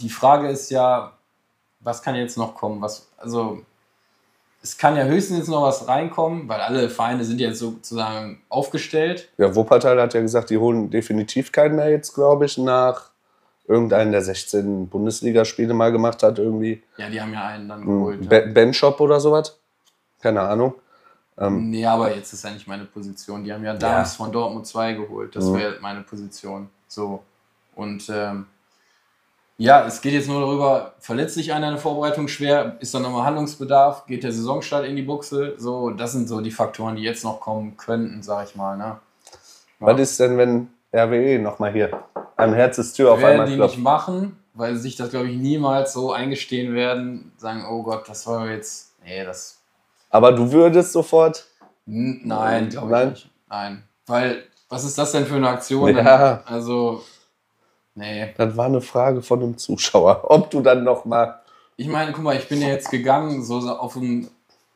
Die 0.00 0.08
Frage 0.08 0.48
ist 0.48 0.70
ja, 0.70 1.12
was 1.80 2.02
kann 2.02 2.14
jetzt 2.14 2.38
noch 2.38 2.54
kommen? 2.54 2.80
Was, 2.80 3.08
also, 3.18 3.60
es 4.62 4.76
kann 4.78 4.96
ja 4.96 5.04
höchstens 5.04 5.38
jetzt 5.38 5.48
noch 5.48 5.62
was 5.62 5.88
reinkommen, 5.88 6.48
weil 6.48 6.60
alle 6.60 6.88
Vereine 6.88 7.24
sind 7.24 7.40
jetzt 7.40 7.58
sozusagen 7.58 8.40
aufgestellt. 8.48 9.28
ja, 9.38 9.54
Wuppertal 9.54 10.00
hat 10.00 10.14
ja 10.14 10.20
gesagt, 10.20 10.50
die 10.50 10.58
holen 10.58 10.90
definitiv 10.90 11.52
keinen 11.52 11.76
mehr 11.76 11.90
jetzt, 11.90 12.14
glaube 12.14 12.44
ich, 12.46 12.56
nach 12.58 13.09
irgendeinen 13.70 14.10
der 14.12 14.22
16 14.22 14.88
Bundesligaspiele 14.88 15.72
mal 15.72 15.92
gemacht 15.92 16.22
hat, 16.24 16.38
irgendwie. 16.38 16.82
Ja, 16.96 17.08
die 17.08 17.20
haben 17.22 17.32
ja 17.32 17.46
einen 17.46 17.68
dann 17.68 17.82
Hm, 17.82 17.86
geholt. 17.86 18.28
Be- 18.28 18.46
Ben 18.52 18.74
Shop 18.74 19.00
oder 19.00 19.20
sowas. 19.20 19.56
Keine 20.20 20.40
Ahnung. 20.42 20.74
Ähm, 21.38 21.70
Nee, 21.70 21.86
aber 21.86 22.14
jetzt 22.14 22.32
ist 22.32 22.44
ja 22.44 22.50
nicht 22.50 22.66
meine 22.66 22.84
Position. 22.84 23.44
Die 23.44 23.52
haben 23.52 23.64
ja 23.64 23.74
Dams 23.74 24.16
von 24.16 24.32
Dortmund 24.32 24.66
2 24.66 24.94
geholt. 24.94 25.34
Das 25.36 25.44
Mhm. 25.46 25.54
wäre 25.56 25.76
meine 25.80 26.00
Position. 26.02 26.68
So. 26.88 27.22
Und 27.76 28.10
ähm, 28.12 28.46
ja, 29.56 29.86
es 29.86 30.00
geht 30.00 30.14
jetzt 30.14 30.26
nur 30.28 30.40
darüber, 30.40 30.94
verletzt 30.98 31.34
sich 31.34 31.52
einer 31.52 31.68
in 31.68 31.74
der 31.74 31.80
Vorbereitung 31.82 32.28
schwer, 32.28 32.76
ist 32.80 32.92
dann 32.94 33.02
nochmal 33.02 33.24
Handlungsbedarf, 33.24 34.06
geht 34.06 34.24
der 34.24 34.32
Saisonstart 34.32 34.84
in 34.86 34.96
die 34.96 35.02
Buchse. 35.02 35.54
So, 35.58 35.90
das 35.90 36.12
sind 36.12 36.28
so 36.28 36.40
die 36.40 36.50
Faktoren, 36.50 36.96
die 36.96 37.02
jetzt 37.02 37.24
noch 37.24 37.40
kommen 37.40 37.76
könnten, 37.76 38.22
sag 38.22 38.48
ich 38.48 38.56
mal. 38.56 38.76
Ne? 38.76 38.98
Was 39.78 40.00
ist 40.00 40.18
denn, 40.18 40.36
wenn 40.38 40.68
RWE 40.92 41.38
nochmal 41.38 41.72
hier 41.72 42.02
an 42.36 42.54
Herzestür 42.54 43.12
auf 43.12 43.20
werden 43.20 43.32
einmal 43.32 43.46
die 43.46 43.54
klopft? 43.56 43.76
nicht 43.76 43.84
machen, 43.84 44.36
weil 44.54 44.74
sie 44.76 44.82
sich 44.82 44.96
das, 44.96 45.10
glaube 45.10 45.28
ich, 45.28 45.36
niemals 45.36 45.92
so 45.92 46.12
eingestehen 46.12 46.74
werden, 46.74 47.32
sagen, 47.36 47.64
oh 47.68 47.82
Gott, 47.82 48.08
das 48.08 48.26
war 48.26 48.48
jetzt, 48.48 48.94
nee, 49.04 49.24
das 49.24 49.60
Aber 50.10 50.32
du 50.32 50.50
würdest 50.50 50.92
sofort. 50.92 51.46
N- 51.86 52.20
Nein, 52.24 52.68
glaube 52.70 53.02
ich 53.04 53.10
nicht. 53.10 53.30
Nein. 53.48 53.82
Weil, 54.06 54.44
was 54.68 54.84
ist 54.84 54.96
das 54.98 55.12
denn 55.12 55.26
für 55.26 55.36
eine 55.36 55.48
Aktion? 55.48 55.94
Ja. 55.96 56.42
Also, 56.46 57.02
nee. 57.94 58.32
Das 58.36 58.56
war 58.56 58.66
eine 58.66 58.80
Frage 58.80 59.22
von 59.22 59.42
einem 59.42 59.58
Zuschauer, 59.58 60.24
ob 60.30 60.50
du 60.50 60.60
dann 60.60 60.82
nochmal. 60.84 61.40
Ich 61.76 61.88
meine, 61.88 62.12
guck 62.12 62.22
mal, 62.24 62.36
ich 62.36 62.48
bin 62.48 62.60
ja 62.60 62.68
jetzt 62.68 62.90
gegangen, 62.90 63.42
so, 63.42 63.60
so 63.60 63.70
auf 63.76 63.96
einen 63.96 64.28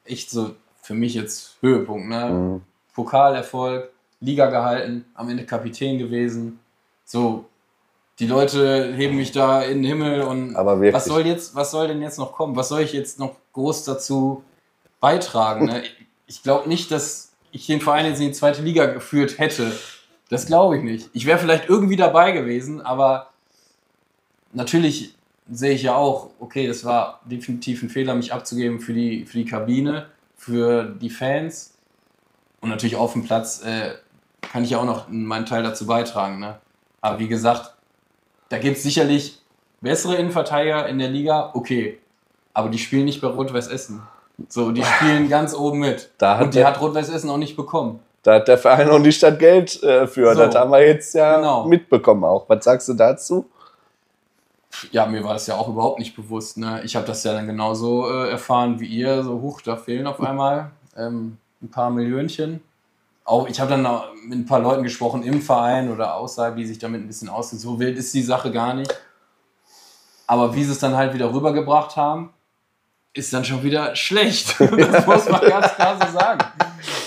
echt 0.04 0.30
so 0.30 0.54
für 0.82 0.94
mich 0.94 1.14
jetzt 1.14 1.56
Höhepunkt, 1.60 2.08
ne? 2.08 2.30
Mhm. 2.30 2.62
Pokalerfolg, 2.94 3.90
Liga 4.24 4.46
gehalten, 4.50 5.04
am 5.14 5.28
Ende 5.28 5.44
Kapitän 5.44 5.98
gewesen. 5.98 6.58
So, 7.04 7.44
die 8.18 8.26
Leute 8.26 8.92
heben 8.94 9.16
mich 9.16 9.32
da 9.32 9.62
in 9.62 9.82
den 9.82 9.84
Himmel 9.84 10.22
und 10.22 10.54
was 10.94 11.04
soll 11.06 11.26
jetzt, 11.26 11.54
was 11.54 11.70
soll 11.70 11.88
denn 11.88 12.00
jetzt 12.02 12.18
noch 12.18 12.32
kommen? 12.32 12.56
Was 12.56 12.68
soll 12.68 12.80
ich 12.82 12.92
jetzt 12.92 13.18
noch 13.18 13.36
groß 13.52 13.84
dazu 13.84 14.42
beitragen? 15.00 15.66
Ne? 15.66 15.82
Ich- 15.82 15.96
Ich 16.26 16.42
glaube 16.42 16.68
nicht, 16.70 16.90
dass 16.90 17.32
ich 17.52 17.66
den 17.66 17.82
Verein 17.82 18.06
jetzt 18.06 18.18
in 18.18 18.28
die 18.28 18.32
zweite 18.32 18.62
Liga 18.62 18.86
geführt 18.86 19.38
hätte. 19.38 19.70
Das 20.30 20.46
glaube 20.46 20.78
ich 20.78 20.82
nicht. 20.82 21.10
Ich 21.12 21.26
wäre 21.26 21.38
vielleicht 21.38 21.68
irgendwie 21.68 21.96
dabei 21.96 22.32
gewesen, 22.32 22.80
aber 22.80 23.28
natürlich 24.52 25.14
sehe 25.50 25.72
ich 25.72 25.82
ja 25.82 25.94
auch, 25.94 26.30
okay, 26.40 26.66
das 26.66 26.84
war 26.84 27.20
definitiv 27.26 27.82
ein 27.82 27.90
Fehler, 27.90 28.14
mich 28.14 28.32
abzugeben 28.32 28.80
für 28.80 28.94
die, 28.94 29.26
für 29.26 29.36
die 29.38 29.44
Kabine, 29.44 30.06
für 30.36 30.84
die 30.84 31.10
Fans 31.10 31.74
und 32.60 32.70
natürlich 32.70 32.96
auf 32.96 33.12
dem 33.12 33.24
Platz 33.24 33.62
äh, 33.62 33.92
kann 34.52 34.64
ich 34.64 34.70
ja 34.70 34.78
auch 34.78 34.84
noch 34.84 35.06
meinen 35.08 35.46
Teil 35.46 35.62
dazu 35.62 35.86
beitragen. 35.86 36.38
Ne? 36.40 36.56
Aber 37.00 37.18
wie 37.18 37.28
gesagt, 37.28 37.74
da 38.48 38.58
gibt 38.58 38.76
es 38.76 38.82
sicherlich 38.82 39.38
bessere 39.80 40.16
Innenverteidiger 40.16 40.86
in 40.88 40.98
der 40.98 41.08
Liga, 41.10 41.50
okay. 41.54 41.98
Aber 42.52 42.68
die 42.68 42.78
spielen 42.78 43.04
nicht 43.04 43.20
bei 43.20 43.28
Rot-Weiß 43.28 43.68
Essen. 43.68 44.02
So, 44.48 44.70
die 44.72 44.82
spielen 44.84 45.28
ganz 45.28 45.54
oben 45.54 45.80
mit. 45.80 46.10
Da 46.18 46.36
hat 46.38 46.44
Und 46.46 46.54
die 46.54 46.58
der- 46.58 46.66
hat 46.68 46.80
Rot-Weiß 46.80 47.08
Essen 47.10 47.30
auch 47.30 47.36
nicht 47.36 47.56
bekommen. 47.56 48.00
Da 48.22 48.34
hat 48.36 48.48
der 48.48 48.56
Verein 48.58 48.88
auch 48.88 48.98
nicht 48.98 49.22
das 49.22 49.38
Geld 49.38 49.82
äh, 49.82 50.06
für. 50.06 50.34
So. 50.34 50.40
Das 50.46 50.54
haben 50.54 50.70
wir 50.70 50.86
jetzt 50.86 51.14
ja 51.14 51.36
Genau. 51.36 51.64
mitbekommen 51.66 52.24
auch. 52.24 52.48
Was 52.48 52.64
sagst 52.64 52.88
du 52.88 52.94
dazu? 52.94 53.44
Ja, 54.90 55.06
mir 55.06 55.22
war 55.22 55.34
das 55.34 55.46
ja 55.46 55.54
auch 55.56 55.68
überhaupt 55.68 55.98
nicht 55.98 56.16
bewusst. 56.16 56.56
Ne? 56.56 56.80
Ich 56.84 56.96
habe 56.96 57.06
das 57.06 57.22
ja 57.22 57.32
dann 57.34 57.46
genauso 57.46 58.10
äh, 58.10 58.30
erfahren 58.30 58.80
wie 58.80 58.86
ihr. 58.86 59.22
So, 59.22 59.40
huch, 59.40 59.60
da 59.60 59.76
fehlen 59.76 60.06
auf 60.06 60.20
einmal 60.20 60.70
ähm, 60.96 61.36
ein 61.62 61.70
paar 61.70 61.90
Millionchen. 61.90 62.60
Auch 63.24 63.48
ich 63.48 63.58
habe 63.58 63.70
dann 63.70 63.86
auch 63.86 64.12
mit 64.26 64.38
ein 64.38 64.46
paar 64.46 64.60
Leuten 64.60 64.82
gesprochen 64.82 65.22
im 65.22 65.40
Verein 65.40 65.90
oder 65.90 66.14
außerhalb, 66.14 66.56
die 66.56 66.66
sich 66.66 66.78
damit 66.78 67.00
ein 67.00 67.06
bisschen 67.06 67.28
auskennen. 67.30 67.60
So 67.60 67.80
wild 67.80 67.96
ist 67.96 68.12
die 68.12 68.22
Sache 68.22 68.52
gar 68.52 68.74
nicht. 68.74 68.94
Aber 70.26 70.54
wie 70.54 70.64
sie 70.64 70.72
es 70.72 70.78
dann 70.78 70.96
halt 70.96 71.14
wieder 71.14 71.32
rübergebracht 71.32 71.96
haben, 71.96 72.32
ist 73.14 73.32
dann 73.32 73.44
schon 73.44 73.62
wieder 73.62 73.94
schlecht. 73.96 74.56
Das 74.58 75.06
muss 75.06 75.28
man 75.28 75.40
ganz 75.40 75.74
klar 75.74 75.98
so 76.00 76.18
sagen. 76.18 76.44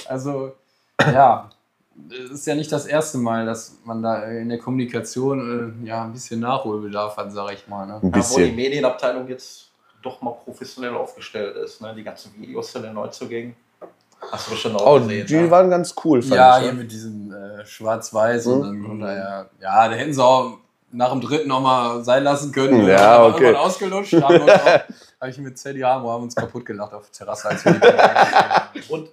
Also, 0.08 0.54
ja, 1.00 1.50
es 2.10 2.32
ist 2.32 2.48
ja 2.48 2.56
nicht 2.56 2.72
das 2.72 2.86
erste 2.86 3.18
Mal, 3.18 3.46
dass 3.46 3.78
man 3.84 4.02
da 4.02 4.24
in 4.24 4.50
der 4.50 4.60
Kommunikation 4.60 5.82
äh, 5.84 5.88
ja 5.88 6.04
ein 6.04 6.14
bisschen 6.14 6.40
Nachholbedarf 6.40 7.18
hat, 7.18 7.32
sage 7.32 7.56
ich 7.56 7.68
mal. 7.68 7.86
Ne? 7.86 7.96
Ein 7.96 8.00
Ja, 8.02 8.04
wo 8.04 8.10
die 8.10 8.12
bisschen. 8.12 8.56
Medienabteilung 8.56 9.28
jetzt 9.28 9.72
doch 10.02 10.22
mal 10.22 10.32
professionell 10.32 10.96
aufgestellt 10.96 11.56
ist. 11.58 11.82
Ne? 11.82 11.94
Die 11.96 12.04
ganzen 12.04 12.34
Videos 12.40 12.72
zu 12.72 12.80
den 12.80 12.94
Neuzugängen. 12.94 13.56
Hast 14.32 14.48
du 14.48 14.52
bestimmt 14.52 14.76
auch 14.76 14.96
Oh, 14.96 15.00
gesehen. 15.00 15.26
die 15.28 15.36
ne? 15.36 15.52
waren 15.52 15.70
ganz 15.70 15.96
cool, 16.04 16.22
fand 16.22 16.36
Ja, 16.36 16.58
ich. 16.58 16.64
hier 16.64 16.74
ne? 16.74 16.80
mit 16.80 16.92
diesem 16.92 17.32
äh, 17.34 17.66
Schwarz-Weiß 17.66 18.48
und 18.48 18.60
Mhm. 18.60 18.64
dann 18.64 18.86
von 18.86 19.00
daher, 19.00 19.50
ja, 19.62 19.88
da 19.88 19.94
hätten 19.96 20.14
sie 20.14 20.24
auch 20.24 20.58
nach 20.92 21.12
dem 21.12 21.22
dritten 21.22 21.48
nochmal 21.50 22.04
sein 22.04 22.24
lassen 22.24 22.52
können. 22.52 22.82
Ja, 22.82 22.88
Wir 22.88 23.00
haben 23.00 23.34
okay. 23.34 23.44
irgendwann 23.44 23.66
ausgelutscht, 23.66 24.14
haben 24.14 24.42
uns 24.42 24.52
auch, 24.52 24.66
habe 25.22 25.30
ich 25.30 25.38
mit 25.38 25.58
Zeddy 25.58 25.82
Hamo, 25.82 26.10
haben 26.12 26.24
uns 26.24 26.36
kaputt 26.36 26.66
gelacht 26.66 26.94
auf 26.94 27.04
der 27.10 27.12
Terrasse. 27.14 27.50
Als 27.50 27.64
Und 28.90 29.10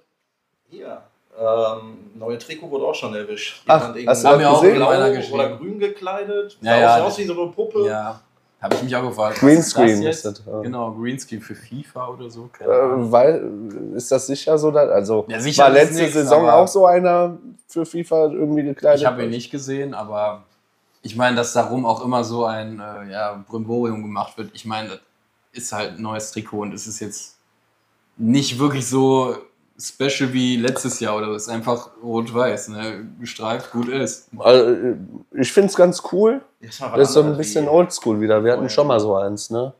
hier, 0.69 1.01
ähm, 1.39 1.97
neue 2.15 2.37
Trikot 2.37 2.69
wurde 2.71 2.85
auch 2.85 2.95
schon 2.95 3.13
erwischt. 3.13 3.61
Ach, 3.67 3.93
hast 3.93 3.95
du 3.95 3.99
Haben 3.99 4.05
das 4.05 4.23
wir 4.39 4.49
auch 4.51 4.61
gesehen? 4.61 4.81
einer 4.81 4.97
blau 5.05 5.11
geschrieben. 5.15 5.33
oder 5.33 5.57
grün 5.57 5.79
gekleidet. 5.79 6.57
Ja, 6.61 6.71
Sah 6.71 6.79
ja, 6.97 7.03
aus 7.03 7.17
wie 7.17 7.25
so 7.25 7.41
eine 7.41 7.51
Puppe. 7.51 7.87
ja, 7.87 8.19
habe 8.61 8.75
ich 8.75 8.83
mich 8.83 8.95
auch 8.95 9.07
gefragt. 9.07 9.39
Greenscreen 9.39 10.01
ist 10.03 10.25
das 10.25 10.33
ist 10.33 10.39
das, 10.39 10.45
ja. 10.45 10.61
Genau, 10.61 10.91
Greenscreen 10.93 11.41
für 11.41 11.55
FIFA 11.55 12.07
oder 12.07 12.29
so. 12.29 12.49
Äh, 12.59 12.65
weil, 12.67 13.51
ist 13.95 14.11
das 14.11 14.27
sicher 14.27 14.57
so? 14.57 14.71
Dass, 14.71 14.89
also, 14.89 15.25
Ja, 15.27 15.39
sicher 15.39 15.63
war 15.63 15.69
letzte 15.71 16.01
nix, 16.01 16.13
Saison 16.13 16.49
auch 16.49 16.67
so 16.67 16.85
einer 16.85 17.37
für 17.67 17.85
FIFA 17.85 18.31
irgendwie 18.31 18.63
gekleidet? 18.63 19.01
Ich 19.01 19.05
habe 19.05 19.23
ihn 19.23 19.29
nicht 19.29 19.51
gesehen, 19.51 19.93
aber 19.93 20.43
ich 21.01 21.15
meine, 21.15 21.35
dass 21.35 21.53
darum 21.53 21.85
auch 21.85 22.03
immer 22.03 22.23
so 22.23 22.45
ein 22.45 22.79
äh, 22.79 23.11
ja, 23.11 23.43
Brimborium 23.47 24.01
gemacht 24.01 24.37
wird. 24.37 24.51
Ich 24.53 24.65
meine, 24.65 24.89
das 24.89 24.99
ist 25.51 25.71
halt 25.71 25.97
ein 25.97 26.01
neues 26.01 26.31
Trikot 26.31 26.61
und 26.61 26.73
es 26.73 26.87
ist 26.87 26.99
jetzt 26.99 27.37
nicht 28.17 28.57
wirklich 28.57 28.87
so 28.87 29.35
special 29.79 30.31
wie 30.33 30.55
letztes 30.57 30.99
Jahr 30.99 31.17
oder 31.17 31.31
ist 31.35 31.49
einfach 31.49 31.89
rot-weiß, 32.01 32.69
ne? 32.69 33.05
gestreift, 33.19 33.71
gut 33.71 33.89
ist. 33.89 34.29
Also, 34.39 34.75
ich 35.33 35.51
finde 35.51 35.69
es 35.69 35.75
ganz 35.75 36.01
cool. 36.11 36.41
Das, 36.61 36.77
Das 36.77 37.09
ist 37.09 37.13
so 37.13 37.21
ein 37.23 37.35
bisschen 37.37 37.67
oldschool 37.67 38.21
wieder. 38.21 38.43
Wir 38.43 38.53
hatten 38.53 38.69
schon 38.69 38.87
mal 38.87 38.99
so 38.99 39.15
eins, 39.15 39.49
ne? 39.49 39.73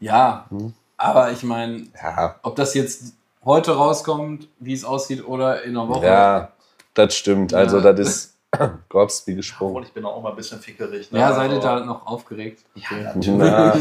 Ja, 0.00 0.46
Hm. 0.50 0.72
aber 0.96 1.30
ich 1.32 1.42
meine, 1.42 1.86
Ja. 2.00 2.36
ob 2.42 2.56
das 2.56 2.74
jetzt 2.74 3.14
heute 3.44 3.72
rauskommt, 3.72 4.48
wie 4.60 4.72
es 4.72 4.84
aussieht, 4.84 5.26
oder 5.26 5.62
in 5.64 5.76
einer 5.76 5.88
Woche. 5.88 6.06
Ja, 6.06 6.52
das 6.94 7.14
stimmt. 7.14 7.54
Also, 7.54 7.78
Ja. 7.78 7.92
das 7.92 8.08
ist 8.08 8.36
Gorbs 8.88 9.26
wie 9.26 9.34
gesprungen. 9.34 9.82
ich 9.84 9.92
bin 9.92 10.04
auch 10.04 10.22
mal 10.22 10.30
ein 10.30 10.36
bisschen 10.36 10.60
fickerig. 10.60 11.10
Ne? 11.10 11.18
Ja, 11.18 11.32
seid 11.34 11.50
ihr 11.50 11.56
Also, 11.56 11.66
da 11.68 11.80
noch 11.84 12.06
aufgeregt? 12.06 12.62
Okay. 12.76 13.08
Na, 13.26 13.76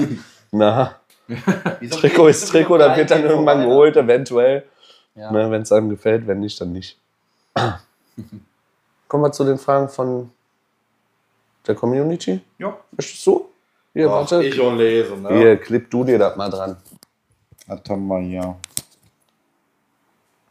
na, 0.52 0.96
wieso 1.80 1.98
Trikot 1.98 2.28
ist 2.28 2.48
Trikot, 2.50 2.78
das 2.80 2.98
wird 2.98 3.12
dann 3.12 3.24
irgendwann 3.24 3.62
geholt, 3.62 3.96
eventuell. 3.98 4.64
Ja. 5.16 5.32
Ne, 5.32 5.52
Wenn 5.52 5.62
es 5.62 5.72
einem 5.72 5.90
gefällt, 5.90 6.28
wenn 6.28 6.40
nicht, 6.40 6.60
dann 6.62 6.72
nicht. 6.72 6.98
Kommen 9.08 9.24
wir 9.24 9.32
zu 9.32 9.44
den 9.44 9.58
Fragen 9.58 9.90
von 9.90 10.32
der 11.68 11.76
Community. 11.76 12.42
Ja. 12.58 12.78
Möchtest 12.92 13.26
du? 13.28 13.50
Hier, 13.94 14.08
Ach, 14.08 14.14
warte. 14.14 14.44
ich 14.44 14.60
und 14.60 14.78
lesen. 14.78 15.22
Ne? 15.22 15.34
Hier, 15.38 15.58
klipp 15.58 15.90
du 15.92 16.04
dir 16.04 16.18
das 16.18 16.36
mal 16.38 16.50
dran. 16.50 16.78
Was 17.68 17.82
haben 17.90 18.08
wir 18.08 18.20
hier? 18.20 18.56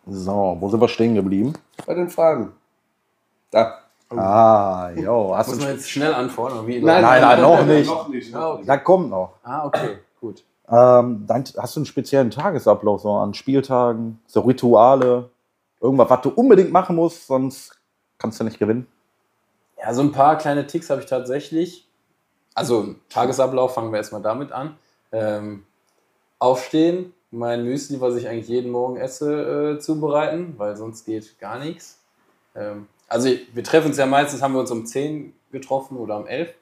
So, 0.07 0.57
wo 0.61 0.69
sind 0.69 0.81
wir 0.81 0.89
stehen 0.89 1.15
geblieben? 1.15 1.55
Bei 1.87 1.95
den 1.95 2.09
Fragen. 2.09 2.53
Da. 3.51 3.79
Ah, 4.11 4.91
jo. 4.97 5.35
Hast 5.37 5.49
Muss 5.49 5.59
du 5.59 5.65
man 5.65 5.75
jetzt 5.75 5.89
schnell 5.91 6.13
antworten? 6.13 6.59
oder 6.59 6.67
Wie 6.67 6.81
Nein, 6.81 7.03
nein, 7.03 7.41
noch 7.41 7.65
nicht. 7.65 7.87
Noch 7.89 8.09
nicht. 8.09 8.35
Ah, 8.35 8.55
okay. 8.55 8.65
da 8.67 8.77
kommt 8.79 9.11
noch. 9.11 9.35
Ah, 9.43 9.67
okay, 9.67 9.99
gut. 10.21 10.43
Ähm, 10.71 11.27
hast 11.29 11.77
du 11.77 11.81
einen 11.81 11.87
speziellen 11.87 12.31
Tagesablauf, 12.31 13.03
so 13.03 13.13
an 13.15 13.35
Spieltagen, 13.35 14.21
so 14.27 14.41
Rituale, 14.41 15.31
irgendwas, 15.81 16.11
was 16.11 16.21
du 16.23 16.31
unbedingt 16.31 16.71
machen 16.71 16.97
musst, 16.97 17.27
sonst 17.27 17.73
kannst 18.19 18.39
du 18.39 18.45
nicht 18.45 18.59
gewinnen. 18.59 18.87
Ja, 19.79 19.93
so 19.95 20.03
ein 20.03 20.13
paar 20.13 20.39
kleine 20.39 20.67
Ticks 20.67 20.91
habe 20.91 21.01
ich 21.01 21.07
tatsächlich. 21.07 21.89
Also 22.55 22.95
Tagesablauf, 23.09 23.75
fangen 23.75 23.91
wir 23.93 23.97
erstmal 23.97 24.23
damit 24.23 24.53
an. 24.53 24.77
Ähm, 25.11 25.65
aufstehen, 26.39 27.15
mein 27.31 27.65
Müsli, 27.65 28.01
was 28.01 28.17
ich 28.17 28.29
eigentlich 28.29 28.49
jeden 28.49 28.71
Morgen 28.71 28.97
esse, 28.97 29.77
äh, 29.77 29.79
zubereiten, 29.79 30.55
weil 30.57 30.77
sonst 30.77 31.05
geht 31.05 31.39
gar 31.39 31.59
nichts. 31.59 31.99
Ähm, 32.55 32.89
also 33.09 33.29
wir 33.53 33.65
treffen 33.65 33.89
uns 33.89 33.97
ja 33.97 34.07
meistens, 34.07 34.43
haben 34.43 34.55
wir 34.55 34.61
uns 34.61 34.71
um 34.71 34.87
10 34.87 35.33
getroffen 35.51 35.97
oder 35.97 36.17
um 36.17 36.27
11. 36.27 36.53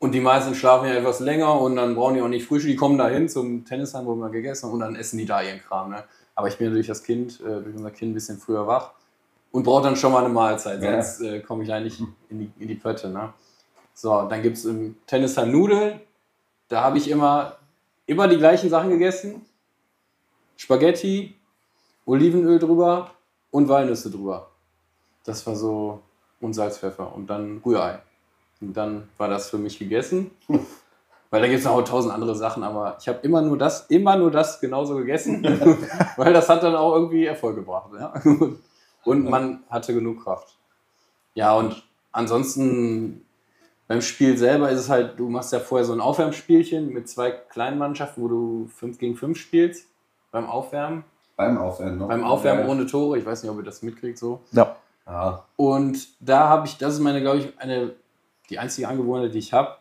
Und 0.00 0.12
die 0.12 0.20
meisten 0.20 0.54
schlafen 0.54 0.88
ja 0.88 0.94
etwas 0.94 1.20
länger 1.20 1.60
und 1.60 1.76
dann 1.76 1.94
brauchen 1.94 2.14
die 2.14 2.22
auch 2.22 2.28
nicht 2.28 2.46
Frühstück. 2.46 2.70
Die 2.70 2.76
kommen 2.76 2.96
da 2.96 3.08
hin 3.08 3.28
zum 3.28 3.66
Tennisheim, 3.66 4.06
wo 4.06 4.14
wir 4.14 4.30
gegessen 4.30 4.66
haben 4.66 4.72
und 4.72 4.80
dann 4.80 4.96
essen 4.96 5.18
die 5.18 5.26
da 5.26 5.42
ihren 5.42 5.60
Kram. 5.60 5.90
Ne? 5.90 6.02
Aber 6.34 6.48
ich 6.48 6.56
bin 6.56 6.72
durch 6.72 6.86
das 6.86 7.02
Kind, 7.02 7.38
äh, 7.40 7.60
durch 7.62 7.76
unser 7.76 7.90
Kind 7.90 8.10
ein 8.12 8.14
bisschen 8.14 8.38
früher 8.38 8.66
wach 8.66 8.92
und 9.52 9.62
brauche 9.62 9.82
dann 9.82 9.96
schon 9.96 10.10
mal 10.12 10.24
eine 10.24 10.32
Mahlzeit, 10.32 10.82
Ja. 10.82 11.02
sonst 11.02 11.20
äh, 11.20 11.40
komme 11.40 11.64
ich 11.64 11.72
eigentlich 11.72 12.00
in 12.30 12.38
die, 12.38 12.50
in 12.58 12.68
die 12.68 12.76
Pötte. 12.76 13.10
Ne? 13.10 13.34
So, 13.92 14.22
dann 14.22 14.42
gibt 14.42 14.56
es 14.56 14.64
im 14.64 14.96
Tennisheim 15.06 15.52
Nudeln. 15.52 16.00
Da 16.68 16.80
habe 16.82 16.96
ich 16.96 17.10
immer, 17.10 17.58
immer 18.06 18.26
die 18.26 18.38
gleichen 18.38 18.70
Sachen 18.70 18.88
gegessen. 18.88 19.44
Spaghetti, 20.56 21.34
Olivenöl 22.06 22.58
drüber 22.58 23.10
und 23.50 23.68
Walnüsse 23.68 24.10
drüber. 24.10 24.48
Das 25.24 25.46
war 25.46 25.54
so 25.56 26.00
und 26.40 26.54
Salzpfeffer 26.54 27.14
und 27.14 27.28
dann 27.28 27.60
Rührei. 27.66 27.98
Und 28.60 28.76
dann 28.76 29.08
war 29.16 29.28
das 29.28 29.50
für 29.50 29.58
mich 29.58 29.78
gegessen. 29.78 30.30
Weil 31.30 31.42
da 31.42 31.46
gibt 31.46 31.60
es 31.60 31.64
noch 31.64 31.80
tausend 31.82 32.12
andere 32.12 32.34
Sachen, 32.34 32.64
aber 32.64 32.96
ich 33.00 33.06
habe 33.06 33.20
immer 33.22 33.40
nur 33.40 33.56
das, 33.56 33.86
immer 33.86 34.16
nur 34.16 34.32
das 34.32 34.60
genauso 34.60 34.96
gegessen, 34.96 35.44
weil 36.16 36.32
das 36.32 36.48
hat 36.48 36.64
dann 36.64 36.74
auch 36.74 36.92
irgendwie 36.92 37.24
Erfolg 37.24 37.54
gebracht. 37.54 37.90
Ja? 37.96 38.12
Und 39.04 39.30
man 39.30 39.62
hatte 39.70 39.94
genug 39.94 40.24
Kraft. 40.24 40.56
Ja, 41.34 41.56
und 41.56 41.84
ansonsten 42.10 43.24
beim 43.86 44.02
Spiel 44.02 44.36
selber 44.36 44.70
ist 44.70 44.80
es 44.80 44.90
halt, 44.90 45.18
du 45.18 45.28
machst 45.28 45.52
ja 45.52 45.60
vorher 45.60 45.84
so 45.84 45.92
ein 45.92 46.00
Aufwärmspielchen 46.00 46.92
mit 46.92 47.08
zwei 47.08 47.30
kleinen 47.30 47.78
Mannschaften, 47.78 48.22
wo 48.22 48.28
du 48.28 48.70
5 48.76 48.98
gegen 48.98 49.16
5 49.16 49.38
spielst 49.38 49.86
beim 50.32 50.46
Aufwärmen. 50.46 51.04
Beim 51.36 51.56
Aufwärmen 51.56 51.98
noch. 51.98 52.08
Beim 52.08 52.24
Aufwärmen 52.24 52.68
ohne 52.68 52.86
Tore, 52.86 53.18
ich 53.18 53.24
weiß 53.24 53.42
nicht, 53.42 53.50
ob 53.50 53.58
ihr 53.58 53.64
das 53.64 53.82
mitkriegt 53.82 54.18
so. 54.18 54.40
Ja. 54.52 54.76
Ja. 55.06 55.44
Und 55.56 56.08
da 56.20 56.48
habe 56.48 56.66
ich, 56.66 56.76
das 56.76 56.94
ist 56.94 57.00
meine, 57.00 57.20
glaube 57.20 57.38
ich, 57.38 57.58
eine, 57.58 57.94
die 58.50 58.58
einzige 58.58 58.88
Angewohnheit, 58.88 59.34
die 59.34 59.38
ich 59.38 59.52
habe. 59.52 59.76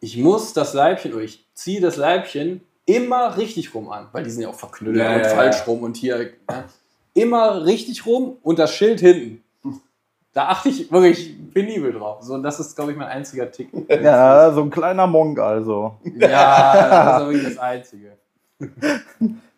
Ich 0.00 0.16
muss 0.16 0.52
das 0.52 0.74
Leibchen, 0.74 1.14
oder 1.14 1.22
ich 1.24 1.44
ziehe 1.54 1.80
das 1.80 1.96
Leibchen 1.96 2.60
immer 2.84 3.36
richtig 3.36 3.74
rum 3.74 3.90
an, 3.90 4.08
weil 4.12 4.22
die 4.22 4.30
sind 4.30 4.42
ja 4.42 4.48
auch 4.48 4.54
verknüllt 4.54 4.96
Ja, 4.96 5.14
und 5.14 5.22
ja, 5.22 5.28
falsch 5.30 5.58
ja. 5.58 5.64
rum 5.64 5.82
und 5.82 5.96
hier. 5.96 6.30
Ja, 6.48 6.64
immer 7.14 7.64
richtig 7.64 8.06
rum 8.06 8.36
und 8.42 8.58
das 8.58 8.74
Schild 8.74 9.00
hinten. 9.00 9.42
Da 10.34 10.48
achte 10.48 10.68
ich 10.68 10.92
wirklich 10.92 11.34
penibel 11.54 11.94
drauf. 11.94 12.22
So, 12.22 12.36
das 12.36 12.60
ist, 12.60 12.76
glaube 12.76 12.92
ich, 12.92 12.98
mein 12.98 13.08
einziger 13.08 13.50
Tick. 13.50 13.70
Ja, 13.88 14.52
so 14.52 14.60
ein 14.62 14.70
kleiner 14.70 15.06
Monk 15.06 15.38
also. 15.38 15.96
Ja, 16.04 17.14
das 17.14 17.22
ist 17.22 17.28
wirklich 17.28 17.54
das 17.54 17.58
Einzige. 17.58 18.18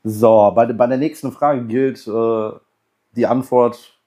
So, 0.05 0.53
bei, 0.55 0.67
bei 0.67 0.87
der 0.87 0.99
nächsten 0.99 1.33
Frage 1.33 1.65
gilt 1.65 2.07
äh, 2.07 2.51
die 3.17 3.27
Antwort, 3.27 3.99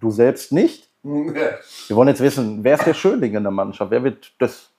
du 0.00 0.10
selbst 0.10 0.50
nicht. 0.50 0.88
Wir 1.88 1.96
wollen 1.96 2.08
jetzt 2.08 2.20
wissen, 2.20 2.64
wer 2.64 2.76
ist 2.76 2.86
der 2.86 2.94
Schönling 2.94 3.34
in 3.34 3.42
der 3.42 3.52
Mannschaft? 3.52 3.90
Wer 3.90 4.02
wird 4.02 4.32
das 4.38 4.70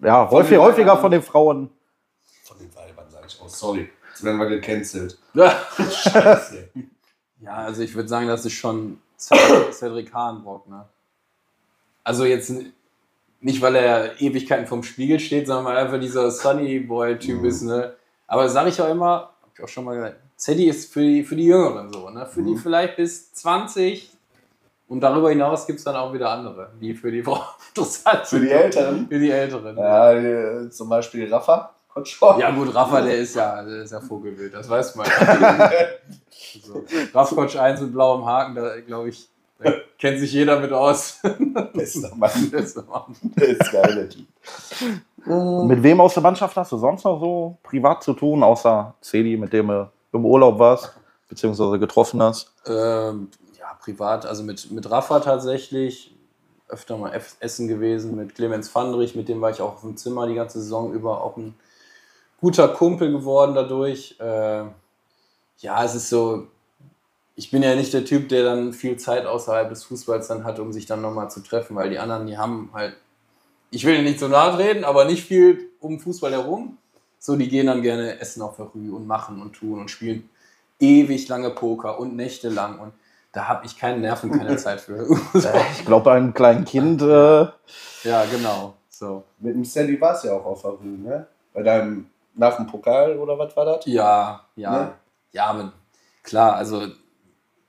ja, 0.00 0.28
häufig, 0.30 0.50
den 0.56 0.60
häufiger 0.60 0.86
Weibern. 0.88 1.00
von 1.02 1.10
den 1.12 1.22
Frauen? 1.22 1.70
Von 2.44 2.58
den 2.58 2.74
Weibern 2.74 3.08
sage 3.10 3.26
ich 3.28 3.40
auch. 3.40 3.48
Sorry. 3.48 3.90
Jetzt 4.10 4.24
werden 4.24 4.38
wir 4.38 4.46
gecancelt. 4.46 5.18
Ja, 5.34 5.54
Scheiße. 5.78 6.68
also 7.46 7.82
ich 7.82 7.94
würde 7.94 8.08
sagen, 8.08 8.26
das 8.28 8.44
ist 8.46 8.52
schon 8.54 8.98
Cedric 9.18 10.12
Hahnbrock. 10.14 10.68
Ne? 10.68 10.84
Also 12.04 12.24
jetzt 12.24 12.52
nicht, 13.40 13.60
weil 13.60 13.74
er 13.76 14.20
Ewigkeiten 14.20 14.66
vom 14.66 14.82
Spiegel 14.82 15.20
steht, 15.20 15.46
sondern 15.46 15.66
weil 15.66 15.76
er 15.76 15.82
einfach 15.84 16.00
dieser 16.00 16.30
Sunny 16.30 16.80
Boy-Typ 16.80 17.40
Mhm. 17.40 17.44
ist. 17.44 17.62
Ne? 17.62 17.94
Aber 18.26 18.48
sage 18.48 18.70
ich 18.70 18.80
auch 18.80 18.88
immer, 18.90 19.08
habe 19.42 19.50
ich 19.54 19.62
auch 19.62 19.68
schon 19.68 19.84
mal 19.84 19.94
gesagt, 19.96 20.16
Zeddy 20.36 20.68
ist 20.68 20.92
für 20.92 21.00
die, 21.02 21.22
für 21.22 21.36
die 21.36 21.44
Jüngeren 21.46 21.92
so. 21.92 22.08
Ne? 22.10 22.24
Für 22.26 22.42
die 22.42 22.52
Mhm. 22.52 22.58
vielleicht 22.58 22.96
bis 22.96 23.32
20. 23.34 24.10
Und 24.86 25.00
darüber 25.00 25.30
hinaus 25.30 25.66
gibt 25.66 25.78
es 25.78 25.84
dann 25.84 25.96
auch 25.96 26.12
wieder 26.12 26.30
andere, 26.30 26.70
die 26.80 26.94
für 26.94 27.10
die 27.10 27.22
Frau 27.22 27.40
interessant 27.68 28.26
Für 28.26 28.40
die 28.40 28.48
sind. 28.48 28.56
Älteren? 28.56 29.08
Für 29.08 29.18
die 29.18 29.30
Älteren. 29.30 29.76
Ja, 29.76 30.12
äh, 30.12 30.70
zum 30.70 30.88
Beispiel 30.88 31.32
Rafa. 31.32 31.70
Kotschor. 31.88 32.38
Ja 32.38 32.50
gut, 32.50 32.74
Rafa, 32.74 33.00
der 33.02 33.18
ist 33.18 33.36
ja, 33.36 33.62
der 33.62 33.82
ist 33.82 33.92
ja 33.92 34.00
Vogelwild, 34.00 34.52
das 34.52 34.68
weiß 34.68 34.96
man. 34.96 35.06
so. 36.62 36.84
Raffcoach 37.14 37.56
1 37.56 37.82
mit 37.82 37.92
blauem 37.92 38.26
Haken, 38.26 38.56
da 38.56 38.80
glaube 38.80 39.10
ich, 39.10 39.28
da 39.60 39.72
kennt 39.96 40.18
sich 40.18 40.32
jeder 40.32 40.58
mit 40.58 40.72
aus. 40.72 41.20
Bester 41.72 42.10
Mann. 42.16 42.50
Das 42.50 42.64
ist 42.64 42.76
der 42.76 42.84
Mann. 42.84 43.14
Der 43.22 43.48
ist 43.48 43.70
geil, 43.70 43.94
der 43.94 44.08
Typ. 44.08 44.26
Mit 45.68 45.82
wem 45.82 46.00
aus 46.00 46.14
der 46.14 46.22
Mannschaft 46.22 46.56
hast 46.56 46.72
du 46.72 46.76
sonst 46.76 47.04
noch 47.04 47.20
so 47.20 47.56
privat 47.62 48.02
zu 48.02 48.12
tun, 48.12 48.42
außer 48.42 48.94
Cedi, 49.00 49.36
mit 49.36 49.52
dem 49.52 49.68
du 49.68 49.88
im 50.12 50.26
Urlaub 50.26 50.58
warst, 50.58 50.92
beziehungsweise 51.28 51.78
getroffen 51.78 52.20
hast? 52.20 52.52
ähm, 52.66 53.28
ja, 53.64 53.74
privat, 53.80 54.26
also 54.26 54.42
mit, 54.42 54.70
mit 54.70 54.90
Rafa 54.90 55.20
tatsächlich, 55.20 56.14
öfter 56.68 56.98
mal 56.98 57.18
essen 57.40 57.66
gewesen, 57.66 58.14
mit 58.14 58.34
Clemens 58.34 58.68
Fandrich, 58.68 59.14
mit 59.14 59.28
dem 59.28 59.40
war 59.40 59.50
ich 59.50 59.62
auch 59.62 59.80
dem 59.80 59.96
Zimmer 59.96 60.26
die 60.26 60.34
ganze 60.34 60.60
Saison 60.60 60.92
über, 60.92 61.22
auch 61.22 61.36
ein 61.38 61.54
guter 62.40 62.68
Kumpel 62.68 63.10
geworden 63.10 63.54
dadurch. 63.54 64.16
Äh, 64.20 64.64
ja, 65.58 65.84
es 65.84 65.94
ist 65.94 66.10
so, 66.10 66.48
ich 67.36 67.50
bin 67.50 67.62
ja 67.62 67.74
nicht 67.74 67.94
der 67.94 68.04
Typ, 68.04 68.28
der 68.28 68.44
dann 68.44 68.74
viel 68.74 68.98
Zeit 68.98 69.24
außerhalb 69.24 69.70
des 69.70 69.84
Fußballs 69.84 70.28
dann 70.28 70.44
hat, 70.44 70.58
um 70.58 70.72
sich 70.72 70.84
dann 70.84 71.00
nochmal 71.00 71.30
zu 71.30 71.40
treffen, 71.40 71.74
weil 71.74 71.88
die 71.88 71.98
anderen, 71.98 72.26
die 72.26 72.36
haben 72.36 72.68
halt, 72.74 72.96
ich 73.70 73.86
will 73.86 74.02
nicht 74.02 74.20
so 74.20 74.28
nahe 74.28 74.58
reden, 74.58 74.84
aber 74.84 75.06
nicht 75.06 75.24
viel 75.24 75.70
um 75.80 76.00
Fußball 76.00 76.32
herum. 76.32 76.76
So, 77.18 77.36
die 77.36 77.48
gehen 77.48 77.66
dann 77.66 77.80
gerne 77.80 78.20
essen 78.20 78.42
auf 78.42 78.56
der 78.56 78.66
Rue 78.66 78.94
und 78.94 79.06
machen 79.06 79.40
und 79.40 79.54
tun 79.54 79.80
und 79.80 79.90
spielen 79.90 80.28
ewig 80.80 81.28
lange 81.28 81.48
Poker 81.48 81.98
und 81.98 82.14
nächtelang 82.14 82.78
und 82.78 82.92
da 83.34 83.48
habe 83.48 83.66
ich 83.66 83.76
keine 83.78 83.98
Nerven, 83.98 84.30
keine 84.30 84.56
Zeit 84.64 84.80
für. 84.80 85.06
Ich 85.34 85.84
glaube, 85.84 86.12
einem 86.12 86.32
kleinen 86.32 86.64
Kind, 86.64 87.02
äh, 87.02 87.46
ja, 88.04 88.24
genau. 88.30 88.74
So. 88.88 89.24
Mit 89.40 89.54
dem 89.54 89.64
Sandy 89.64 90.00
war 90.00 90.14
es 90.14 90.22
ja 90.22 90.32
auch 90.32 90.44
auf 90.44 90.62
der 90.62 90.72
Rügen, 90.72 91.02
ne? 91.02 91.26
Bei 91.52 91.62
deinem, 91.62 92.06
nach 92.34 92.56
dem 92.56 92.66
Pokal 92.66 93.18
oder 93.18 93.38
was 93.38 93.56
war 93.56 93.64
das? 93.64 93.86
Ja, 93.86 94.44
ja, 94.56 94.70
Ne? 94.70 94.92
ja, 95.32 95.46
aber 95.46 95.72
klar, 96.22 96.54
also 96.54 96.82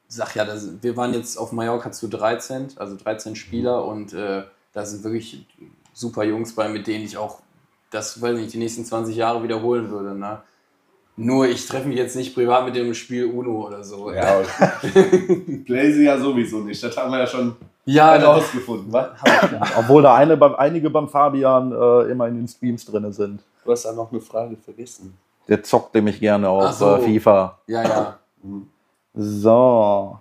sag 0.07 0.35
ja, 0.35 0.45
das, 0.45 0.81
wir 0.81 0.95
waren 0.95 1.13
jetzt 1.13 1.37
auf 1.37 1.51
Mallorca 1.51 1.91
zu 1.91 2.07
13, 2.07 2.73
also 2.77 2.95
13 2.95 3.35
Spieler 3.35 3.85
und 3.85 4.13
äh, 4.13 4.43
da 4.73 4.85
sind 4.85 5.03
wirklich 5.03 5.45
super 5.93 6.23
Jungs 6.23 6.53
bei, 6.55 6.69
mit 6.69 6.85
denen 6.87 7.05
ich 7.05 7.17
auch 7.17 7.39
das, 7.91 8.21
weiß 8.21 8.37
nicht, 8.37 8.53
die 8.53 8.57
nächsten 8.57 8.85
20 8.85 9.15
Jahre 9.15 9.41
wiederholen 9.43 9.89
würde. 9.89 10.13
Ne? 10.15 10.41
Nur 11.17 11.47
ich 11.47 11.65
treffe 11.65 11.87
mich 11.87 11.97
jetzt 11.97 12.15
nicht 12.15 12.35
privat 12.35 12.65
mit 12.65 12.75
dem 12.75 12.93
Spiel 12.93 13.25
Uno 13.25 13.67
oder 13.67 13.83
so. 13.83 14.11
Ja, 14.11 14.41
Blazy 15.65 16.03
ja 16.03 16.17
sowieso 16.17 16.59
nicht. 16.59 16.83
Das 16.83 16.95
haben 16.97 17.11
wir 17.11 17.19
ja 17.19 17.27
schon 17.27 17.55
ja 17.85 18.13
herausgefunden, 18.13 18.93
obwohl 19.77 20.01
da 20.01 20.15
eine 20.15 20.59
einige 20.59 20.89
beim 20.89 21.07
Fabian 21.07 21.71
äh, 21.71 22.11
immer 22.11 22.27
in 22.27 22.35
den 22.35 22.47
Streams 22.47 22.83
drin 22.85 23.11
sind. 23.13 23.41
Du 23.63 23.71
hast 23.71 23.85
da 23.85 23.93
noch 23.93 24.11
eine 24.11 24.19
Frage 24.19 24.57
vergessen. 24.57 25.17
Der 25.47 25.63
zockt 25.63 25.93
nämlich 25.95 26.19
gerne 26.19 26.49
auf 26.49 26.73
so. 26.73 26.95
äh, 26.95 27.01
FIFA. 27.01 27.59
ja, 27.67 27.83
ja. 27.83 28.19
So. 29.13 30.19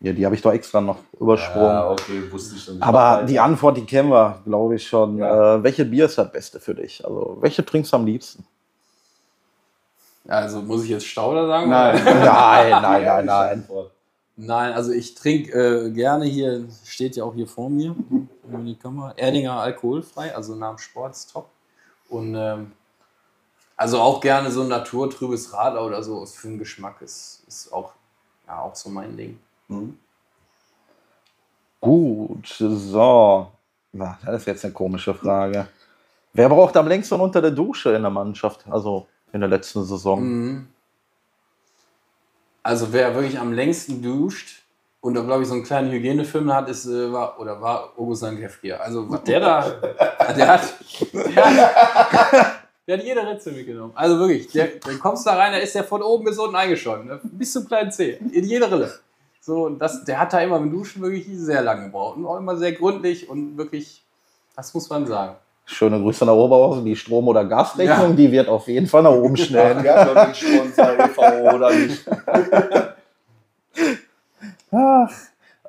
Ja, 0.00 0.12
die 0.12 0.26
habe 0.26 0.34
ich 0.34 0.42
doch 0.42 0.52
extra 0.52 0.80
noch 0.80 0.98
übersprungen. 1.18 1.66
Ja, 1.68 1.90
okay, 1.90 2.30
wusste 2.30 2.56
ich 2.56 2.62
schon. 2.62 2.82
Aber 2.82 3.24
die 3.24 3.40
Antwort, 3.40 3.78
die 3.78 3.84
kennen 3.86 4.10
wir, 4.10 4.40
glaube 4.44 4.76
ich 4.76 4.86
schon. 4.86 5.16
Ja. 5.16 5.56
Äh, 5.56 5.62
welche 5.62 5.86
Bier 5.86 6.04
ist 6.04 6.18
das 6.18 6.30
Beste 6.30 6.60
für 6.60 6.74
dich? 6.74 7.02
Also, 7.04 7.38
welche 7.40 7.64
trinkst 7.64 7.92
du 7.92 7.96
am 7.96 8.04
liebsten? 8.04 8.44
Also 10.28 10.60
muss 10.62 10.84
ich 10.84 10.90
jetzt 10.90 11.06
Stauder 11.06 11.46
sagen? 11.46 11.70
Nein. 11.70 12.04
Nein, 12.04 12.82
nein, 12.82 13.04
nein, 13.04 13.26
nein. 13.26 13.68
Nein, 14.38 14.72
also 14.74 14.92
ich 14.92 15.14
trinke 15.14 15.52
äh, 15.52 15.90
gerne 15.90 16.26
hier, 16.26 16.66
steht 16.84 17.16
ja 17.16 17.24
auch 17.24 17.34
hier 17.34 17.46
vor 17.46 17.70
mir, 17.70 17.96
in 18.52 18.66
die 18.66 18.76
Kamera, 18.76 19.12
Erdinger 19.16 19.54
alkoholfrei, 19.54 20.34
also 20.34 20.54
nach 20.54 20.74
dem 20.74 20.78
Sport 20.78 21.14
ist 21.14 21.32
top. 21.32 21.48
Und 22.10 22.34
ähm, 22.34 22.72
also 23.76 23.98
auch 23.98 24.20
gerne 24.20 24.50
so 24.50 24.60
ein 24.62 24.68
naturtrübes 24.68 25.54
Radler 25.54 25.84
oder 25.86 26.02
so 26.02 26.24
für 26.26 26.48
den 26.48 26.58
Geschmack 26.58 27.00
ist, 27.00 27.44
ist 27.48 27.72
auch, 27.72 27.94
ja, 28.46 28.60
auch 28.60 28.74
so 28.74 28.90
mein 28.90 29.16
Ding. 29.16 29.38
Mhm. 29.68 29.98
Gut, 31.80 32.46
so. 32.58 33.50
Na, 33.92 34.18
das 34.24 34.40
ist 34.42 34.46
jetzt 34.46 34.64
eine 34.64 34.74
komische 34.74 35.14
Frage. 35.14 35.68
Wer 36.34 36.48
braucht 36.50 36.76
am 36.76 36.88
längsten 36.88 37.20
unter 37.20 37.40
der 37.40 37.52
Dusche 37.52 37.94
in 37.94 38.02
der 38.02 38.10
Mannschaft? 38.10 38.66
Also 38.68 39.06
in 39.32 39.40
der 39.40 39.48
letzten 39.48 39.84
Saison. 39.84 40.22
Mhm. 40.22 40.66
Also 42.62 42.92
wer 42.92 43.14
wirklich 43.14 43.38
am 43.38 43.52
längsten 43.52 44.02
duscht 44.02 44.62
und 45.00 45.14
da 45.14 45.22
glaube 45.22 45.42
ich 45.42 45.48
so 45.48 45.54
einen 45.54 45.62
kleinen 45.62 45.92
Hygienefilm 45.92 46.52
hat, 46.52 46.68
ist, 46.68 46.86
äh, 46.86 47.12
war, 47.12 47.38
oder 47.38 47.60
war 47.60 47.92
August 47.96 48.24
Kefir. 48.24 48.80
Also 48.80 49.08
was 49.10 49.22
der 49.22 49.38
da, 49.38 49.70
der 49.70 50.48
hat, 50.48 50.74
der 51.12 51.44
hat, 51.44 52.60
der 52.86 52.98
hat 52.98 53.04
jede 53.04 53.24
Ritze 53.24 53.52
mitgenommen. 53.52 53.92
Also 53.94 54.18
wirklich, 54.18 54.48
der, 54.48 54.66
der 54.66 54.98
kommst 54.98 55.26
da 55.26 55.36
rein, 55.36 55.52
da 55.52 55.58
ist 55.58 55.76
der 55.76 55.84
von 55.84 56.02
oben 56.02 56.24
bis 56.24 56.38
unten 56.38 56.56
eingeschäumt, 56.56 57.06
ne? 57.06 57.20
bis 57.22 57.52
zum 57.52 57.68
kleinen 57.68 57.92
Zeh, 57.92 58.14
in 58.14 58.44
jede 58.44 58.68
Rille. 58.70 58.92
So, 59.40 59.66
und 59.66 59.78
das, 59.78 60.02
der 60.02 60.18
hat 60.18 60.32
da 60.32 60.40
immer 60.40 60.58
mit 60.58 60.72
Duschen 60.72 61.02
wirklich 61.02 61.24
sehr 61.30 61.62
lange 61.62 61.84
gebraucht 61.84 62.16
und 62.16 62.26
auch 62.26 62.38
immer 62.38 62.56
sehr 62.56 62.72
gründlich 62.72 63.28
und 63.28 63.56
wirklich, 63.56 64.04
das 64.56 64.74
muss 64.74 64.90
man 64.90 65.06
sagen. 65.06 65.36
Schöne 65.68 66.00
Grüße 66.00 66.24
nach 66.24 66.32
Oberhausen. 66.32 66.84
Die 66.84 66.94
Strom- 66.96 67.26
oder 67.28 67.44
Gasrechnung, 67.44 68.10
Ja. 68.10 68.14
die 68.16 68.30
wird 68.30 68.48
auf 68.48 68.68
jeden 68.68 68.86
Fall 68.86 69.02
nach 69.02 69.10
oben 69.10 69.36
schnell. 69.36 69.82
Wir 69.82 69.94
haben 69.96 70.14
doch 70.14 70.24
den 70.24 70.34
Sponsor 70.34 70.92
EV 70.98 71.18
oder 71.54 71.70
nicht. 71.74 72.06
Ach, 74.70 75.10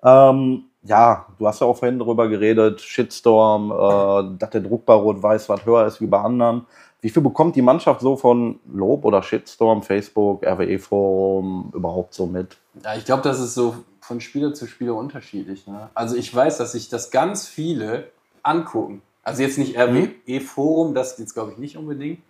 ähm, 0.04 0.64
ja, 0.84 1.26
du 1.38 1.48
hast 1.48 1.62
ja 1.62 1.68
auch 1.68 1.78
vorhin 1.78 2.00
darüber 2.00 2.28
geredet, 2.30 2.82
Shitstorm, 2.82 3.72
äh, 3.72 4.38
dass 4.38 4.52
der 4.52 4.62
Druck 4.62 4.86
bei 4.86 4.94
Rot-Weiß 4.94 5.50
was 5.50 5.66
höher 5.66 5.86
ist 5.88 6.00
wie 6.02 6.08
bei 6.08 6.20
anderen. 6.22 6.66
Wie 7.02 7.10
viel 7.10 7.22
bekommt 7.22 7.56
die 7.56 7.62
Mannschaft 7.62 8.02
so 8.02 8.16
von 8.16 8.60
Lob 8.72 9.06
oder 9.06 9.22
Shitstorm, 9.22 9.84
Facebook, 9.84 10.44
RWE-Forum 10.46 11.72
überhaupt 11.74 12.14
so 12.14 12.26
mit? 12.26 12.58
Ja, 12.84 12.96
ich 12.96 13.06
glaube, 13.06 13.22
das 13.24 13.40
ist 13.40 13.54
so 13.54 13.76
von 14.02 14.22
Spieler 14.22 14.54
zu 14.54 14.68
Spieler 14.68 14.96
unterschiedlich. 14.96 15.68
Ne? 15.68 15.90
Also 15.94 16.16
ich 16.16 16.34
weiß, 16.34 16.58
dass 16.58 16.72
sich 16.72 16.90
das 16.90 17.12
ganz 17.12 17.48
viele 17.48 18.06
angucken. 18.44 19.02
Also 19.28 19.42
jetzt 19.42 19.58
nicht 19.58 19.78
RWE-Forum, 19.78 20.94
das 20.94 21.18
jetzt 21.18 21.34
glaube 21.34 21.52
ich 21.52 21.58
nicht 21.58 21.76
unbedingt, 21.76 22.22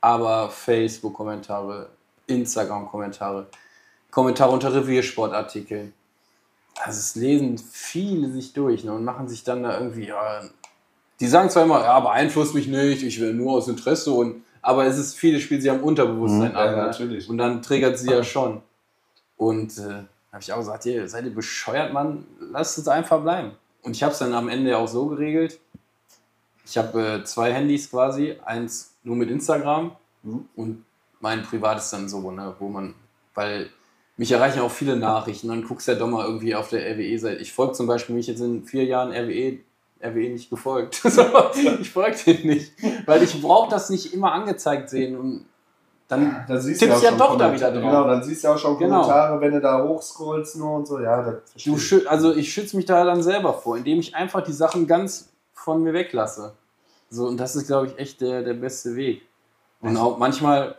aber 0.00 0.50
Facebook-Kommentare, 0.50 1.90
Instagram-Kommentare, 2.26 3.46
Kommentare 4.10 4.50
unter 4.50 4.74
Reviersportartikeln. 4.74 5.92
Also 6.82 6.98
es 6.98 7.14
lesen 7.14 7.56
viele 7.56 8.32
sich 8.32 8.52
durch 8.52 8.82
ne, 8.82 8.92
und 8.92 9.04
machen 9.04 9.28
sich 9.28 9.44
dann 9.44 9.62
da 9.62 9.78
irgendwie, 9.78 10.08
ja, 10.08 10.42
die 11.20 11.28
sagen 11.28 11.50
zwar 11.50 11.62
immer, 11.62 11.82
ja, 11.84 12.00
beeinflusst 12.00 12.52
mich 12.52 12.66
nicht, 12.66 13.04
ich 13.04 13.20
will 13.20 13.32
nur 13.32 13.52
aus 13.52 13.68
Interesse 13.68 14.10
und 14.10 14.42
aber 14.60 14.86
es 14.86 14.98
ist 14.98 15.14
viele 15.14 15.38
Spiele, 15.38 15.60
sie 15.60 15.70
haben 15.70 15.84
Unterbewusstsein 15.84 16.50
Mhm, 16.50 16.56
an, 16.56 16.66
ja, 16.66 16.76
ne? 16.78 16.82
natürlich. 16.86 17.28
Und 17.30 17.38
dann 17.38 17.62
triggert 17.62 17.96
sie 17.96 18.10
ja 18.10 18.24
schon. 18.24 18.60
Und 19.36 19.78
äh, 19.78 20.02
habe 20.32 20.40
ich 20.40 20.52
auch 20.52 20.58
gesagt, 20.58 20.84
ihr 20.86 21.06
seid 21.08 21.26
ihr 21.26 21.34
bescheuert, 21.34 21.92
Mann, 21.92 22.26
lasst 22.40 22.76
es 22.78 22.88
einfach 22.88 23.22
bleiben. 23.22 23.52
Und 23.82 23.94
ich 23.94 24.02
habe 24.02 24.14
es 24.14 24.18
dann 24.18 24.34
am 24.34 24.48
Ende 24.48 24.76
auch 24.76 24.88
so 24.88 25.06
geregelt. 25.06 25.60
Ich 26.66 26.78
habe 26.78 27.18
äh, 27.20 27.24
zwei 27.24 27.52
Handys 27.52 27.90
quasi, 27.90 28.36
eins 28.44 28.94
nur 29.02 29.16
mit 29.16 29.30
Instagram 29.30 29.92
Mhm. 30.22 30.48
und 30.56 30.84
mein 31.20 31.42
privates 31.42 31.90
dann 31.90 32.08
so, 32.08 32.30
ne, 32.30 32.54
wo 32.58 32.68
man, 32.68 32.94
weil 33.34 33.68
mich 34.16 34.32
erreichen 34.32 34.60
auch 34.60 34.70
viele 34.70 34.96
Nachrichten, 34.96 35.48
dann 35.48 35.64
guckst 35.66 35.86
du 35.88 35.92
ja 35.92 35.98
doch 35.98 36.06
mal 36.08 36.24
irgendwie 36.24 36.54
auf 36.54 36.68
der 36.68 36.80
RWE-Seite. 36.94 37.40
Ich 37.42 37.52
folge 37.52 37.72
zum 37.74 37.86
Beispiel 37.86 38.14
mich 38.14 38.26
jetzt 38.26 38.40
in 38.40 38.64
vier 38.64 38.84
Jahren 38.84 39.10
RWE, 39.12 39.58
RWE 40.02 40.30
nicht 40.30 40.48
gefolgt. 40.50 41.02
ich 41.80 41.90
folge 41.90 42.16
den 42.26 42.46
nicht, 42.46 42.72
weil 43.06 43.22
ich 43.22 43.40
brauche 43.42 43.68
das 43.70 43.90
nicht 43.90 44.14
immer 44.14 44.32
angezeigt 44.32 44.88
sehen 44.88 45.16
und 45.18 45.44
dann 46.08 46.44
Da 46.46 46.58
siehst 46.58 46.80
Tippst 46.80 47.00
du 47.00 47.04
ja 47.04 47.10
schon 47.10 47.18
doch 47.18 47.36
da 47.38 47.52
wieder 47.52 47.70
drauf. 47.72 47.82
Genau, 47.82 48.04
dann 48.06 48.22
siehst 48.22 48.44
du 48.44 48.48
auch 48.48 48.58
schon 48.58 48.78
Genau. 48.78 49.00
Kommentare, 49.02 49.40
wenn 49.40 49.52
du 49.52 49.60
da 49.60 49.82
hochscrollst 49.82 50.56
nur 50.56 50.76
und 50.76 50.86
so. 50.86 51.00
Ja, 51.00 51.22
das 51.22 51.50
verstehe 51.50 52.00
ich. 52.00 52.10
also 52.10 52.34
ich 52.34 52.52
schütze 52.52 52.76
mich 52.76 52.84
da 52.86 53.04
dann 53.04 53.22
selber 53.22 53.52
vor, 53.54 53.76
indem 53.76 54.00
ich 54.00 54.14
einfach 54.14 54.42
die 54.42 54.52
Sachen 54.52 54.86
ganz 54.86 55.30
von 55.64 55.82
mir 55.82 55.92
weglasse. 55.94 56.52
So, 57.10 57.26
und 57.26 57.38
das 57.38 57.56
ist, 57.56 57.66
glaube 57.66 57.86
ich, 57.88 57.98
echt 57.98 58.20
der, 58.20 58.42
der 58.42 58.54
beste 58.54 58.94
Weg. 58.96 59.22
Und 59.80 59.96
auch 59.96 60.18
manchmal 60.18 60.76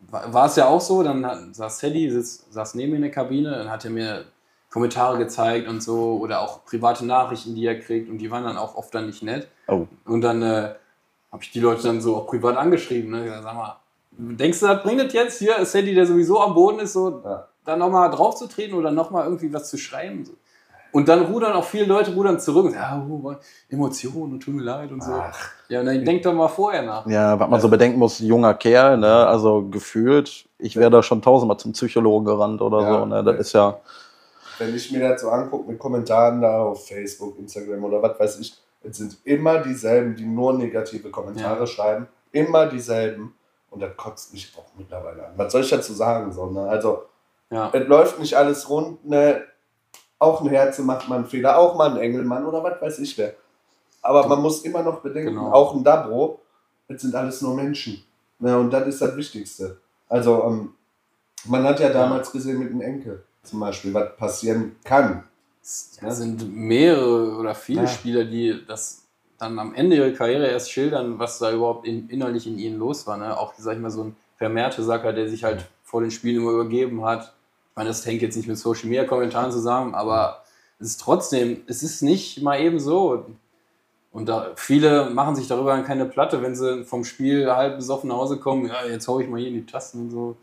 wa- 0.00 0.24
war 0.32 0.46
es 0.46 0.56
ja 0.56 0.66
auch 0.66 0.80
so, 0.80 1.02
dann 1.02 1.24
hat, 1.24 1.54
saß 1.54 1.78
Teddy, 1.78 2.10
sitz, 2.10 2.46
saß 2.50 2.74
neben 2.74 2.90
mir 2.90 2.96
in 2.96 3.02
der 3.02 3.10
Kabine, 3.10 3.50
dann 3.50 3.70
hat 3.70 3.84
er 3.84 3.90
mir 3.90 4.24
Kommentare 4.70 5.18
gezeigt 5.18 5.68
und 5.68 5.82
so 5.82 6.18
oder 6.20 6.40
auch 6.40 6.64
private 6.64 7.06
Nachrichten, 7.06 7.54
die 7.54 7.64
er 7.66 7.78
kriegt 7.80 8.10
und 8.10 8.18
die 8.18 8.30
waren 8.30 8.44
dann 8.44 8.56
auch 8.56 8.74
oft 8.76 8.94
dann 8.94 9.06
nicht 9.06 9.22
nett. 9.22 9.48
Oh. 9.68 9.86
Und 10.04 10.20
dann 10.20 10.42
äh, 10.42 10.74
habe 11.32 11.42
ich 11.42 11.50
die 11.52 11.60
Leute 11.60 11.82
dann 11.84 12.00
so 12.00 12.16
auch 12.16 12.26
privat 12.26 12.56
angeschrieben. 12.56 13.10
Ne? 13.10 13.40
Sag 13.42 13.54
mal, 13.54 13.76
denkst 14.10 14.60
du, 14.60 14.66
das 14.66 14.82
bringt 14.82 15.00
es 15.00 15.12
jetzt 15.12 15.38
hier, 15.38 15.56
Teddy, 15.64 15.94
der 15.94 16.06
sowieso 16.06 16.40
am 16.40 16.54
Boden 16.54 16.80
ist, 16.80 16.92
so 16.92 17.22
Ja. 17.24 17.48
da 17.64 17.76
nochmal 17.76 18.10
drauf 18.10 18.34
zu 18.36 18.46
treten 18.48 18.74
oder 18.74 18.90
nochmal 18.90 19.24
irgendwie 19.24 19.52
was 19.52 19.70
zu 19.70 19.78
schreiben? 19.78 20.24
So. 20.24 20.32
Und 20.96 21.06
dann 21.10 21.26
rudern 21.26 21.52
auch 21.52 21.64
viele 21.64 21.84
Leute 21.84 22.14
rudern 22.14 22.40
zurück 22.40 22.64
und 22.64 22.72
sagen, 22.72 23.06
ja, 23.10 23.30
oh, 23.30 23.34
Emotionen 23.68 24.32
und 24.32 24.40
tut 24.40 24.54
mir 24.54 24.62
leid 24.62 24.90
und 24.90 25.02
so. 25.04 25.12
Ach, 25.12 25.50
Ja, 25.68 25.80
und 25.80 25.86
dann 25.86 26.02
denk 26.06 26.22
doch 26.22 26.32
mal 26.32 26.48
vorher 26.48 26.82
nach. 26.84 27.06
Ja, 27.06 27.38
was 27.38 27.50
man 27.50 27.60
so 27.60 27.68
bedenken 27.68 27.98
muss, 27.98 28.18
junger 28.20 28.54
Kerl, 28.54 28.96
ne? 28.96 29.26
also 29.26 29.66
gefühlt, 29.70 30.46
ich 30.58 30.74
wäre 30.74 30.88
da 30.90 31.02
schon 31.02 31.20
tausendmal 31.20 31.58
zum 31.58 31.72
Psychologen 31.72 32.24
gerannt 32.24 32.62
oder 32.62 32.80
Ja. 32.80 32.98
so. 33.00 33.04
Ne? 33.04 33.22
Das 33.22 33.36
ist 33.40 33.52
ja, 33.52 33.78
wenn 34.58 34.74
ich 34.74 34.90
mir 34.90 35.06
das 35.06 35.20
so 35.20 35.28
angucke 35.28 35.70
mit 35.70 35.78
Kommentaren 35.78 36.40
da 36.40 36.60
auf 36.62 36.86
Facebook, 36.88 37.38
Instagram 37.40 37.84
oder 37.84 38.00
was 38.02 38.18
weiß 38.18 38.38
ich, 38.40 38.54
es 38.82 38.96
sind 38.96 39.18
immer 39.24 39.58
dieselben, 39.58 40.16
die 40.16 40.24
nur 40.24 40.54
negative 40.54 41.10
Kommentare 41.10 41.60
Ja. 41.60 41.66
schreiben. 41.66 42.06
Immer 42.32 42.66
dieselben. 42.68 43.34
Und 43.70 43.80
das 43.82 43.94
kotzt 43.98 44.32
mich 44.32 44.50
auch 44.56 44.64
mittlerweile 44.78 45.26
an. 45.26 45.32
Was 45.36 45.52
soll 45.52 45.60
ich 45.60 45.68
dazu 45.68 45.92
sagen? 45.92 46.32
So, 46.32 46.46
ne? 46.46 46.62
Also, 46.62 47.02
Ja. 47.50 47.68
es 47.74 47.86
läuft 47.86 48.18
nicht 48.18 48.32
alles 48.34 48.70
rund. 48.70 49.04
Ne? 49.06 49.42
Auch 50.18 50.40
ein 50.40 50.48
Herze 50.48 50.82
macht 50.82 51.08
man 51.08 51.18
einen 51.18 51.26
Fehler, 51.26 51.58
auch 51.58 51.76
mal 51.76 51.90
ein 51.90 51.96
Engelmann 51.98 52.44
oder 52.46 52.62
was 52.62 52.80
weiß 52.80 52.98
ich 53.00 53.16
wer. 53.18 53.34
Aber 54.02 54.26
man 54.28 54.40
muss 54.40 54.62
immer 54.62 54.82
noch 54.82 55.00
bedenken, 55.00 55.34
Genau. 55.34 55.52
auch 55.52 55.74
ein 55.74 55.84
Dabro, 55.84 56.40
es 56.88 57.02
sind 57.02 57.14
alles 57.14 57.42
nur 57.42 57.54
Menschen. 57.54 58.02
Ne? 58.38 58.56
Und 58.58 58.70
das 58.70 58.86
ist 58.86 59.02
das 59.02 59.16
Wichtigste. 59.16 59.78
Also, 60.08 60.42
ähm, 60.44 60.74
man 61.46 61.64
hat 61.64 61.80
ja 61.80 61.88
damals 61.90 62.30
gesehen 62.32 62.58
mit 62.60 62.70
dem 62.70 62.80
Enkel 62.80 63.24
zum 63.42 63.60
Beispiel, 63.60 63.92
was 63.94 64.16
passieren 64.16 64.76
kann. 64.84 65.24
Es 65.62 65.98
sind 66.00 66.54
mehrere 66.54 67.36
oder 67.36 67.54
viele 67.54 67.82
Ja. 67.82 67.86
Spieler, 67.88 68.24
die 68.24 68.64
das 68.66 69.02
dann 69.38 69.58
am 69.58 69.74
Ende 69.74 69.96
ihrer 69.96 70.10
Karriere 70.12 70.46
erst 70.46 70.70
schildern, 70.70 71.18
was 71.18 71.38
da 71.40 71.52
überhaupt 71.52 71.86
in, 71.86 72.08
innerlich 72.08 72.46
in 72.46 72.58
ihnen 72.58 72.78
los 72.78 73.06
war. 73.06 73.16
Ne? 73.16 73.36
Auch, 73.36 73.52
sag 73.58 73.74
ich 73.74 73.80
mal, 73.82 73.90
so 73.90 74.04
ein 74.04 74.16
Vermehrte-Sacker, 74.38 75.12
der 75.12 75.28
sich 75.28 75.44
halt 75.44 75.66
vor 75.82 76.00
den 76.00 76.10
Spielen 76.10 76.36
immer 76.40 76.52
übergeben 76.52 77.04
hat. 77.04 77.32
Ich 77.76 77.78
meine, 77.78 77.90
das 77.90 78.06
hängt 78.06 78.22
jetzt 78.22 78.38
nicht 78.38 78.48
mit 78.48 78.56
Social 78.56 78.88
Media 78.88 79.04
Kommentaren 79.04 79.52
zusammen, 79.52 79.94
aber 79.94 80.44
es 80.78 80.86
ist 80.88 81.00
trotzdem, 81.02 81.62
es 81.66 81.82
ist 81.82 82.00
nicht 82.00 82.40
mal 82.40 82.58
eben 82.58 82.80
so. 82.80 83.26
Und 84.12 84.30
da, 84.30 84.52
viele 84.56 85.10
machen 85.10 85.36
sich 85.36 85.46
darüber 85.46 85.78
keine 85.82 86.06
Platte, 86.06 86.40
wenn 86.40 86.54
sie 86.54 86.84
vom 86.86 87.04
Spiel 87.04 87.52
halb 87.52 87.76
besoffen 87.76 88.08
nach 88.08 88.16
Hause 88.16 88.38
kommen. 88.38 88.64
Ja, 88.64 88.86
jetzt 88.86 89.06
hau 89.08 89.20
ich 89.20 89.28
mal 89.28 89.38
hier 89.40 89.48
in 89.48 89.56
die 89.56 89.66
Tasten 89.66 90.04
und 90.04 90.10
so. 90.10 90.36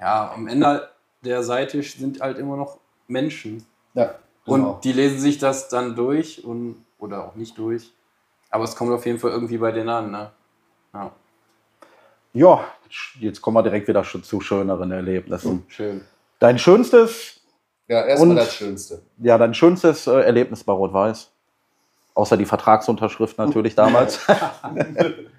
Ja, 0.00 0.30
am 0.32 0.46
Ende 0.46 0.88
der 1.24 1.42
Seite 1.42 1.82
sind 1.82 2.20
halt 2.20 2.38
immer 2.38 2.56
noch 2.56 2.78
Menschen. 3.08 3.66
Ja, 3.94 4.14
genau. 4.44 4.74
Und 4.74 4.84
die 4.84 4.92
lesen 4.92 5.18
sich 5.18 5.38
das 5.38 5.68
dann 5.68 5.96
durch 5.96 6.44
und 6.44 6.76
oder 7.00 7.26
auch 7.26 7.34
nicht 7.34 7.58
durch. 7.58 7.92
Aber 8.50 8.62
es 8.62 8.76
kommt 8.76 8.92
auf 8.92 9.04
jeden 9.04 9.18
Fall 9.18 9.32
irgendwie 9.32 9.58
bei 9.58 9.72
denen 9.72 9.88
an. 9.88 10.12
Ne? 10.12 10.30
Ja, 10.94 11.12
ja, 12.34 12.64
jetzt 13.18 13.42
kommen 13.42 13.56
wir 13.56 13.64
direkt 13.64 13.88
wieder 13.88 14.04
zu 14.04 14.40
schöneren 14.40 14.92
Erlebnissen. 14.92 15.64
schön. 15.66 16.02
Dein 16.42 16.58
schönstes, 16.58 17.40
Ja, 17.86 18.04
erstmal 18.04 18.36
das 18.36 18.54
Schönste. 18.54 19.02
ja, 19.18 19.38
dein 19.38 19.54
schönstes 19.54 20.06
äh, 20.06 20.20
Erlebnis 20.22 20.64
bei 20.64 20.72
Rot-Weiß? 20.72 21.30
Außer 22.14 22.36
die 22.36 22.46
Vertragsunterschrift 22.46 23.38
natürlich 23.38 23.74
damals. 23.74 24.18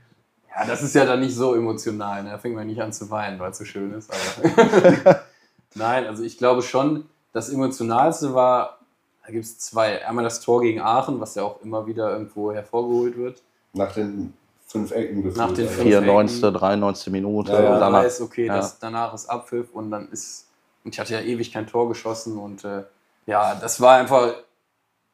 Ja, 0.55 0.65
das 0.67 0.83
ist 0.83 0.93
ja 0.93 1.05
dann 1.05 1.19
nicht 1.19 1.35
so 1.35 1.55
emotional. 1.55 2.23
Ne? 2.23 2.29
Da 2.29 2.37
fängt 2.37 2.55
man 2.55 2.67
nicht 2.67 2.81
an 2.81 2.93
zu 2.93 3.09
weinen, 3.09 3.39
weil 3.39 3.51
es 3.51 3.57
so 3.57 3.65
schön 3.65 3.91
ist. 3.93 4.11
Aber 4.11 5.21
Nein, 5.75 6.05
also 6.05 6.23
ich 6.23 6.37
glaube 6.37 6.61
schon, 6.61 7.05
das 7.31 7.49
Emotionalste 7.49 8.35
war, 8.35 8.77
da 9.25 9.31
gibt 9.31 9.45
es 9.45 9.57
zwei. 9.57 10.05
Einmal 10.05 10.23
das 10.23 10.41
Tor 10.41 10.61
gegen 10.61 10.79
Aachen, 10.79 11.19
was 11.19 11.33
ja 11.35 11.43
auch 11.43 11.61
immer 11.63 11.87
wieder 11.87 12.11
irgendwo 12.11 12.53
hervorgeholt 12.53 13.17
wird. 13.17 13.41
Nach 13.73 13.91
den 13.91 14.33
fünf 14.67 14.91
Ecken 14.91 15.23
gefühlt. 15.23 15.37
Nach 15.37 15.51
den 15.51 15.67
also. 15.67 15.81
fünf 15.81 15.87
94., 15.87 16.41
93. 16.41 17.11
Minute. 17.11 17.51
Ja, 17.51 17.63
ja. 17.63 17.79
Danach, 17.79 18.03
weiß, 18.03 18.21
okay, 18.21 18.45
ja. 18.45 18.57
das, 18.57 18.77
danach 18.77 19.13
ist 19.15 19.27
Abpfiff 19.27 19.73
und 19.73 19.89
dann 19.89 20.09
ist. 20.11 20.45
Und 20.83 20.93
ich 20.93 20.99
hatte 20.99 21.13
ja 21.13 21.21
ewig 21.21 21.51
kein 21.51 21.67
Tor 21.67 21.87
geschossen 21.87 22.37
und 22.37 22.63
äh, 22.65 22.83
ja, 23.25 23.55
das 23.55 23.79
war 23.79 23.97
einfach 23.97 24.33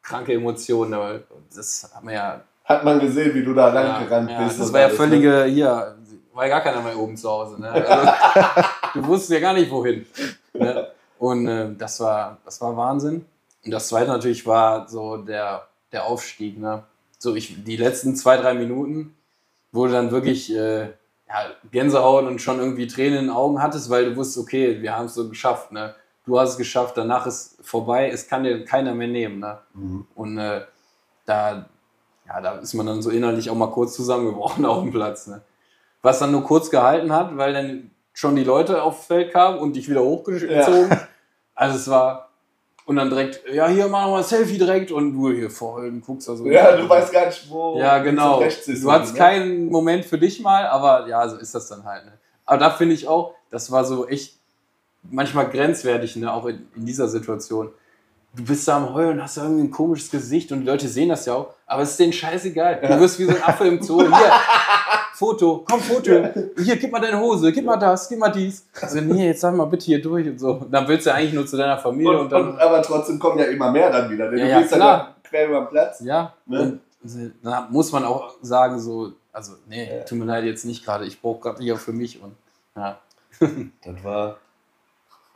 kranke 0.02 0.32
Emotionen. 0.32 0.94
aber 0.94 1.20
Das 1.54 1.90
hat 1.94 2.02
man 2.02 2.14
ja. 2.14 2.40
Hat 2.64 2.84
man 2.84 3.00
gesehen, 3.00 3.34
wie 3.34 3.42
du 3.42 3.54
da 3.54 3.72
lang 3.72 3.86
ja, 3.86 4.02
gerannt 4.02 4.30
ja, 4.30 4.44
bist. 4.44 4.60
das 4.60 4.72
war 4.72 4.80
ja 4.80 4.86
alles, 4.86 4.98
ne? 4.98 5.06
völlige. 5.06 5.44
Hier, 5.44 5.96
war 6.32 6.46
ja 6.46 6.58
gar 6.58 6.60
keiner 6.62 6.82
mehr 6.82 6.98
oben 6.98 7.16
zu 7.16 7.28
Hause. 7.28 7.60
Ne? 7.60 7.70
Also, 7.72 9.00
du 9.00 9.06
wusstest 9.06 9.32
ja 9.32 9.40
gar 9.40 9.52
nicht, 9.52 9.70
wohin. 9.70 10.06
Ne? 10.54 10.88
Und 11.18 11.46
äh, 11.46 11.74
das, 11.76 12.00
war, 12.00 12.38
das 12.44 12.60
war 12.60 12.76
Wahnsinn. 12.76 13.24
Und 13.64 13.70
das 13.70 13.88
zweite 13.88 14.10
natürlich 14.10 14.46
war 14.46 14.88
so 14.88 15.18
der, 15.18 15.66
der 15.92 16.04
Aufstieg. 16.04 16.58
Ne? 16.58 16.82
So, 17.18 17.34
ich, 17.34 17.62
die 17.62 17.76
letzten 17.76 18.16
zwei, 18.16 18.36
drei 18.36 18.54
Minuten, 18.54 19.14
du 19.72 19.86
dann 19.86 20.10
wirklich 20.10 20.54
äh, 20.54 20.88
ja, 21.30 21.50
Gänsehaut 21.70 22.24
und 22.24 22.40
schon 22.40 22.58
irgendwie 22.58 22.88
Tränen 22.88 23.18
in 23.18 23.24
den 23.26 23.30
Augen 23.30 23.62
hattest, 23.62 23.88
weil 23.88 24.06
du 24.06 24.16
wusstest, 24.16 24.38
okay, 24.44 24.82
wir 24.82 24.96
haben 24.96 25.06
es 25.06 25.14
so 25.14 25.28
geschafft. 25.28 25.70
Ne? 25.70 25.94
Du 26.26 26.38
hast 26.38 26.50
es 26.50 26.56
geschafft, 26.56 26.96
danach 26.96 27.26
ist 27.26 27.56
vorbei, 27.62 28.10
es 28.10 28.26
kann 28.26 28.42
dir 28.42 28.64
keiner 28.64 28.94
mehr 28.94 29.06
nehmen. 29.06 29.38
Ne? 29.38 29.58
Mhm. 29.74 30.06
Und 30.16 30.38
äh, 30.38 30.62
da, 31.26 31.66
ja, 32.26 32.40
da 32.40 32.58
ist 32.58 32.74
man 32.74 32.86
dann 32.86 33.00
so 33.00 33.10
innerlich 33.10 33.48
auch 33.48 33.54
mal 33.54 33.70
kurz 33.70 33.94
zusammengebrochen 33.94 34.64
auf 34.66 34.82
dem 34.82 34.90
Platz. 34.90 35.28
Ne? 35.28 35.42
Was 36.02 36.18
dann 36.18 36.32
nur 36.32 36.42
kurz 36.42 36.68
gehalten 36.68 37.12
hat, 37.12 37.36
weil 37.36 37.52
dann 37.52 37.90
schon 38.12 38.34
die 38.34 38.44
Leute 38.44 38.82
aufs 38.82 39.06
Feld 39.06 39.32
kamen 39.32 39.58
und 39.58 39.76
dich 39.76 39.88
wieder 39.88 40.02
hochgezogen. 40.02 40.98
Also 41.54 41.76
es 41.76 41.88
war, 41.88 42.29
Und 42.90 42.96
dann 42.96 43.08
direkt, 43.08 43.42
ja, 43.54 43.68
hier 43.68 43.86
machen 43.86 44.10
wir 44.10 44.16
ein 44.16 44.24
Selfie 44.24 44.58
direkt 44.58 44.90
und 44.90 45.14
du 45.14 45.30
hier 45.30 45.48
vorhin 45.48 46.02
guckst 46.04 46.28
da 46.28 46.34
so. 46.34 46.44
Ja, 46.44 46.76
du 46.76 46.88
weißt 46.88 47.12
gar 47.12 47.26
nicht, 47.26 47.48
wo 47.48 47.78
Ja, 47.78 47.98
genau. 47.98 48.38
rechts 48.38 48.66
ist. 48.66 48.82
Du 48.82 48.90
hattest 48.90 49.12
ne? 49.12 49.18
keinen 49.20 49.66
Moment 49.66 50.04
für 50.04 50.18
dich 50.18 50.40
mal, 50.40 50.66
aber 50.66 51.06
ja, 51.06 51.28
so 51.28 51.36
ist 51.36 51.54
das 51.54 51.68
dann 51.68 51.84
halt. 51.84 52.04
Ne? 52.06 52.12
Aber 52.46 52.58
da 52.58 52.70
finde 52.70 52.96
ich 52.96 53.06
auch, 53.06 53.34
das 53.48 53.70
war 53.70 53.84
so 53.84 54.08
echt 54.08 54.40
manchmal 55.08 55.48
grenzwertig, 55.48 56.16
ne? 56.16 56.32
auch 56.32 56.46
in, 56.46 56.66
in 56.74 56.84
dieser 56.84 57.06
Situation. 57.06 57.70
Du 58.34 58.42
bist 58.42 58.66
da 58.66 58.78
am 58.78 58.92
Heulen, 58.92 59.22
hast 59.22 59.36
da 59.36 59.44
irgendwie 59.44 59.68
ein 59.68 59.70
komisches 59.70 60.10
Gesicht 60.10 60.50
und 60.50 60.62
die 60.62 60.66
Leute 60.66 60.88
sehen 60.88 61.10
das 61.10 61.26
ja 61.26 61.34
auch, 61.34 61.54
aber 61.68 61.82
es 61.82 61.92
ist 61.92 62.00
denen 62.00 62.12
scheißegal. 62.12 62.80
Du 62.82 62.98
wirst 62.98 63.20
wie 63.20 63.26
so 63.26 63.30
ein 63.30 63.42
Affe 63.44 63.68
im 63.68 63.80
Zoo. 63.80 64.00
Hier, 64.02 64.10
Foto, 65.20 65.62
komm, 65.68 65.80
Foto. 65.80 66.10
Hier, 66.64 66.76
gib 66.76 66.90
mal 66.90 66.98
deine 66.98 67.20
Hose, 67.20 67.52
gib 67.52 67.66
mal 67.66 67.76
das, 67.76 68.08
gib 68.08 68.18
mal 68.18 68.30
dies. 68.30 68.66
Also, 68.80 69.02
nee, 69.02 69.26
jetzt 69.26 69.42
sag 69.42 69.54
mal 69.54 69.66
bitte 69.66 69.84
hier 69.84 70.00
durch 70.00 70.26
und 70.26 70.38
so. 70.40 70.52
Und 70.52 70.70
dann 70.72 70.88
willst 70.88 71.04
du 71.06 71.12
eigentlich 71.12 71.34
nur 71.34 71.46
zu 71.46 71.58
deiner 71.58 71.76
Familie 71.76 72.12
und, 72.12 72.20
Und, 72.20 72.32
dann. 72.32 72.48
und, 72.52 72.58
aber 72.58 72.80
trotzdem 72.80 73.18
kommen 73.18 73.38
ja 73.38 73.44
immer 73.44 73.70
mehr 73.70 73.90
dann 73.90 74.08
wieder. 74.10 74.30
denn 74.30 74.38
Ja, 74.38 74.44
du 74.46 74.50
ja, 74.52 74.60
dann 74.60 74.68
klar. 74.68 74.98
ja 74.98 75.14
quer 75.28 75.46
über 75.48 75.60
den 75.60 75.68
Platz. 75.68 76.00
Ja, 76.02 76.32
Ne? 76.46 76.80
und 77.02 77.32
da 77.42 77.68
muss 77.70 77.92
man 77.92 78.04
auch 78.04 78.32
sagen, 78.40 78.80
so, 78.80 79.12
also, 79.30 79.52
nee, 79.68 79.94
Ja. 79.98 80.04
tut 80.04 80.16
mir 80.18 80.24
leid, 80.24 80.44
jetzt 80.44 80.64
nicht 80.64 80.86
gerade. 80.86 81.04
Ich 81.04 81.20
brauche 81.20 81.40
gerade 81.40 81.62
hier 81.62 81.76
für 81.76 81.92
mich 81.92 82.22
und 82.22 82.34
ja. 82.74 82.98
Das 83.84 84.02
war. 84.02 84.38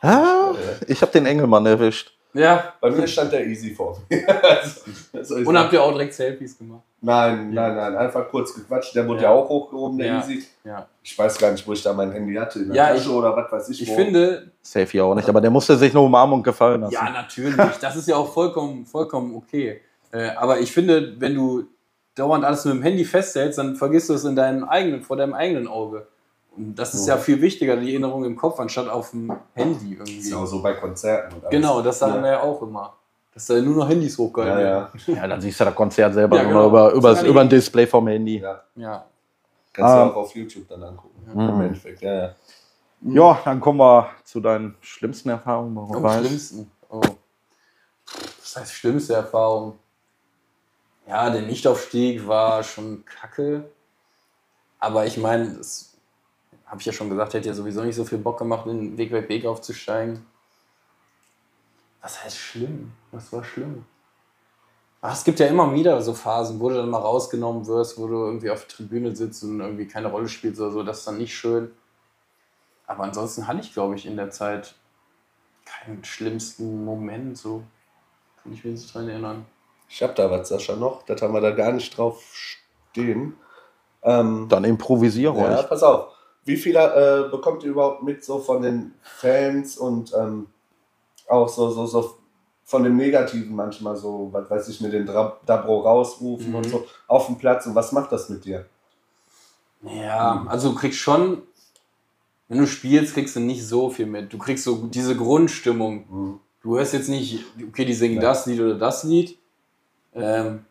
Ah, 0.00 0.52
ich 0.88 1.02
habe 1.02 1.12
den 1.12 1.26
Engelmann 1.26 1.66
erwischt. 1.66 2.10
Ja, 2.32 2.72
Bei 2.80 2.90
mir 2.90 3.06
stand 3.06 3.32
der 3.32 3.46
easy 3.46 3.74
vor 3.74 4.00
also, 5.12 5.34
und 5.36 5.56
habt 5.58 5.72
ihr 5.74 5.82
auch 5.82 5.92
direkt 5.92 6.14
Selfies 6.14 6.56
gemacht? 6.58 6.82
Nein, 7.04 7.52
Ja. 7.52 7.68
nein, 7.68 7.76
nein. 7.76 7.96
Einfach 7.96 8.28
kurz 8.30 8.54
gequatscht. 8.54 8.94
Der 8.94 9.06
wurde 9.06 9.22
Ja. 9.22 9.30
ja, 9.30 9.36
auch 9.36 9.48
hochgehoben, 9.48 9.98
der 9.98 10.06
Ja. 10.06 10.18
Easy. 10.20 10.44
Ja. 10.64 10.86
Ich 11.02 11.18
weiß 11.18 11.36
gar 11.38 11.50
nicht, 11.52 11.66
wo 11.66 11.72
ich 11.72 11.82
da 11.82 11.92
mein 11.92 12.10
Handy 12.12 12.34
hatte. 12.34 12.60
In 12.60 12.68
der 12.68 12.76
Ja, 12.76 12.86
Tasche 12.88 13.00
ich- 13.02 13.08
oder 13.14 13.36
was 13.36 13.52
weiß 13.52 13.68
ich. 13.68 13.82
Ich 13.82 13.90
wo. 13.90 13.94
finde, 13.94 14.50
Safe 14.62 14.96
ja 14.96 15.04
auch 15.04 15.14
nicht, 15.14 15.28
aber 15.28 15.40
der 15.40 15.50
musste 15.50 15.76
sich 15.76 15.92
nur 15.92 16.04
umarmen 16.04 16.34
und 16.36 16.42
gefallen 16.42 16.80
lassen. 16.80 16.94
ja, 16.94 17.10
natürlich, 17.10 17.54
das 17.80 17.96
ist 17.96 18.08
ja 18.08 18.16
auch 18.16 18.32
vollkommen, 18.32 18.86
vollkommen 18.86 19.34
okay. 19.36 19.80
Äh, 20.12 20.30
aber 20.36 20.60
ich 20.60 20.72
finde, 20.72 21.14
wenn 21.20 21.34
du 21.34 21.64
dauernd 22.14 22.44
alles 22.44 22.64
mit 22.64 22.74
dem 22.74 22.82
Handy 22.82 23.04
festhältst, 23.04 23.58
dann 23.58 23.76
vergisst 23.76 24.08
du 24.08 24.14
es 24.14 24.24
in 24.24 24.36
deinem 24.36 24.64
eigenen, 24.64 25.02
vor 25.02 25.16
deinem 25.16 25.34
eigenen 25.34 25.66
Auge. 25.68 26.06
Und 26.56 26.76
das 26.76 26.94
ist 26.94 27.08
ja 27.08 27.16
viel 27.16 27.40
wichtiger, 27.40 27.76
die 27.76 27.90
Erinnerung 27.90 28.24
im 28.24 28.36
Kopf, 28.36 28.60
anstatt 28.60 28.88
auf 28.88 29.10
dem 29.10 29.32
Handy 29.54 29.96
Das 29.98 30.08
ist 30.08 30.14
irgendwie. 30.14 30.30
ja 30.30 30.36
auch 30.36 30.46
so 30.46 30.62
bei 30.62 30.74
Konzerten. 30.74 31.34
Und 31.34 31.42
alles. 31.44 31.50
Genau, 31.50 31.82
das 31.82 31.98
sagen 31.98 32.14
ja. 32.16 32.22
wir 32.22 32.30
ja 32.30 32.40
auch 32.42 32.62
immer. 32.62 32.94
Dass 33.34 33.46
da 33.46 33.54
nur 33.60 33.76
noch 33.76 33.88
Handys 33.88 34.16
hochgehalten 34.16 34.58
Ja, 34.60 34.64
werden. 34.64 35.00
ja. 35.06 35.14
Ja, 35.16 35.26
dann 35.26 35.40
siehst 35.40 35.58
du 35.60 35.64
das 35.64 35.74
Konzert 35.74 36.14
selber 36.14 36.36
Ja, 36.36 36.42
nur 36.44 36.52
genau. 36.52 36.68
über, 36.68 36.92
über, 36.92 37.22
über 37.22 37.40
ein 37.40 37.48
Display 37.48 37.86
vom 37.86 38.06
Handy. 38.06 38.38
ja. 38.38 38.62
Ja. 38.76 39.04
Kannst 39.72 39.90
Ah. 39.92 40.04
du 40.04 40.10
auch 40.12 40.16
auf 40.16 40.34
YouTube 40.36 40.68
dann 40.68 40.84
angucken. 40.84 41.20
Mhm. 41.34 41.40
Im 41.48 41.60
Endeffekt, 41.62 42.00
ja, 42.00 42.14
ja. 42.14 42.34
Ja, 43.06 43.38
dann 43.44 43.60
kommen 43.60 43.80
wir 43.80 44.08
zu 44.24 44.40
deinen 44.40 44.76
schlimmsten 44.80 45.28
Erfahrungen. 45.30 45.76
Am 45.76 45.84
Robert. 45.84 46.24
schlimmsten. 46.24 46.70
Oh. 46.88 47.00
Das 48.40 48.56
heißt, 48.56 48.72
schlimmste 48.72 49.14
Erfahrung. 49.14 49.78
Ja, 51.08 51.28
der 51.28 51.42
Nichtaufstieg 51.42 52.26
war 52.26 52.62
schon 52.62 53.04
kacke. 53.04 53.64
Aber 54.78 55.06
ich 55.06 55.16
meine, 55.18 55.54
das 55.58 55.96
habe 56.66 56.80
ich 56.80 56.86
ja 56.86 56.92
schon 56.92 57.10
gesagt, 57.10 57.34
hätte 57.34 57.48
ja 57.48 57.54
sowieso 57.54 57.82
nicht 57.82 57.96
so 57.96 58.04
viel 58.04 58.18
Bock 58.18 58.38
gemacht, 58.38 58.66
in 58.66 58.80
den 58.80 58.96
Weg 58.96 59.10
bei 59.10 59.28
Weg 59.28 59.44
aufzusteigen. 59.44 60.24
Was 62.04 62.22
heißt 62.22 62.36
schlimm? 62.36 62.92
Was 63.12 63.32
war 63.32 63.42
schlimm? 63.42 63.86
Ach, 65.00 65.14
es 65.14 65.24
gibt 65.24 65.40
ja 65.40 65.46
immer 65.46 65.72
wieder 65.72 66.02
so 66.02 66.12
Phasen, 66.12 66.60
wo 66.60 66.68
du 66.68 66.76
dann 66.76 66.90
mal 66.90 66.98
rausgenommen 66.98 67.66
wirst, 67.66 67.98
wo 67.98 68.06
du 68.06 68.26
irgendwie 68.26 68.50
auf 68.50 68.66
der 68.66 68.76
Tribüne 68.76 69.16
sitzt 69.16 69.42
und 69.42 69.58
irgendwie 69.58 69.88
keine 69.88 70.08
Rolle 70.08 70.28
spielst 70.28 70.60
oder 70.60 70.70
so. 70.70 70.82
Das 70.82 70.98
ist 70.98 71.06
dann 71.06 71.16
nicht 71.16 71.34
schön. 71.34 71.72
Aber 72.86 73.04
ansonsten 73.04 73.46
hatte 73.46 73.60
ich, 73.60 73.72
glaube 73.72 73.94
ich, 73.94 74.04
in 74.04 74.16
der 74.18 74.28
Zeit 74.30 74.74
keinen 75.64 76.04
schlimmsten 76.04 76.84
Moment, 76.84 77.38
so 77.38 77.64
kann 78.42 78.52
ich 78.52 78.62
mich 78.64 78.74
nicht 78.74 78.94
dran 78.94 79.08
erinnern. 79.08 79.46
Ich 79.88 80.02
hab 80.02 80.14
da 80.14 80.30
was, 80.30 80.50
Sascha, 80.50 80.76
noch. 80.76 81.04
Das 81.04 81.22
haben 81.22 81.32
wir 81.32 81.40
da 81.40 81.52
gar 81.52 81.72
nicht 81.72 81.96
drauf 81.96 82.22
stehen. 82.34 83.34
Ähm, 84.02 84.46
Dann 84.50 84.64
improvisiere 84.64 85.34
ja, 85.38 85.54
ruhig. 85.54 85.68
pass 85.70 85.82
auf. 85.82 86.08
Wie 86.44 86.58
viele 86.58 87.26
äh, 87.26 87.30
bekommt 87.30 87.62
ihr 87.62 87.70
überhaupt 87.70 88.02
mit 88.02 88.22
so 88.22 88.40
von 88.40 88.60
den 88.60 88.94
Fans 89.00 89.78
und 89.78 90.12
ähm, 90.12 90.48
auch 91.28 91.48
so, 91.48 91.70
so, 91.70 91.86
so 91.86 92.14
von 92.64 92.82
dem 92.84 92.96
Negativen 92.96 93.54
manchmal 93.54 93.96
so, 93.96 94.28
was 94.32 94.48
weiß 94.50 94.68
ich, 94.68 94.80
mit 94.80 94.92
den 94.92 95.06
Dra 95.06 95.38
Dabro 95.46 95.80
rausrufen 95.80 96.48
Mhm. 96.50 96.54
und 96.54 96.64
so 96.70 96.86
auf 97.08 97.26
dem 97.26 97.36
Platz 97.36 97.66
und 97.66 97.74
was 97.74 97.92
macht 97.92 98.10
das 98.12 98.28
mit 98.28 98.44
dir? 98.44 98.66
Ja, 99.82 100.44
also 100.48 100.70
du 100.70 100.74
kriegst 100.76 100.98
schon, 100.98 101.42
wenn 102.48 102.58
du 102.58 102.66
spielst, 102.66 103.14
kriegst 103.14 103.36
du 103.36 103.40
nicht 103.40 103.66
so 103.66 103.90
viel 103.90 104.06
mit. 104.06 104.32
Du 104.32 104.38
kriegst 104.38 104.64
so 104.64 104.86
diese 104.86 105.14
Grundstimmung. 105.16 106.40
Du 106.62 106.76
hörst 106.78 106.94
jetzt 106.94 107.08
nicht, 107.08 107.44
okay, 107.68 107.84
die 107.84 107.92
singen 107.94 108.16
Ja. 108.16 108.22
das 108.22 108.46
Lied 108.46 108.60
oder 108.60 108.76
das 108.76 109.04
Lied. 109.04 109.36
Ähm, 110.14 110.64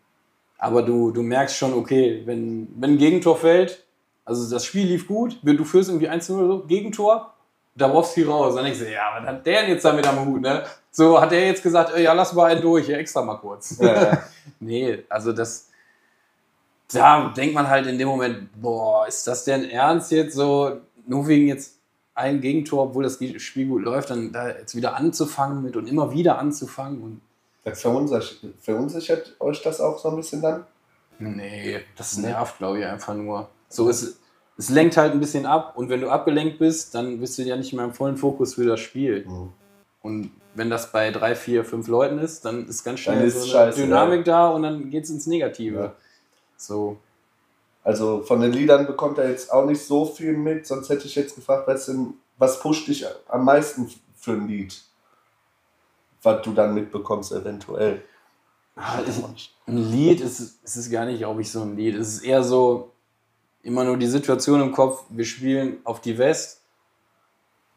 aber 0.58 0.82
du, 0.82 1.12
du 1.12 1.22
merkst 1.22 1.56
schon, 1.58 1.74
okay, 1.74 2.24
wenn, 2.26 2.68
wenn 2.80 2.92
ein 2.92 2.98
Gegentor 2.98 3.38
fällt, 3.38 3.84
also 4.26 4.50
das 4.50 4.66
Spiel 4.66 4.88
lief 4.88 5.08
gut, 5.08 5.38
du 5.44 5.64
führst 5.66 5.90
irgendwie 5.90 6.10
1-0 6.10 6.32
oder 6.38 6.48
so, 6.48 6.60
Gegentor, 6.66 7.33
da 7.76 7.88
brauchst 7.88 8.12
du 8.12 8.22
viel 8.22 8.30
raus. 8.30 8.56
Dann 8.56 8.66
denkst 8.66 8.80
du, 8.80 8.92
ja, 8.92 9.18
was 9.18 9.28
hat 9.28 9.46
der 9.46 9.62
denn 9.62 9.72
jetzt 9.72 9.86
damit 9.86 10.08
am 10.08 10.26
Hut, 10.26 10.42
ne? 10.42 10.64
So 10.92 11.20
hat 11.20 11.32
er 11.32 11.48
jetzt 11.48 11.64
gesagt, 11.64 11.96
äh, 11.96 12.04
ja, 12.04 12.14
lass 12.14 12.34
mal 12.34 12.52
einen 12.52 12.62
durch, 12.62 12.88
ja, 12.88 12.98
extra 12.98 13.22
mal 13.24 13.38
kurz. 13.38 13.78
Ja, 13.80 14.04
ja. 14.04 14.24
Nee, 14.60 15.04
also 15.10 15.32
das. 15.32 15.70
Da 16.92 17.30
denkt 17.36 17.56
man 17.56 17.68
halt 17.68 17.88
in 17.88 17.98
dem 17.98 18.08
Moment, 18.08 18.50
boah, 18.62 19.08
ist 19.08 19.26
das 19.26 19.46
denn 19.46 19.68
ernst 19.70 20.12
jetzt 20.12 20.36
so, 20.36 20.82
nur 21.08 21.28
wegen 21.28 21.48
jetzt 21.48 21.80
ein 22.14 22.40
Gegentor, 22.40 22.84
obwohl 22.84 23.04
das 23.04 23.18
Spiel 23.38 23.68
gut 23.68 23.84
läuft, 23.84 24.12
dann 24.12 24.32
da 24.32 24.50
jetzt 24.50 24.76
wieder 24.76 24.96
anzufangen 24.96 25.64
mit 25.64 25.76
und 25.76 25.88
immer 25.88 26.12
wieder 26.12 26.38
anzufangen 26.38 27.02
und. 27.02 27.22
Das 27.64 27.82
verunsichert, 27.82 28.54
verunsichert 28.60 29.36
euch 29.40 29.62
das 29.62 29.80
auch 29.80 29.98
so 29.98 30.10
ein 30.10 30.18
bisschen 30.18 30.42
dann? 30.42 30.66
Nee, 31.18 31.80
das 31.96 32.18
nervt, 32.18 32.58
glaube 32.58 32.80
ich, 32.80 32.86
einfach 32.86 33.14
nur. 33.14 33.50
So 33.70 33.88
ist 33.88 34.20
es 34.58 34.70
lenkt 34.70 34.98
halt 34.98 35.14
ein 35.14 35.20
bisschen 35.20 35.46
ab 35.46 35.74
und 35.76 35.90
wenn 35.90 36.02
du 36.02 36.10
abgelenkt 36.10 36.60
bist, 36.60 36.94
dann 36.96 37.20
bist 37.20 37.38
du 37.38 37.44
ja 37.44 37.56
nicht 37.56 37.74
mehr 37.74 37.86
im 37.86 37.94
vollen 37.94 38.18
Fokus 38.18 38.56
für 38.56 38.66
das 38.66 38.80
Spiel. 38.80 39.26
Und 40.02 40.32
wenn 40.54 40.70
das 40.70 40.92
bei 40.92 41.10
drei, 41.12 41.36
vier, 41.36 41.66
fünf 41.66 41.88
Leuten 41.88 42.20
ist, 42.20 42.46
dann 42.46 42.68
ist 42.68 42.84
ganz 42.84 43.00
schnell 43.00 43.26
ist 43.26 43.36
so 43.36 43.44
eine 43.44 43.52
scheiße, 43.52 43.82
Dynamik 43.82 44.26
da 44.26 44.50
und 44.50 44.64
dann 44.64 44.90
geht 44.90 45.06
es 45.06 45.10
ins 45.10 45.26
Negative. 45.26 45.80
Ja. 45.80 45.96
So. 46.58 46.98
Also 47.84 48.22
von 48.22 48.40
den 48.42 48.54
Liedern 48.54 48.86
bekommt 48.86 49.18
er 49.18 49.30
jetzt 49.30 49.52
auch 49.52 49.66
nicht 49.66 49.82
so 49.82 50.06
viel 50.06 50.34
mit, 50.34 50.68
sonst 50.68 50.90
hätte 50.90 51.06
ich 51.06 51.16
jetzt 51.16 51.36
gefragt, 51.36 51.68
was, 51.68 51.88
denn, 51.88 52.14
was 52.38 52.60
pusht 52.60 52.88
dich 52.88 53.06
am 53.28 53.44
meisten 53.44 53.92
für 54.16 54.34
ein 54.34 54.48
Lied? 54.48 54.82
Was 56.22 56.42
du 56.44 56.54
dann 56.54 56.74
mitbekommst 56.74 57.34
eventuell. 57.34 58.04
Ah, 58.76 59.00
ich, 59.06 59.54
ein 59.68 59.78
Lied 59.78 60.22
ist, 60.22 60.60
es 60.64 60.78
ist 60.78 60.92
gar 60.92 61.06
nicht, 61.06 61.20
glaube 61.20 61.42
ich, 61.42 61.52
so 61.52 61.62
ein 61.62 61.76
Lied. 61.76 61.96
Es 61.96 62.16
ist 62.16 62.24
eher 62.24 62.44
so 62.44 62.93
immer 63.64 63.84
nur 63.84 63.98
die 63.98 64.08
Situation 64.08 64.62
im 64.62 64.72
Kopf, 64.72 65.04
wir 65.10 65.26
spielen 65.26 65.78
auf 65.84 66.02
die 66.02 66.18
West, 66.18 66.62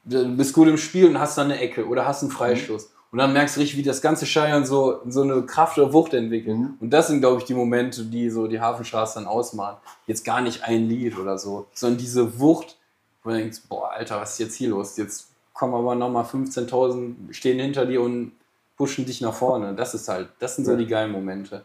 du 0.04 0.36
bist 0.36 0.52
gut 0.52 0.68
im 0.68 0.76
Spiel 0.76 1.06
und 1.06 1.18
hast 1.18 1.38
dann 1.38 1.50
eine 1.50 1.60
Ecke 1.60 1.86
oder 1.86 2.06
hast 2.06 2.22
einen 2.22 2.32
Freistoß. 2.32 2.90
Und 3.12 3.18
dann 3.18 3.32
merkst 3.32 3.56
du 3.56 3.60
richtig, 3.60 3.78
wie 3.78 3.82
das 3.82 4.02
ganze 4.02 4.26
Stadion 4.26 4.66
so, 4.66 5.00
so 5.08 5.22
eine 5.22 5.42
Kraft 5.42 5.78
oder 5.78 5.92
Wucht 5.92 6.12
entwickelt. 6.12 6.58
Mhm. 6.58 6.74
Und 6.80 6.90
das 6.90 7.06
sind, 7.06 7.20
glaube 7.20 7.38
ich, 7.38 7.44
die 7.44 7.54
Momente, 7.54 8.04
die 8.04 8.28
so 8.28 8.46
die 8.46 8.60
Hafenstraße 8.60 9.20
dann 9.20 9.26
ausmachen. 9.26 9.78
Jetzt 10.06 10.24
gar 10.24 10.40
nicht 10.40 10.64
ein 10.64 10.88
Lied 10.88 11.16
oder 11.16 11.38
so, 11.38 11.66
sondern 11.72 11.98
diese 11.98 12.38
Wucht, 12.40 12.76
wo 13.22 13.30
du 13.30 13.36
denkst, 13.36 13.62
boah, 13.68 13.90
Alter, 13.92 14.20
was 14.20 14.32
ist 14.32 14.38
jetzt 14.40 14.54
hier 14.56 14.70
los? 14.70 14.96
Jetzt 14.96 15.28
kommen 15.54 15.74
aber 15.74 15.94
nochmal 15.94 16.24
15.000, 16.24 17.32
stehen 17.32 17.58
hinter 17.58 17.86
dir 17.86 18.02
und 18.02 18.32
pushen 18.76 19.06
dich 19.06 19.20
nach 19.20 19.34
vorne. 19.34 19.74
Das 19.74 19.94
ist 19.94 20.08
halt, 20.08 20.28
das 20.38 20.56
sind 20.56 20.64
so 20.64 20.76
die 20.76 20.86
geilen 20.86 21.12
Momente. 21.12 21.64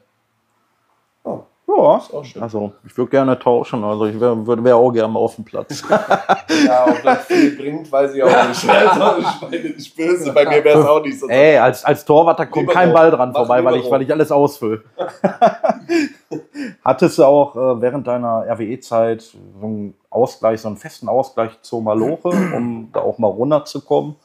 Oh, 1.24 1.44
Ja, 1.78 1.84
auch 1.84 2.26
schön. 2.26 2.42
also 2.42 2.74
ich 2.86 2.98
würde 2.98 3.12
gerne 3.12 3.40
tauschen. 3.40 3.84
Also 3.84 4.06
ich 4.06 4.20
wäre 4.20 4.46
wär, 4.46 4.64
wär 4.64 4.76
auch 4.76 4.92
gerne 4.92 5.14
mal 5.14 5.20
auf 5.20 5.36
dem 5.36 5.46
Platz. 5.46 5.84
ja, 5.90 6.86
ob 6.88 7.02
das 7.02 7.26
viel 7.26 7.56
bringt, 7.56 7.90
weiß 7.92 8.14
ich 8.14 8.24
auch 8.24 8.48
nicht. 8.48 8.68
Also, 8.72 9.20
ich 9.20 9.42
meine 9.42 9.70
nicht 9.76 9.96
böse, 9.96 10.34
bei 10.34 10.46
mir 10.46 10.64
wäre 10.64 10.80
es 10.80 10.86
auch 10.86 11.02
nicht 11.02 11.20
so. 11.20 11.28
Ey, 11.28 11.58
als, 11.58 11.86
als 11.86 12.04
Torwart, 12.04 12.40
da 12.40 12.46
kommt 12.46 12.70
kein 12.70 12.92
Ball 12.92 13.12
dran 13.12 13.30
Mach 13.32 13.40
vorbei, 13.40 13.64
weil 13.64 13.78
ich, 13.78 13.90
weil 13.90 14.02
ich 14.02 14.12
alles 14.12 14.32
ausfülle. 14.32 14.84
Hattest 16.84 17.18
du 17.18 17.24
auch 17.24 17.56
äh, 17.56 17.82
während 17.82 18.08
deiner 18.08 18.46
RWE-Zeit 18.48 19.22
so 19.22 19.38
einen 19.62 19.94
Ausgleich, 20.10 20.62
so 20.62 20.68
einen 20.68 20.78
festen 20.78 21.08
Ausgleich 21.10 21.62
zur 21.62 21.82
Maloche, 21.82 22.30
um 22.30 22.90
da 22.92 23.02
auch 23.02 23.18
mal 23.18 23.28
runterzukommen? 23.28 24.16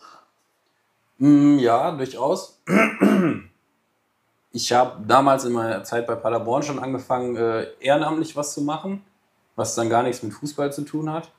Mm, 1.18 1.58
ja, 1.58 1.92
durchaus. 1.92 2.60
Ich 4.56 4.72
habe 4.72 5.04
damals 5.06 5.44
in 5.44 5.52
meiner 5.52 5.84
Zeit 5.84 6.06
bei 6.06 6.14
Paderborn 6.14 6.62
schon 6.62 6.78
angefangen, 6.78 7.36
äh, 7.36 7.66
ehrenamtlich 7.78 8.36
was 8.36 8.54
zu 8.54 8.62
machen, 8.62 9.04
was 9.54 9.74
dann 9.74 9.90
gar 9.90 10.02
nichts 10.02 10.22
mit 10.22 10.32
Fußball 10.32 10.72
zu 10.72 10.80
tun 10.80 11.12
hat. 11.12 11.30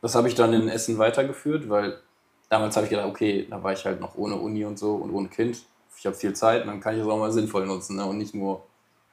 Das 0.00 0.16
habe 0.16 0.26
ich 0.26 0.34
dann 0.34 0.52
in 0.52 0.68
Essen 0.68 0.98
weitergeführt, 0.98 1.70
weil 1.70 2.00
damals 2.48 2.74
habe 2.74 2.86
ich 2.86 2.90
gedacht, 2.90 3.06
okay, 3.06 3.46
da 3.48 3.62
war 3.62 3.72
ich 3.72 3.84
halt 3.84 4.00
noch 4.00 4.16
ohne 4.16 4.34
Uni 4.34 4.64
und 4.64 4.76
so 4.76 4.96
und 4.96 5.12
ohne 5.12 5.28
Kind. 5.28 5.62
Ich 5.96 6.04
habe 6.04 6.16
viel 6.16 6.32
Zeit 6.32 6.62
und 6.62 6.66
dann 6.66 6.80
kann 6.80 6.96
ich 6.96 7.02
es 7.02 7.06
auch 7.06 7.16
mal 7.16 7.30
sinnvoll 7.30 7.64
nutzen 7.64 7.94
ne? 7.94 8.06
und 8.06 8.18
nicht 8.18 8.34
nur 8.34 8.64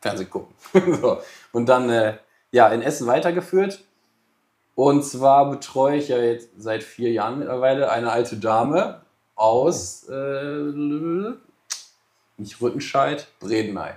Fernsehen 0.02 0.32
gucken. 0.32 0.56
so. 1.00 1.20
Und 1.52 1.70
dann 1.70 1.88
äh, 1.92 2.18
ja, 2.50 2.70
in 2.70 2.82
Essen 2.82 3.06
weitergeführt. 3.06 3.84
Und 4.74 5.06
zwar 5.06 5.52
betreue 5.52 5.98
ich 5.98 6.08
ja 6.08 6.18
jetzt 6.18 6.50
seit 6.58 6.82
vier 6.82 7.12
Jahren 7.12 7.38
mittlerweile 7.38 7.92
eine 7.92 8.12
alte 8.12 8.38
Dame 8.38 9.02
aus 9.36 10.10
äh, 10.10 10.72
nicht 12.40 12.62
Rüttenscheid, 12.62 13.28
Bredeney. 13.40 13.92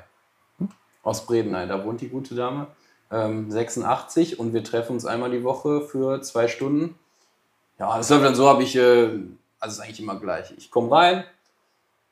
Aus 1.03 1.27
Bredeney, 1.27 1.67
da 1.67 1.85
wohnt 1.85 2.01
die 2.01 2.09
gute 2.09 2.35
Dame. 2.35 2.69
Ähm, 3.11 3.51
86 3.51 4.39
und 4.39 4.55
wir 4.55 4.65
treffen 4.65 4.93
uns 4.93 5.05
einmal 5.05 5.31
die 5.31 5.45
Woche 5.45 5.83
für 5.83 6.23
zwei 6.23 6.49
Stunden. 6.49 6.99
Ja, 7.79 7.97
das 7.97 8.09
läuft 8.11 8.25
dann 8.25 8.35
so, 8.35 8.49
habe 8.49 8.63
ich, 8.63 8.77
äh, 8.77 9.11
also 9.59 9.75
ist 9.75 9.81
eigentlich 9.81 10.01
immer 10.01 10.19
gleich. 10.19 10.55
Ich 10.57 10.71
komme 10.71 10.91
rein, 10.93 11.25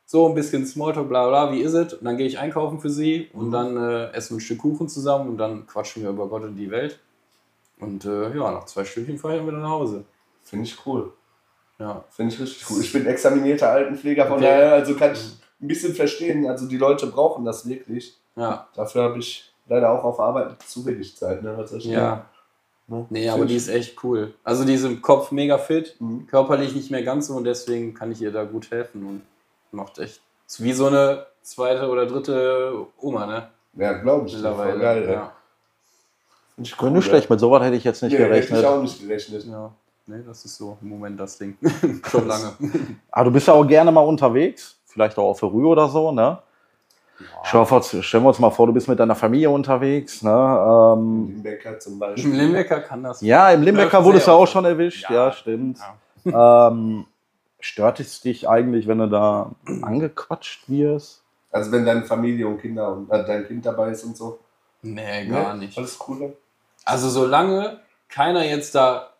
so 0.04 0.28
ein 0.28 0.34
bisschen 0.34 0.66
Smalltalk, 0.66 1.08
bla 1.08 1.28
bla, 1.28 1.52
wie 1.52 1.60
ist 1.60 1.74
es? 1.74 1.94
Und 1.94 2.04
dann 2.04 2.16
gehe 2.16 2.26
ich 2.26 2.38
einkaufen 2.38 2.80
für 2.80 2.90
sie 2.90 3.30
und 3.32 3.52
dann 3.52 3.76
äh, 3.76 4.10
essen 4.10 4.30
wir 4.30 4.38
ein 4.38 4.40
Stück 4.40 4.58
Kuchen 4.58 4.88
zusammen 4.88 5.30
und 5.30 5.38
dann 5.38 5.66
quatschen 5.66 6.02
wir 6.02 6.10
über 6.10 6.28
Gott 6.28 6.42
und 6.42 6.56
die 6.56 6.70
Welt. 6.70 6.98
Und 7.78 8.04
äh, 8.04 8.36
ja, 8.36 8.50
nach 8.50 8.64
zwei 8.66 8.84
Stündchen 8.84 9.18
fahre 9.18 9.38
ich 9.38 9.42
wieder 9.46 9.56
nach 9.58 9.70
Hause. 9.70 10.04
Finde 10.42 10.64
ich 10.66 10.76
cool. 10.84 11.12
Ja. 11.78 12.04
Finde 12.10 12.34
ich 12.34 12.40
richtig 12.40 12.68
cool. 12.68 12.80
Ich 12.82 12.92
bin 12.92 13.06
examinierter 13.06 13.70
Altenpfleger, 13.70 14.26
von 14.26 14.34
Okay. 14.34 14.44
daher 14.44 14.72
also 14.74 14.94
kann 14.96 15.12
ich 15.12 15.39
ein 15.60 15.68
bisschen 15.68 15.94
verstehen. 15.94 16.46
Also 16.48 16.66
die 16.66 16.76
Leute 16.78 17.06
brauchen 17.06 17.44
das 17.44 17.68
wirklich. 17.68 18.16
Ja. 18.36 18.68
Dafür 18.74 19.02
habe 19.04 19.18
ich 19.18 19.52
leider 19.68 19.90
auch 19.90 20.04
auf 20.04 20.20
Arbeit 20.20 20.60
zu 20.62 20.84
wenig 20.86 21.16
Zeit. 21.16 21.42
Ne? 21.42 21.54
Was 21.56 21.70
soll 21.70 21.78
ich 21.80 21.86
Ja. 21.86 22.26
Ne? 22.86 23.06
Nee, 23.10 23.28
aber 23.28 23.44
die 23.46 23.54
ist 23.56 23.68
echt 23.68 24.02
cool. 24.02 24.34
Also 24.42 24.64
die 24.64 24.74
ist 24.74 24.84
im 24.84 25.00
Kopf 25.00 25.30
mega 25.30 25.58
fit, 25.58 25.94
Mhm. 26.00 26.26
körperlich 26.26 26.74
nicht 26.74 26.90
mehr 26.90 27.02
ganz 27.04 27.28
so 27.28 27.34
und 27.34 27.44
deswegen 27.44 27.94
kann 27.94 28.10
ich 28.10 28.20
ihr 28.20 28.32
da 28.32 28.42
gut 28.44 28.70
helfen 28.72 29.06
und 29.06 29.22
macht 29.70 29.98
echt 29.98 30.20
wie 30.58 30.72
so 30.72 30.86
eine 30.86 31.26
zweite 31.42 31.88
oder 31.88 32.06
dritte 32.06 32.86
Oma, 32.98 33.26
ne? 33.26 33.48
Ja, 33.74 33.92
glaube 33.92 34.26
ich. 34.26 34.34
Mittlerweile. 34.34 34.72
Voll 34.72 34.80
geil, 34.80 35.08
ja. 35.08 35.32
Ich 36.56 36.80
Cool, 36.82 36.90
nicht 36.90 37.04
schlecht, 37.06 37.30
mit 37.30 37.38
sowas 37.40 37.62
hätte 37.62 37.76
ich 37.76 37.84
jetzt 37.84 38.02
nicht 38.02 38.12
Nee, 38.12 38.18
hätte 38.18 38.28
gerechnet. 38.30 38.60
ich 38.60 38.66
auch 38.66 38.82
nicht 38.82 39.00
gerechnet. 39.00 39.44
ja. 39.46 39.72
Nee, 40.06 40.22
das 40.26 40.44
ist 40.44 40.56
so 40.56 40.76
im 40.82 40.88
Moment 40.88 41.20
das 41.20 41.38
Ding. 41.38 41.56
Schon 42.10 42.26
lange. 42.26 42.52
Aber 43.12 43.24
du 43.26 43.30
bist 43.30 43.46
ja 43.46 43.54
auch 43.54 43.64
gerne 43.64 43.92
mal 43.92 44.00
unterwegs, 44.00 44.76
vielleicht 44.90 45.18
auch 45.18 45.30
auf 45.30 45.40
der 45.40 45.52
Rühe 45.52 45.66
oder 45.66 45.88
so, 45.88 46.12
ne? 46.12 46.38
Schau, 47.44 47.64
vor- 47.66 47.82
stellen 47.82 48.24
wir 48.24 48.28
uns 48.28 48.38
mal 48.38 48.50
vor, 48.50 48.66
du 48.66 48.72
bist 48.72 48.88
mit 48.88 48.98
deiner 48.98 49.14
Familie 49.14 49.50
unterwegs, 49.50 50.22
ne? 50.22 50.30
Ähm, 50.30 51.26
Limbecker 51.34 51.78
zum 51.78 51.94
Im 51.94 51.98
Beispiel. 51.98 52.32
Limbecker 52.34 52.80
kann 52.80 53.02
das. 53.02 53.20
ja, 53.20 53.50
im 53.50 53.62
Limbecker 53.62 54.02
wurdest 54.04 54.26
du 54.26 54.32
auch 54.32 54.46
schon 54.46 54.64
erwischt, 54.64 55.04
ja, 55.10 55.26
Ja. 55.26 55.32
stimmt. 55.32 55.78
Ähm, 56.24 57.06
stört 57.60 58.00
es 58.00 58.20
dich 58.22 58.48
eigentlich, 58.48 58.86
wenn 58.88 58.98
du 58.98 59.08
da 59.08 59.50
angequatscht 59.82 60.68
wirst? 60.68 61.22
Also 61.52 61.72
wenn 61.72 61.84
deine 61.84 62.04
Familie 62.04 62.46
und 62.46 62.58
Kinder 62.60 62.92
und 62.92 63.10
äh, 63.10 63.24
dein 63.24 63.46
Kind 63.46 63.66
dabei 63.66 63.90
ist 63.90 64.04
und 64.04 64.16
so. 64.16 64.38
Nee, 64.82 65.26
gar 65.26 65.54
Ne? 65.54 65.60
nicht. 65.60 65.76
Alles 65.76 65.98
cool. 66.08 66.36
Also 66.84 67.08
solange 67.10 67.80
keiner 68.08 68.44
jetzt 68.44 68.74
da, 68.74 69.10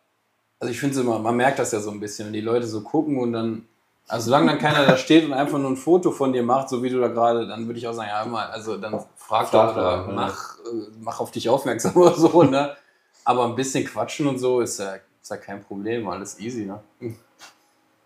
also 0.59 0.73
ich 0.73 0.81
finde 0.81 0.97
es 0.97 1.03
immer, 1.03 1.19
man 1.19 1.37
merkt 1.37 1.59
das 1.59 1.73
ja 1.73 1.81
so 1.81 1.91
ein 1.91 2.01
bisschen, 2.01 2.27
wenn 2.27 2.33
die 2.33 2.41
Leute 2.41 2.67
so 2.67 2.81
gucken 2.83 3.19
und 3.19 3.33
dann, 3.33 3.67
also 4.11 4.27
solange 4.27 4.47
dann 4.49 4.59
keiner 4.59 4.85
da 4.85 4.97
steht 4.97 5.25
und 5.25 5.33
einfach 5.33 5.59
nur 5.59 5.71
ein 5.71 5.77
Foto 5.77 6.11
von 6.11 6.33
dir 6.33 6.43
macht, 6.43 6.69
so 6.69 6.83
wie 6.83 6.91
du 6.91 7.01
da 7.01 7.09
gerade, 7.09 7.47
dann 7.47 7.67
würde 7.67 7.79
ich 7.79 7.87
auch 7.87 7.93
sagen, 7.93 8.09
ja 8.09 8.25
mal, 8.25 8.47
also 8.47 8.77
dann 8.77 8.93
frag 9.17 9.49
Frag 9.49 9.51
doch 9.53 9.77
oder 9.77 10.07
ja. 10.09 10.13
mach, 10.13 10.59
äh, 10.59 10.89
mach 11.01 11.21
auf 11.21 11.31
dich 11.31 11.49
aufmerksam 11.49 11.97
oder 11.97 12.15
so, 12.15 12.43
ne? 12.43 12.77
Aber 13.25 13.45
ein 13.45 13.55
bisschen 13.55 13.85
quatschen 13.85 14.27
und 14.27 14.39
so 14.39 14.61
ist 14.61 14.79
ja, 14.81 14.97
ist 15.23 15.31
ja 15.31 15.37
kein 15.37 15.63
Problem, 15.63 16.09
alles 16.09 16.41
easy, 16.41 16.67
ne? 16.67 16.81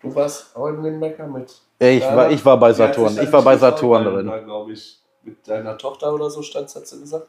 Du 0.00 0.14
warst 0.14 0.54
auch 0.54 0.68
im 0.68 0.82
Limbecker 0.82 1.26
mit. 1.26 1.58
Ich, 1.78 2.02
war, 2.02 2.30
ich 2.30 2.44
war 2.44 2.58
bei 2.58 2.72
Saturn, 2.72 3.18
ich 3.18 3.32
war 3.32 3.42
bei 3.42 3.56
Saturn 3.56 4.04
drin. 4.04 4.44
glaube 4.44 4.72
ich, 4.72 5.00
mit 5.22 5.48
deiner 5.48 5.78
Tochter 5.78 6.12
oder 6.12 6.28
so 6.28 6.42
stand, 6.42 6.74
hat 6.74 6.86
sie 6.86 7.00
gesagt. 7.00 7.26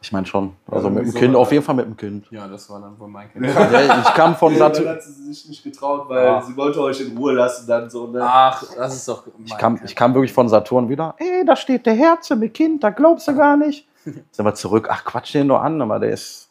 Ich 0.00 0.12
meine 0.12 0.26
schon, 0.26 0.52
also 0.70 0.86
Ja, 0.88 0.94
mit 0.94 1.06
dem? 1.06 1.14
Kind, 1.14 1.34
auf 1.34 1.50
jeden 1.50 1.64
Fall 1.64 1.74
mit 1.74 1.86
dem 1.86 1.96
Kind. 1.96 2.26
Ja, 2.30 2.46
das 2.46 2.70
war 2.70 2.80
dann 2.80 2.96
wohl 3.00 3.08
mein 3.08 3.32
Kind. 3.32 3.46
Ja, 3.46 3.98
ich 4.00 4.14
kam 4.14 4.36
von 4.36 4.52
Nee, 4.52 4.58
dann 4.58 4.72
Saturn. 4.72 4.90
hat 4.94 5.02
sie 5.02 5.12
sich 5.12 5.48
nicht 5.48 5.64
getraut, 5.64 6.08
weil 6.08 6.24
Ja. 6.24 6.40
sie 6.42 6.56
wollte 6.56 6.80
euch 6.80 7.00
in 7.00 7.16
Ruhe 7.16 7.32
lassen 7.32 7.66
dann 7.66 7.90
so. 7.90 8.06
Ne? 8.06 8.20
Ach, 8.22 8.62
das 8.76 8.94
ist 8.94 9.08
doch. 9.08 9.24
Ich 9.44 9.56
kam, 9.58 9.76
Kind. 9.76 9.90
ich 9.90 9.96
kam 9.96 10.14
wirklich 10.14 10.32
von 10.32 10.48
Saturn 10.48 10.88
wieder. 10.88 11.16
Ey, 11.18 11.44
da 11.44 11.56
steht 11.56 11.84
der 11.84 11.94
Herze 11.94 12.36
mit 12.36 12.54
Kind, 12.54 12.84
da 12.84 12.90
glaubst 12.90 13.26
du 13.26 13.34
gar 13.36 13.56
nicht. 13.56 13.88
Sind 14.04 14.44
wir 14.44 14.54
zurück. 14.54 14.86
Ach, 14.88 15.04
quatsch 15.04 15.34
den 15.34 15.48
nur 15.48 15.60
an, 15.60 15.82
aber 15.82 15.98
der 15.98 16.10
ist. 16.10 16.48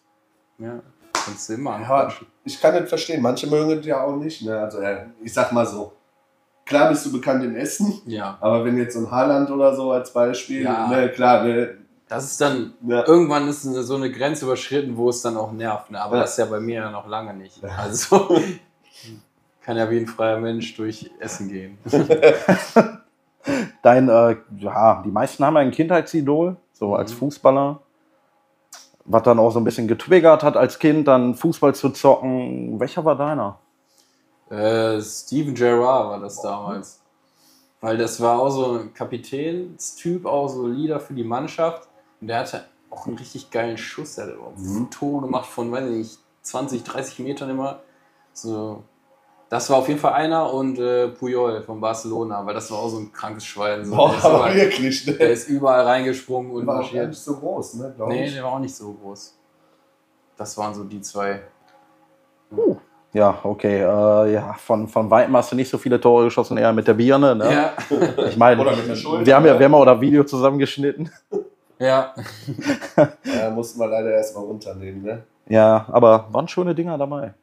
Ja, 0.60 0.80
kannst 1.14 1.48
du 1.48 1.54
immer 1.54 1.80
Ja, 1.80 2.10
ich 2.44 2.60
kann 2.60 2.74
nicht 2.74 2.90
verstehen. 2.90 3.22
Manche 3.22 3.48
mögen 3.48 3.80
es 3.80 3.86
ja 3.86 4.04
auch 4.04 4.18
nicht. 4.18 4.42
Ne? 4.44 4.60
Also, 4.60 4.80
äh, 4.80 5.06
ich 5.24 5.34
sag 5.34 5.54
mal 5.54 5.66
so. 5.66 5.94
Klar 6.66 6.90
bist 6.90 7.06
du 7.06 7.14
bekannt 7.14 7.46
in 7.46 7.56
Essen, 7.56 7.94
Ja, 8.06 8.38
aber 8.42 8.66
wenn 8.66 8.78
jetzt 8.78 8.94
so 8.94 9.00
ein 9.00 9.10
Haaland 9.10 9.50
oder 9.50 9.74
so 9.74 9.92
als 9.94 10.12
Beispiel, 10.12 10.64
Ja. 10.64 10.88
ne, 10.88 11.08
klar, 11.08 11.44
ne, 11.46 11.78
das 12.10 12.26
ist 12.26 12.42
dann. 12.42 12.74
ja, 12.88 13.06
Irgendwann 13.08 13.48
ist 13.48 13.64
so 13.64 13.96
eine 13.96 14.12
Grenze 14.12 14.46
überschritten, 14.46 14.96
wo 14.98 15.10
es 15.10 15.22
dann 15.22 15.38
auch 15.38 15.52
nervt. 15.52 15.92
Ne? 15.92 16.02
Aber 16.02 16.16
Ja. 16.16 16.22
das 16.22 16.32
ist 16.32 16.38
ja 16.38 16.46
bei 16.46 16.60
mir 16.60 16.82
ja 16.82 16.92
noch 16.92 17.08
lange 17.08 17.34
nicht. 17.34 17.62
Also 17.64 18.30
kann 19.62 19.78
ja 19.78 19.90
wie 19.90 19.98
ein 20.00 20.08
freier 20.08 20.38
Mensch 20.40 20.76
durch 20.78 21.10
Essen 21.20 21.50
gehen. 21.50 21.78
Dein, 23.82 24.10
äh, 24.10 24.36
ja, 24.58 25.02
die 25.06 25.12
meisten 25.12 25.46
haben 25.46 25.58
ein 25.58 25.72
Kindheitsidol, 25.72 26.58
so 26.74 26.96
als 26.96 27.14
Mhm. 27.14 27.18
Fußballer. 27.18 27.80
Was 29.10 29.24
dann 29.24 29.40
auch 29.40 29.52
so 29.52 29.60
ein 29.60 29.64
bisschen 29.64 29.88
getriggert 29.88 30.44
hat 30.44 30.58
als 30.58 30.80
Kind, 30.80 31.08
dann 31.08 31.34
Fußball 31.36 31.74
zu 31.74 31.90
zocken. 31.92 32.78
Welcher 32.78 33.06
war 33.06 33.16
deiner? 33.16 33.58
Äh, 34.50 35.02
Steven 35.02 35.54
Gerrard 35.54 36.10
war 36.10 36.20
das 36.20 36.42
damals. 36.42 37.02
Weil 37.80 37.98
das 37.98 38.20
war 38.20 38.40
auch 38.40 38.50
so 38.50 38.80
ein 38.80 38.94
Kapitänstyp, 38.94 40.26
auch 40.26 40.50
so 40.50 40.68
Leader 40.68 41.00
für 41.00 41.14
die 41.14 41.24
Mannschaft. 41.24 41.88
Und 42.22 42.28
der 42.28 42.40
hatte 42.40 42.66
auch 42.90 43.06
einen 43.08 43.18
richtig 43.18 43.52
geilen 43.52 43.78
Schuss. 43.78 44.16
Der 44.16 44.26
hat 44.28 44.34
Mhm. 44.58 44.90
Tore 44.90 45.22
gemacht 45.26 45.46
von, 45.48 45.72
weiß 45.72 45.86
ich 45.90 45.98
nicht, 45.98 46.20
20, 46.42 46.84
30 46.84 47.20
Metern 47.20 47.50
immer. 47.50 47.80
So. 48.34 48.84
Das 49.50 49.70
war 49.70 49.78
auf 49.78 49.88
jeden 49.88 50.00
Fall 50.00 50.14
einer 50.14 50.52
und 50.54 50.78
äh, 50.78 51.08
Puyol 51.08 51.62
von 51.62 51.80
Barcelona, 51.80 52.46
weil 52.46 52.54
das 52.54 52.70
war 52.70 52.80
auch 52.80 52.90
so 52.90 52.98
ein 53.00 53.14
krankes 53.14 53.46
Schwein. 53.46 53.86
So. 53.86 53.96
Boah, 53.96 54.10
der, 54.10 54.18
ist 54.18 54.26
aber 54.26 54.36
überall, 54.38 54.56
wirklich, 54.56 55.08
ne? 55.08 55.14
der 55.14 55.32
ist 55.32 55.48
überall 55.50 55.82
reingesprungen 55.86 56.52
und 56.52 56.68
war 56.68 56.76
auch 56.76 56.80
marschiert. 56.82 57.08
nicht 57.10 57.20
so 57.22 57.36
groß, 57.38 57.76
ne, 57.76 57.94
glaube 57.96 58.12
Nee, 58.12 58.26
ich. 58.26 58.34
der 58.34 58.44
war 58.44 58.52
auch 58.54 58.60
nicht 58.60 58.76
so 58.76 58.92
groß. 58.94 59.38
Das 60.36 60.58
waren 60.58 60.74
so 60.74 60.84
die 60.84 61.00
zwei. 61.02 61.42
Ja, 63.14 63.40
okay. 63.44 63.80
Äh, 63.82 64.34
ja, 64.34 64.54
von, 64.54 64.88
von 64.88 65.10
Weitem 65.10 65.36
hast 65.38 65.52
du 65.52 65.56
nicht 65.56 65.70
so 65.70 65.78
viele 65.78 66.00
Tore 66.00 66.26
geschossen, 66.26 66.58
eher 66.58 66.74
mit 66.74 66.88
der 66.88 66.94
Birne. 66.94 67.34
Ne? 67.36 67.52
Ja. 67.52 67.74
Ich 68.28 68.38
meine, 68.38 68.62
Oder 68.62 68.76
mit 68.76 68.88
der 68.88 68.96
Schulter, 68.96 69.26
wir 69.26 69.36
haben 69.36 69.46
ja 69.46 69.54
ne? 69.54 69.60
wir 69.60 69.66
haben 69.66 69.76
auch 69.76 69.86
das 69.86 70.02
Video 70.02 70.24
zusammengeschnitten. 70.26 71.10
ja. 71.80 72.14
Ja, 73.24 73.50
mussten 73.52 73.80
wir 73.80 73.88
leider 73.88 74.12
erstmal 74.12 74.46
runternehmen, 74.46 75.04
ne? 75.04 75.24
Ja, 75.48 75.86
aber 75.92 76.28
waren 76.32 76.48
schöne 76.48 76.74
Dinger 76.76 76.98
dabei. 76.98 77.34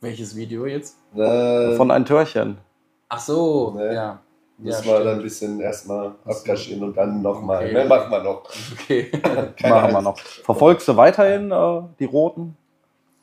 Welches 0.00 0.34
Video 0.34 0.66
jetzt? 0.66 0.96
Äh, 1.14 1.74
Von 1.76 1.90
ein 1.90 2.04
Törchen. 2.04 2.58
Ach 3.08 3.20
so, 3.20 3.72
Ne? 3.76 3.92
ja. 3.94 4.18
müssen 4.56 4.88
ja, 4.88 4.98
wir 4.98 5.04
dann 5.04 5.16
ein 5.16 5.22
bisschen 5.22 5.60
erstmal 5.60 6.12
abkaschieren 6.24 6.82
und 6.84 6.96
dann 6.96 7.20
nochmal. 7.22 7.64
Okay. 7.64 7.72
Ne, 7.74 7.84
machen 7.84 8.10
wir 8.10 8.22
noch. 8.22 8.42
Okay. 8.72 9.10
Machen 9.68 9.92
wir 9.92 10.02
noch. 10.02 10.18
Verfolgst 10.18 10.88
du 10.88 10.96
weiterhin 10.96 11.50
äh, 11.50 11.82
die 11.98 12.04
Roten? 12.04 12.56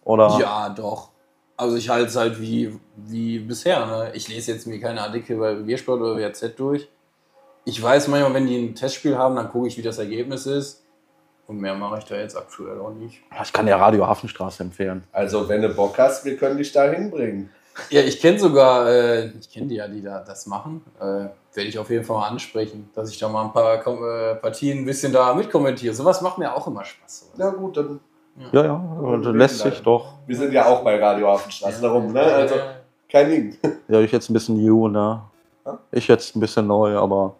Oder? 0.03 0.37
Ja, 0.39 0.69
doch. 0.69 1.09
Also 1.55 1.75
ich 1.77 1.89
halte 1.89 2.07
es 2.07 2.15
halt 2.15 2.39
wie, 2.39 2.79
wie 2.95 3.39
bisher. 3.39 3.85
Ne? 3.85 4.11
Ich 4.13 4.27
lese 4.27 4.51
jetzt 4.51 4.67
mir 4.67 4.79
keine 4.79 5.01
Artikel 5.01 5.37
bei 5.37 5.55
Biersport 5.55 5.99
oder 6.01 6.15
WRZ 6.17 6.55
durch. 6.57 6.87
Ich 7.67 7.83
weiß 7.83 8.07
manchmal, 8.07 8.33
wenn 8.33 8.47
die 8.47 8.57
ein 8.57 8.75
Testspiel 8.75 9.17
haben, 9.17 9.35
dann 9.35 9.49
gucke 9.51 9.67
ich, 9.67 9.77
wie 9.77 9.81
das 9.81 9.97
Ergebnis 9.99 10.45
ist. 10.45 10.85
Und 11.47 11.59
mehr 11.59 11.75
mache 11.75 11.99
ich 11.99 12.05
da 12.05 12.15
jetzt 12.15 12.37
aktuell 12.37 12.79
auch 12.79 12.93
nicht. 12.93 13.21
Ich 13.43 13.51
kann 13.51 13.65
dir 13.65 13.75
Radio 13.75 14.07
Hafenstraße 14.07 14.63
empfehlen. 14.63 15.03
Also, 15.11 15.49
wenn 15.49 15.61
du 15.61 15.67
Bock 15.67 15.97
hast, 15.97 16.23
wir 16.23 16.37
können 16.37 16.57
dich 16.57 16.71
da 16.71 16.89
hinbringen. 16.89 17.49
Ja, 17.89 18.01
ich 18.01 18.21
kenne 18.21 18.39
sogar, 18.39 18.87
äh, 18.89 19.31
ich 19.37 19.49
kenne 19.51 19.67
die 19.67 19.75
ja, 19.75 19.87
die 19.89 20.01
da 20.01 20.23
das 20.25 20.45
machen. 20.47 20.81
Äh, 20.97 21.03
Werde 21.03 21.69
ich 21.69 21.77
auf 21.77 21.89
jeden 21.89 22.05
Fall 22.05 22.15
mal 22.15 22.27
ansprechen, 22.29 22.89
dass 22.95 23.11
ich 23.11 23.19
da 23.19 23.27
mal 23.27 23.43
ein 23.43 23.51
paar 23.51 23.79
Kom 23.79 24.01
äh, 24.01 24.35
Partien 24.35 24.79
ein 24.79 24.85
bisschen 24.85 25.11
da 25.11 25.33
mitkommentiere. 25.33 25.93
Sowas 25.93 26.21
macht 26.21 26.37
mir 26.37 26.55
auch 26.55 26.67
immer 26.67 26.85
Spaß. 26.85 27.31
Na 27.35 27.49
gut, 27.49 27.75
dann. 27.75 27.99
Ja, 28.53 28.63
ja, 28.63 28.73
und 28.75 29.23
lässt 29.35 29.59
sich 29.59 29.81
doch. 29.81 30.13
Wir 30.25 30.37
sind 30.37 30.53
ja 30.53 30.67
auch 30.67 30.85
bei 30.85 30.97
Radio 31.03 31.27
Hafenstraße 31.27 31.81
darum, 31.81 32.13
ne? 32.13 32.21
Also, 32.21 32.55
Ja, 32.55 32.61
kein 33.09 33.29
Ding. 33.29 33.57
Ja, 33.89 33.99
ich 33.99 34.13
jetzt 34.13 34.29
ein 34.29 34.33
bisschen 34.33 34.55
new, 34.55 34.87
ne? 34.87 35.21
Ja? 35.65 35.79
Ich 35.91 36.07
jetzt 36.07 36.33
ein 36.33 36.39
bisschen 36.39 36.65
neu, 36.67 36.95
aber 36.97 37.35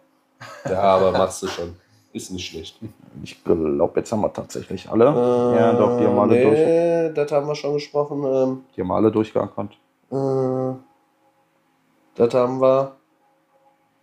Ja, 0.68 0.80
aber 0.82 1.12
machst 1.12 1.42
du 1.42 1.48
schon. 1.48 1.76
Ist 2.12 2.30
nicht 2.30 2.46
schlecht. 2.50 2.78
ich 3.22 3.42
glaube, 3.44 3.92
jetzt 4.00 4.10
haben 4.12 4.20
wir 4.22 4.32
tatsächlich 4.32 4.88
alle. 4.90 5.04
ja, 5.04 5.72
doch, 5.74 5.98
die 5.98 6.06
haben 6.06 6.18
alle 6.18 6.42
durch. 6.42 6.58
nee, 6.58 7.12
das 7.12 7.30
haben 7.32 7.46
wir 7.46 7.54
schon 7.54 7.74
gesprochen. 7.74 8.24
Ähm, 8.24 8.64
Die 8.74 8.80
haben 8.80 8.90
alle 8.92 9.10
durchgeackert. 9.12 9.72
äh, 10.10 10.72
das 12.14 12.34
haben 12.34 12.60
wir. 12.60 12.96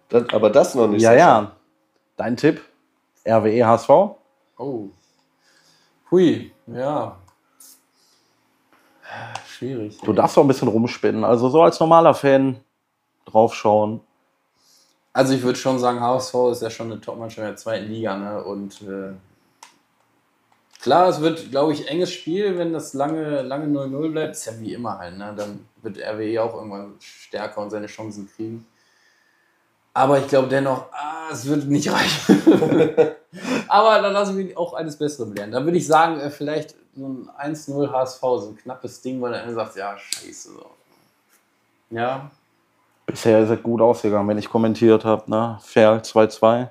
Das, 0.09 0.23
aber 0.31 0.49
das 0.51 0.75
noch 0.75 0.87
nicht. 0.87 1.01
Ja, 1.01 1.11
Sascha. 1.11 1.19
ja. 1.19 1.51
Dein 2.15 2.37
Tipp? 2.37 2.61
RWE 3.27 3.65
HSV? 3.65 3.89
Oh. 4.57 4.85
Hui, 6.11 6.51
ja. 6.67 7.17
Schwierig. 9.47 9.99
Du 10.01 10.13
darfst 10.13 10.37
auch 10.37 10.43
ein 10.43 10.47
bisschen 10.47 10.67
rumspinnen. 10.67 11.23
Also 11.23 11.49
so 11.49 11.61
als 11.63 11.79
normaler 11.79 12.13
Fan 12.13 12.59
draufschauen. 13.25 14.01
Also 15.15 15.33
ich 15.33 15.43
würde 15.43 15.57
schon 15.57 15.79
sagen, 15.79 16.01
HSV 16.01 16.33
ist 16.51 16.61
ja 16.61 16.69
schon 16.69 16.91
eine 16.91 16.99
Topmannschaft 16.99 17.37
in 17.37 17.45
der 17.45 17.55
zweiten 17.55 17.85
Liga, 17.85 18.17
ne? 18.17 18.43
Und 18.43 18.81
äh, 18.81 19.13
klar, 20.81 21.07
es 21.07 21.21
wird, 21.21 21.51
glaube 21.51 21.71
ich, 21.71 21.87
enges 21.87 22.11
Spiel, 22.11 22.57
wenn 22.57 22.73
das 22.73 22.93
lange, 22.93 23.41
lange 23.41 23.67
0-0 23.67 24.11
bleibt. 24.11 24.35
Ist 24.35 24.45
ja 24.45 24.59
wie 24.59 24.73
immer 24.73 24.97
halt, 24.97 25.17
ne? 25.17 25.33
Dann 25.37 25.65
wird 25.81 25.99
RWE 25.99 26.43
auch 26.43 26.53
irgendwann 26.55 26.95
stärker 26.99 27.61
und 27.61 27.69
seine 27.69 27.87
Chancen 27.87 28.29
kriegen. 28.35 28.67
Aber 29.93 30.19
ich 30.19 30.27
glaube 30.27 30.49
dennoch, 30.49 30.91
ah, 30.91 31.29
es 31.31 31.45
wird 31.45 31.63
nicht 31.63 31.89
reichen. 31.89 32.41
Aber 33.69 34.01
dann 34.01 34.11
lasse 34.11 34.31
ich 34.31 34.47
mich 34.47 34.57
auch 34.57 34.73
eines 34.73 34.97
Besseren 34.97 35.29
belehren. 35.29 35.53
Dann 35.53 35.63
würde 35.63 35.77
ich 35.77 35.87
sagen, 35.87 36.19
äh, 36.19 36.29
vielleicht 36.29 36.75
so 36.93 37.07
ein 37.07 37.29
1-0 37.55 37.89
HSV, 37.89 38.19
so 38.19 38.49
ein 38.49 38.57
knappes 38.57 39.01
Ding, 39.01 39.21
weil 39.21 39.33
er 39.33 39.53
sagt, 39.53 39.77
ja, 39.77 39.97
scheiße. 39.97 40.49
So. 40.49 40.65
Ja, 41.91 42.29
Bisher 43.05 43.39
ist 43.39 43.49
es 43.49 43.61
gut 43.61 43.81
ausgegangen, 43.81 44.27
wenn 44.27 44.37
ich 44.37 44.49
kommentiert 44.49 45.05
habe. 45.05 45.29
Ne? 45.29 45.57
Fair 45.61 46.01
2-2. 46.01 46.69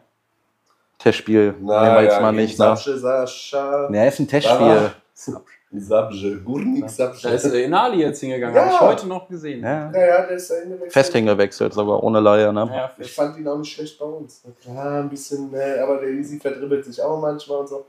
Testspiel 0.99 1.53
nehmen 1.53 1.67
wir 1.69 2.03
jetzt 2.03 2.21
mal 2.21 2.33
nicht. 2.33 2.59
Ne? 2.59 2.65
Sapsche, 2.67 2.99
Sascha. 2.99 3.89
Ne, 3.91 4.09
ist 4.09 4.19
ein 4.21 4.29
Testspiel. 4.29 4.91
Sapsche, 5.77 6.41
Gurnik 6.41 6.83
da 6.85 6.89
Sapsche. 6.89 7.29
ist 7.31 7.45
äh, 7.47 7.65
Inali 7.65 8.01
jetzt 8.03 8.21
hingegangen, 8.21 8.55
Ja. 8.55 8.63
habe 8.63 8.73
ich 8.75 8.81
heute 8.81 9.09
noch 9.09 9.29
gesehen. 9.29 9.63
Ja. 9.63 9.91
Ja, 9.93 10.07
ja, 10.07 10.27
der 10.27 10.31
ist 10.37 10.49
da 10.49 10.55
hingewechselt. 10.55 10.93
Fest 10.93 11.13
hingewechselt, 11.13 11.73
sogar 11.75 12.01
ohne 12.03 12.21
Leihe. 12.21 12.53
Ne? 12.53 12.71
Ja, 12.73 12.91
Ich 12.97 13.13
fand 13.13 13.37
ihn 13.39 13.49
auch 13.49 13.59
nicht 13.59 13.73
schlecht 13.75 13.99
bei 13.99 14.05
uns. 14.05 14.43
Klar, 14.63 15.01
ein 15.01 15.09
bisschen, 15.09 15.53
äh, 15.53 15.81
aber 15.81 15.99
der 15.99 16.11
Easy 16.11 16.39
verdribbelt 16.39 16.85
sich 16.85 17.03
auch 17.03 17.21
manchmal 17.21 17.59
und 17.59 17.69
so. 17.69 17.87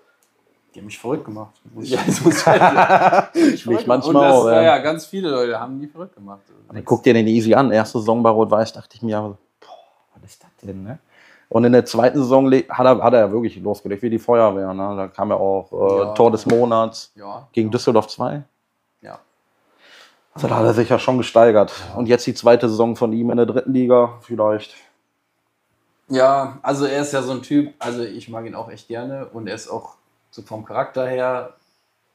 Die 0.76 0.80
haben 0.80 0.88
mich 0.88 1.00
verrückt 1.00 1.24
gemacht. 1.24 1.54
Muss 1.74 1.86
ich, 1.86 1.96
das 2.06 2.22
muss 2.22 2.38
ich 2.38 2.46
halt 2.46 3.34
Mich 3.36 3.66
manchmal 3.66 3.98
machen. 3.98 4.16
Und 4.16 4.22
das, 4.22 4.34
auch, 4.34 4.48
ja. 4.48 4.56
ja. 4.56 4.62
ja, 4.64 4.78
ganz 4.80 5.06
viele 5.06 5.30
Leute 5.30 5.58
haben 5.58 5.80
die 5.80 5.88
verrückt 5.88 6.16
gemacht. 6.16 6.42
Aber 6.68 6.82
Guck 6.82 7.04
dir 7.04 7.14
den 7.14 7.28
Easy 7.28 7.54
an. 7.54 7.72
Erste 7.72 8.00
Saison 8.00 8.22
bei 8.22 8.30
Rot-Weiß 8.30 8.74
dachte 8.74 8.96
ich 8.96 9.02
mir, 9.02 9.22
boah, 9.22 9.38
was 10.22 10.32
ist 10.32 10.44
das 10.44 10.50
denn? 10.62 10.84
Ne? 10.84 11.00
Und 11.48 11.64
in 11.64 11.72
der 11.72 11.86
zweiten 11.86 12.18
Saison 12.18 12.52
hat 12.52 12.86
er, 12.86 13.02
hat 13.02 13.14
er 13.14 13.20
ja 13.22 13.32
wirklich 13.32 13.56
losgelegt, 13.62 14.02
wie 14.02 14.10
die 14.10 14.20
Feuerwehr. 14.20 14.74
Ne? 14.74 14.96
Da 14.98 15.08
kam 15.08 15.30
ja 15.30 15.38
auch 15.38 15.72
äh, 15.72 16.00
Ja. 16.08 16.14
Tor 16.14 16.32
des 16.32 16.46
Monats 16.46 17.14
Ja, 17.16 17.48
gegen 17.54 17.72
Düsseldorf 17.72 18.08
2. 18.08 18.44
ja. 19.02 19.20
Also 20.34 20.50
da 20.50 20.58
hat 20.58 20.66
er 20.66 20.74
sich 20.74 20.90
ja 20.90 21.00
schon 21.00 21.18
gesteigert. 21.18 21.72
Und 21.96 22.08
jetzt 22.10 22.28
die 22.28 22.34
zweite 22.34 22.68
Saison 22.68 22.98
von 22.98 23.14
ihm 23.14 23.30
in 23.32 23.38
der 23.38 23.46
dritten 23.46 23.72
Liga, 23.72 24.16
vielleicht. 24.20 24.76
Ja, 26.10 26.58
also 26.62 26.86
er 26.86 27.02
ist 27.02 27.14
ja 27.14 27.22
so 27.22 27.32
ein 27.32 27.42
Typ, 27.42 27.74
also 27.80 28.02
ich 28.04 28.28
mag 28.28 28.46
ihn 28.46 28.54
auch 28.56 28.70
echt 28.70 28.90
gerne 28.90 29.28
und 29.32 29.48
er 29.48 29.56
ist 29.56 29.70
auch 29.70 29.96
so 30.36 30.42
vom 30.42 30.66
Charakter 30.66 31.08
her 31.08 31.54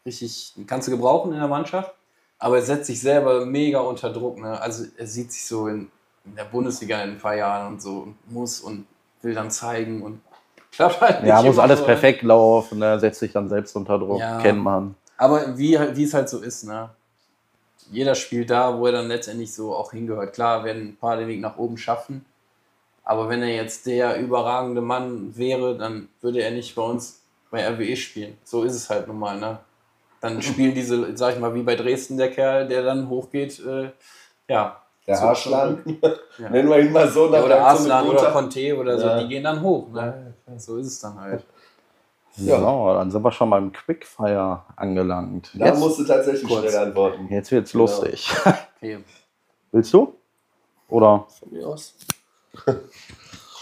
richtig, 0.05 0.53
kannst 0.67 0.89
du 0.89 0.93
gebrauchen 0.93 1.33
in 1.33 1.39
der 1.39 1.49
Mannschaft, 1.49 1.95
aber 2.39 2.57
er 2.57 2.63
setzt 2.63 2.87
sich 2.87 3.01
selber 3.01 3.47
mega 3.47 3.81
unter 3.81 4.13
Druck. 4.13 4.39
Ne? 4.39 4.61
Also 4.61 4.85
er 4.99 5.07
sieht 5.07 5.33
sich 5.33 5.47
so 5.47 5.69
in, 5.69 5.91
in 6.27 6.37
der 6.37 6.45
Bundesliga 6.45 7.03
in 7.03 7.11
ein 7.13 7.19
paar 7.19 7.35
Jahren 7.37 7.73
und 7.75 7.83
so 7.83 7.99
und 8.01 8.31
muss 8.31 8.61
und 8.61 8.87
will 9.23 9.35
dann 9.35 9.51
zeigen 9.51 10.03
und 10.03 10.21
klappt 10.73 11.01
halt 11.01 11.25
Ja, 11.25 11.37
nicht 11.37 11.47
muss 11.47 11.55
immer 11.57 11.63
alles 11.63 11.79
so, 11.79 11.87
ne? 11.87 11.93
perfekt 11.95 12.23
laufen, 12.23 12.79
ne? 12.79 13.01
setzt 13.01 13.21
sich 13.21 13.33
dann 13.33 13.49
selbst 13.49 13.75
unter 13.75 13.99
Druck, 13.99 14.21
Ja. 14.21 14.39
kennt 14.39 14.63
man. 14.63 14.95
Aber 15.17 15.57
wie, 15.57 15.79
wie 15.97 16.05
es 16.05 16.13
halt 16.15 16.29
so 16.29 16.41
ist, 16.41 16.65
ne? 16.65 16.91
Jeder 17.91 18.15
spielt 18.15 18.51
da, 18.51 18.79
wo 18.79 18.87
er 18.87 18.93
dann 18.93 19.09
letztendlich 19.09 19.53
so 19.53 19.75
auch 19.75 19.93
hingehört. 19.93 20.33
Klar, 20.35 20.65
werden 20.65 20.89
ein 20.91 20.97
paar 20.97 21.17
den 21.17 21.27
Weg 21.27 21.41
nach 21.41 21.57
oben 21.57 21.77
schaffen. 21.77 22.25
Aber 23.03 23.29
wenn 23.29 23.43
er 23.43 23.49
jetzt 23.55 23.87
der 23.87 24.19
überragende 24.21 24.81
Mann 24.81 25.37
wäre, 25.37 25.77
dann 25.77 26.09
würde 26.21 26.41
er 26.41 26.53
nicht 26.53 26.75
bei 26.77 26.83
uns 26.83 27.20
bei 27.51 27.67
RWE 27.69 27.97
spielen. 27.97 28.39
So 28.45 28.63
ist 28.65 28.75
es 28.75 28.89
halt 28.91 29.07
nun 29.09 29.19
mal, 29.19 29.39
ne? 29.39 29.59
Dann 30.21 30.41
spielen 30.43 30.75
diese, 30.75 31.17
sag 31.17 31.35
ich 31.35 31.41
mal, 31.41 31.55
wie 31.55 31.63
bei 31.63 31.77
Dresden 31.77 32.17
der 32.19 32.31
Kerl, 32.31 32.69
der 32.69 32.83
dann 32.83 33.09
hochgeht, 33.09 33.59
äh, 33.65 33.91
ja. 34.49 34.77
Der 35.07 35.17
So- 35.17 35.25
Arslan. 35.25 35.83
Ja. 36.39 36.49
Nennen 36.49 36.69
wir 36.71 36.79
ihn 36.79 36.93
mal 36.93 37.09
so. 37.09 37.31
ja 37.33 37.43
oder 37.43 37.57
so 37.59 37.63
Arslan 37.65 38.07
oder. 38.09 38.31
Conte 38.33 38.77
oder 38.79 38.99
so, 38.99 39.07
Ja. 39.07 39.19
die 39.23 39.29
gehen 39.29 39.45
dann 39.45 39.61
hoch, 39.61 39.91
ne? 39.93 40.35
So 40.57 40.77
ist 40.79 40.87
es 40.87 41.01
dann 41.01 41.21
halt. 41.21 41.45
Ja. 42.37 42.59
So, 42.61 42.95
dann 42.95 43.11
sind 43.11 43.23
wir 43.23 43.33
schon 43.33 43.51
beim 43.51 43.73
Quickfire 43.73 44.63
angelangt. 44.77 45.51
Da 45.55 45.67
Jetzt, 45.67 45.79
musst 45.81 45.99
du 45.99 46.05
tatsächlich 46.05 46.49
Kurz. 46.49 46.71
schnell 46.71 46.79
antworten. 46.87 47.29
jetzt 47.29 47.51
wird's 47.51 47.73
Genau. 47.73 47.85
lustig. 47.85 48.31
Okay. 48.83 49.05
Willst 49.73 49.93
du? 49.93 50.15
Oder? 50.89 51.27
Von 51.39 51.53
mir 51.53 51.67
aus. 51.67 51.95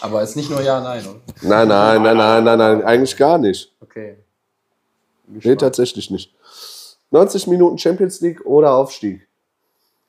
Aber 0.00 0.22
ist 0.22 0.36
nicht 0.36 0.50
nur 0.50 0.60
Ja, 0.62 0.80
Nein, 0.80 1.06
oder? 1.06 1.20
Nein, 1.42 1.68
nein, 1.68 2.02
nein, 2.02 2.16
nein, 2.16 2.44
nein, 2.44 2.58
nein, 2.58 2.82
eigentlich 2.84 3.16
gar 3.16 3.38
nicht. 3.38 3.72
Okay. 3.80 4.16
Nee, 5.26 5.56
tatsächlich 5.56 6.10
nicht. 6.10 6.34
90 7.10 7.46
Minuten 7.48 7.78
Champions 7.78 8.20
League 8.20 8.44
oder 8.44 8.72
Aufstieg? 8.74 9.26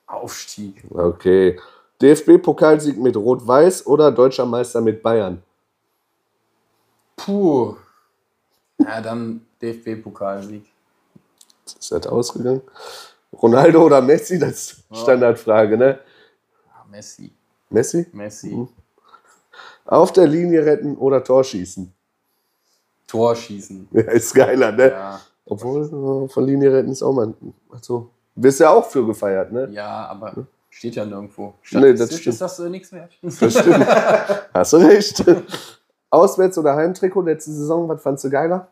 Aufstieg. 0.08 0.84
Okay. 0.90 1.60
DFB-Pokalsieg 2.02 2.98
mit 2.98 3.16
Rot-Weiß 3.18 3.86
oder 3.88 4.12
Deutscher 4.12 4.46
Meister 4.46 4.82
mit 4.82 5.04
Bayern? 5.04 5.44
Puh. 7.18 7.76
Ja, 8.78 9.02
dann 9.02 9.46
DFB-Pokalsieg. 9.62 10.64
Das 11.66 11.76
ist 11.76 11.92
halt 11.92 12.08
ausgegangen. 12.08 12.62
Ronaldo 13.34 13.84
oder 13.84 14.02
Messi? 14.02 14.40
Das 14.40 14.72
ist. 14.72 14.84
Standardfrage, 14.94 15.78
ne? 15.78 16.00
Messi. 16.90 17.32
Messi? 17.70 18.08
Messi. 18.14 18.50
Mhm. 18.56 18.70
Auf 19.86 20.12
der 20.14 20.28
Linie 20.28 20.66
retten 20.66 20.96
oder 20.98 21.24
Tor 21.24 21.44
schießen? 21.44 21.92
Tor 23.08 23.36
schießen. 23.36 23.88
Ja, 23.92 24.02
ist 24.12 24.34
geiler, 24.36 24.72
ne? 24.72 24.90
Ja. 24.92 25.20
Obwohl, 25.46 26.26
äh, 26.26 26.30
von 26.30 26.46
Linie 26.46 26.72
retten 26.72 26.92
ist 26.92 27.02
auch 27.02 27.14
mal. 27.14 27.34
Also, 27.72 28.10
bist 28.36 28.60
ja 28.60 28.70
auch 28.70 28.86
für 28.86 29.06
gefeiert, 29.06 29.52
ne? 29.52 29.68
ja, 29.72 30.06
aber 30.08 30.34
steht 30.70 30.96
ja 30.96 31.06
nirgendwo. 31.06 31.56
Nee, 31.72 31.94
das 31.96 32.10
stimmt. 32.14 32.28
ist 32.28 32.42
das 32.42 32.60
äh, 32.60 32.70
nichts 32.70 32.92
wert. 32.92 33.12
Das 33.22 33.36
stimmt. 33.60 33.86
Hast 34.54 34.74
du 34.74 34.78
recht. 34.78 35.24
Auswärts- 36.12 36.58
oder 36.58 36.76
Heimtrikot 36.76 37.22
letzte 37.22 37.52
Saison, 37.52 37.88
was 37.90 38.02
fandst 38.02 38.24
du 38.24 38.30
geiler? 38.30 38.68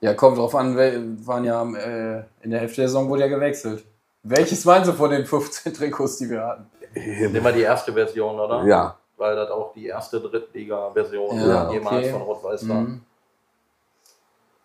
Ja, 0.00 0.14
kommt 0.14 0.36
drauf 0.38 0.54
an, 0.54 0.76
wel- 0.76 1.26
waren 1.26 1.44
ja 1.44 1.62
äh, 1.62 2.24
in 2.42 2.50
der 2.50 2.60
Hälfte 2.60 2.82
der 2.82 2.88
Saison 2.88 3.08
wurde 3.08 3.22
ja 3.22 3.28
gewechselt. 3.28 3.84
Welches 4.22 4.64
meinst 4.64 4.88
du 4.88 4.92
von 4.94 5.10
den 5.10 5.24
15 5.26 5.72
Trikots, 5.74 6.16
die 6.18 6.28
wir 6.30 6.44
hatten? 6.44 6.66
Nehmen 6.94 7.42
wir 7.44 7.52
die 7.52 7.60
erste 7.62 7.92
Version, 7.92 8.38
oder? 8.38 8.64
Ja. 8.64 8.98
Weil 9.22 9.36
das 9.36 9.50
auch 9.52 9.72
die 9.72 9.86
erste 9.86 10.20
Drittliga-Version 10.20 11.38
Ja, 11.38 11.70
jemals 11.70 11.98
okay. 11.98 12.10
von 12.10 12.22
Rot-Weiß 12.22 12.68
war. 12.68 12.80
Mhm. 12.80 13.00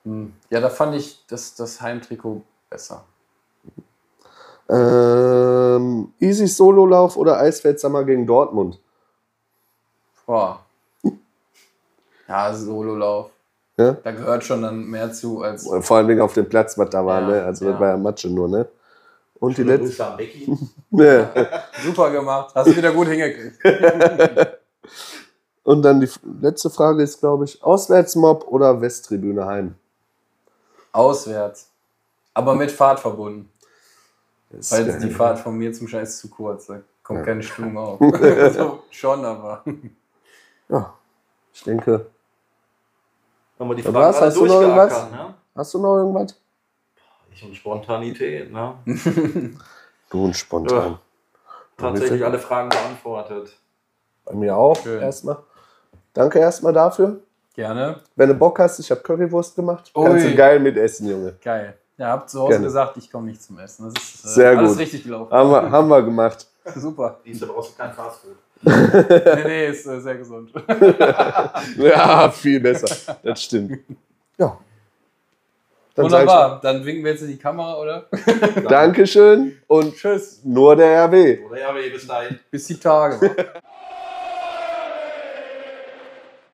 Hm. 0.03 0.33
Ja, 0.49 0.59
da 0.59 0.69
fand 0.71 0.95
ich 0.95 1.23
das, 1.27 1.53
das 1.53 1.79
Heimtrikot 1.79 2.41
besser. 2.67 3.03
Ähm, 4.67 6.11
Easy 6.19 6.47
Sololauf 6.47 7.17
oder 7.17 7.37
Eisfeldsammer 7.37 8.03
gegen 8.03 8.25
Dortmund? 8.25 8.79
Boah. 10.25 10.65
Ja, 12.27 12.51
Sololauf. 12.51 13.29
Ja? 13.77 13.91
Da 13.91 14.11
gehört 14.11 14.43
schon 14.43 14.63
dann 14.63 14.87
mehr 14.87 15.13
zu 15.13 15.43
als. 15.43 15.69
Vor 15.81 15.97
allem 15.97 16.19
auf 16.19 16.33
dem 16.33 16.49
Platz, 16.49 16.75
was 16.79 16.89
da 16.89 17.05
war, 17.05 17.21
Ja, 17.21 17.27
ne? 17.27 17.43
Also 17.43 17.65
ja. 17.65 17.71
das 17.73 17.79
war 17.79 17.89
ja 17.89 17.97
Matsche 17.97 18.29
nur, 18.29 18.47
ne? 18.47 18.67
Und 19.39 19.57
die 19.57 19.63
letzte. 19.63 20.13
Becky. 20.17 20.51
Ne. 20.89 21.29
Super 21.83 22.09
gemacht. 22.11 22.55
Hast 22.55 22.67
du 22.71 22.75
wieder 22.75 22.91
gut 22.93 23.07
hingekriegt. 23.07 23.59
Und 25.63 25.81
dann 25.81 25.99
die 25.99 26.09
letzte 26.41 26.69
Frage 26.69 27.03
ist, 27.03 27.19
glaube 27.19 27.43
ich, 27.43 27.61
Auswärtsmob 27.61 28.47
oder 28.47 28.79
Westtribüne 28.79 29.45
heim? 29.45 29.75
Auswärts. 30.93 31.69
Aber 32.33 32.55
mit 32.55 32.71
Fahrt 32.71 33.01
verbunden. 33.01 33.51
Das 34.49 34.71
Weil 34.71 34.87
ist 34.87 35.03
die. 35.03 35.09
Fahrt 35.11 35.39
von 35.39 35.57
mir 35.57 35.73
zum 35.73 35.89
Scheiß 35.89 36.19
zu 36.19 36.29
kurz. 36.29 36.67
Da 36.67 36.79
kommt 37.03 37.19
Ja. 37.19 37.25
keine 37.25 37.43
Stimmung 37.43 37.77
auf. 37.77 38.01
also, 38.01 38.83
schon, 38.91 39.25
aber. 39.25 39.63
Ja, 40.69 40.93
ich 41.53 41.63
denke. 41.63 42.05
Haben 43.59 43.69
wir 43.69 43.75
die 43.75 43.81
Ja, 43.83 43.89
alle 43.89 44.21
Hast 44.21 44.37
du 44.37 44.45
noch 44.45 44.61
irgendwas? 44.61 45.11
ne? 45.11 45.33
Hast 45.53 45.73
du 45.73 45.79
noch 45.79 45.97
irgendwas? 45.97 46.39
Ich 47.37 47.43
und 47.43 47.55
Spontanität, 47.55 48.51
ne? 48.51 48.73
Du 50.09 50.23
und 50.23 50.35
spontan. 50.35 50.93
Ja. 50.93 50.99
Tatsächlich 51.77 52.25
alle 52.25 52.39
Fragen 52.39 52.69
beantwortet. 52.69 53.55
Bei 54.25 54.33
mir 54.33 54.55
auch 54.57 54.81
Schön. 54.81 55.01
erstmal. 55.01 55.37
Danke 56.13 56.39
erstmal 56.39 56.73
dafür. 56.73 57.19
Gerne. 57.53 57.99
Wenn 58.15 58.29
du 58.29 58.33
Bock 58.33 58.57
hast, 58.57 58.79
ich 58.79 58.89
habe 58.89 59.01
Currywurst 59.01 59.55
gemacht. 59.55 59.91
Kannst 59.93 60.25
Ui. 60.25 60.31
du 60.31 60.35
geil 60.35 60.59
mit 60.59 60.77
essen, 60.77 61.09
Junge. 61.09 61.35
Geil. 61.43 61.77
Ja, 61.97 62.07
habt 62.07 62.29
zu 62.31 62.39
Hause 62.39 62.53
Gerne. 62.53 62.65
gesagt, 62.65 62.97
ich 62.97 63.11
komme 63.11 63.27
nicht 63.27 63.43
zum 63.43 63.59
Essen. 63.59 63.93
Das 63.93 64.03
ist 64.03 64.25
äh, 64.25 64.29
Sehr 64.29 64.57
alles 64.57 64.71
gut. 64.71 64.79
richtig 64.79 65.03
gelaufen. 65.03 65.31
Haben 65.31 65.51
wir, 65.51 65.69
haben 65.69 65.87
wir 65.89 66.01
gemacht. 66.01 66.47
Super. 66.75 67.19
Siehst 67.23 67.43
du, 67.43 67.47
brauchst 67.47 67.73
du 67.73 67.77
kein 67.77 67.93
Fastfood. 67.93 68.35
Nee, 68.63 69.43
nee, 69.43 69.67
ist 69.67 69.85
äh, 69.85 69.99
sehr 70.01 70.15
gesund. 70.15 70.51
Ja, 71.77 72.31
viel 72.31 72.59
besser. 72.59 73.15
Das 73.21 73.43
stimmt. 73.43 73.77
Ja. 74.39 74.57
Dann 75.97 76.05
Wunderbar. 76.05 76.59
Dann 76.61 76.85
winken 76.85 77.03
wir 77.03 77.11
jetzt 77.13 77.23
in 77.23 77.29
die 77.29 77.39
Kamera, 77.39 77.75
oder? 77.79 78.05
Dankeschön 78.69 79.57
und 79.65 79.95
Tschüss. 79.95 80.41
nur 80.43 80.75
der 80.75 81.05
RW. 81.05 81.39
Oder 81.43 81.59
ja, 81.59 81.71
bis 81.71 82.05
dahin. 82.05 82.39
Bis 82.51 82.67
die 82.67 82.79
Tage. 82.79 83.35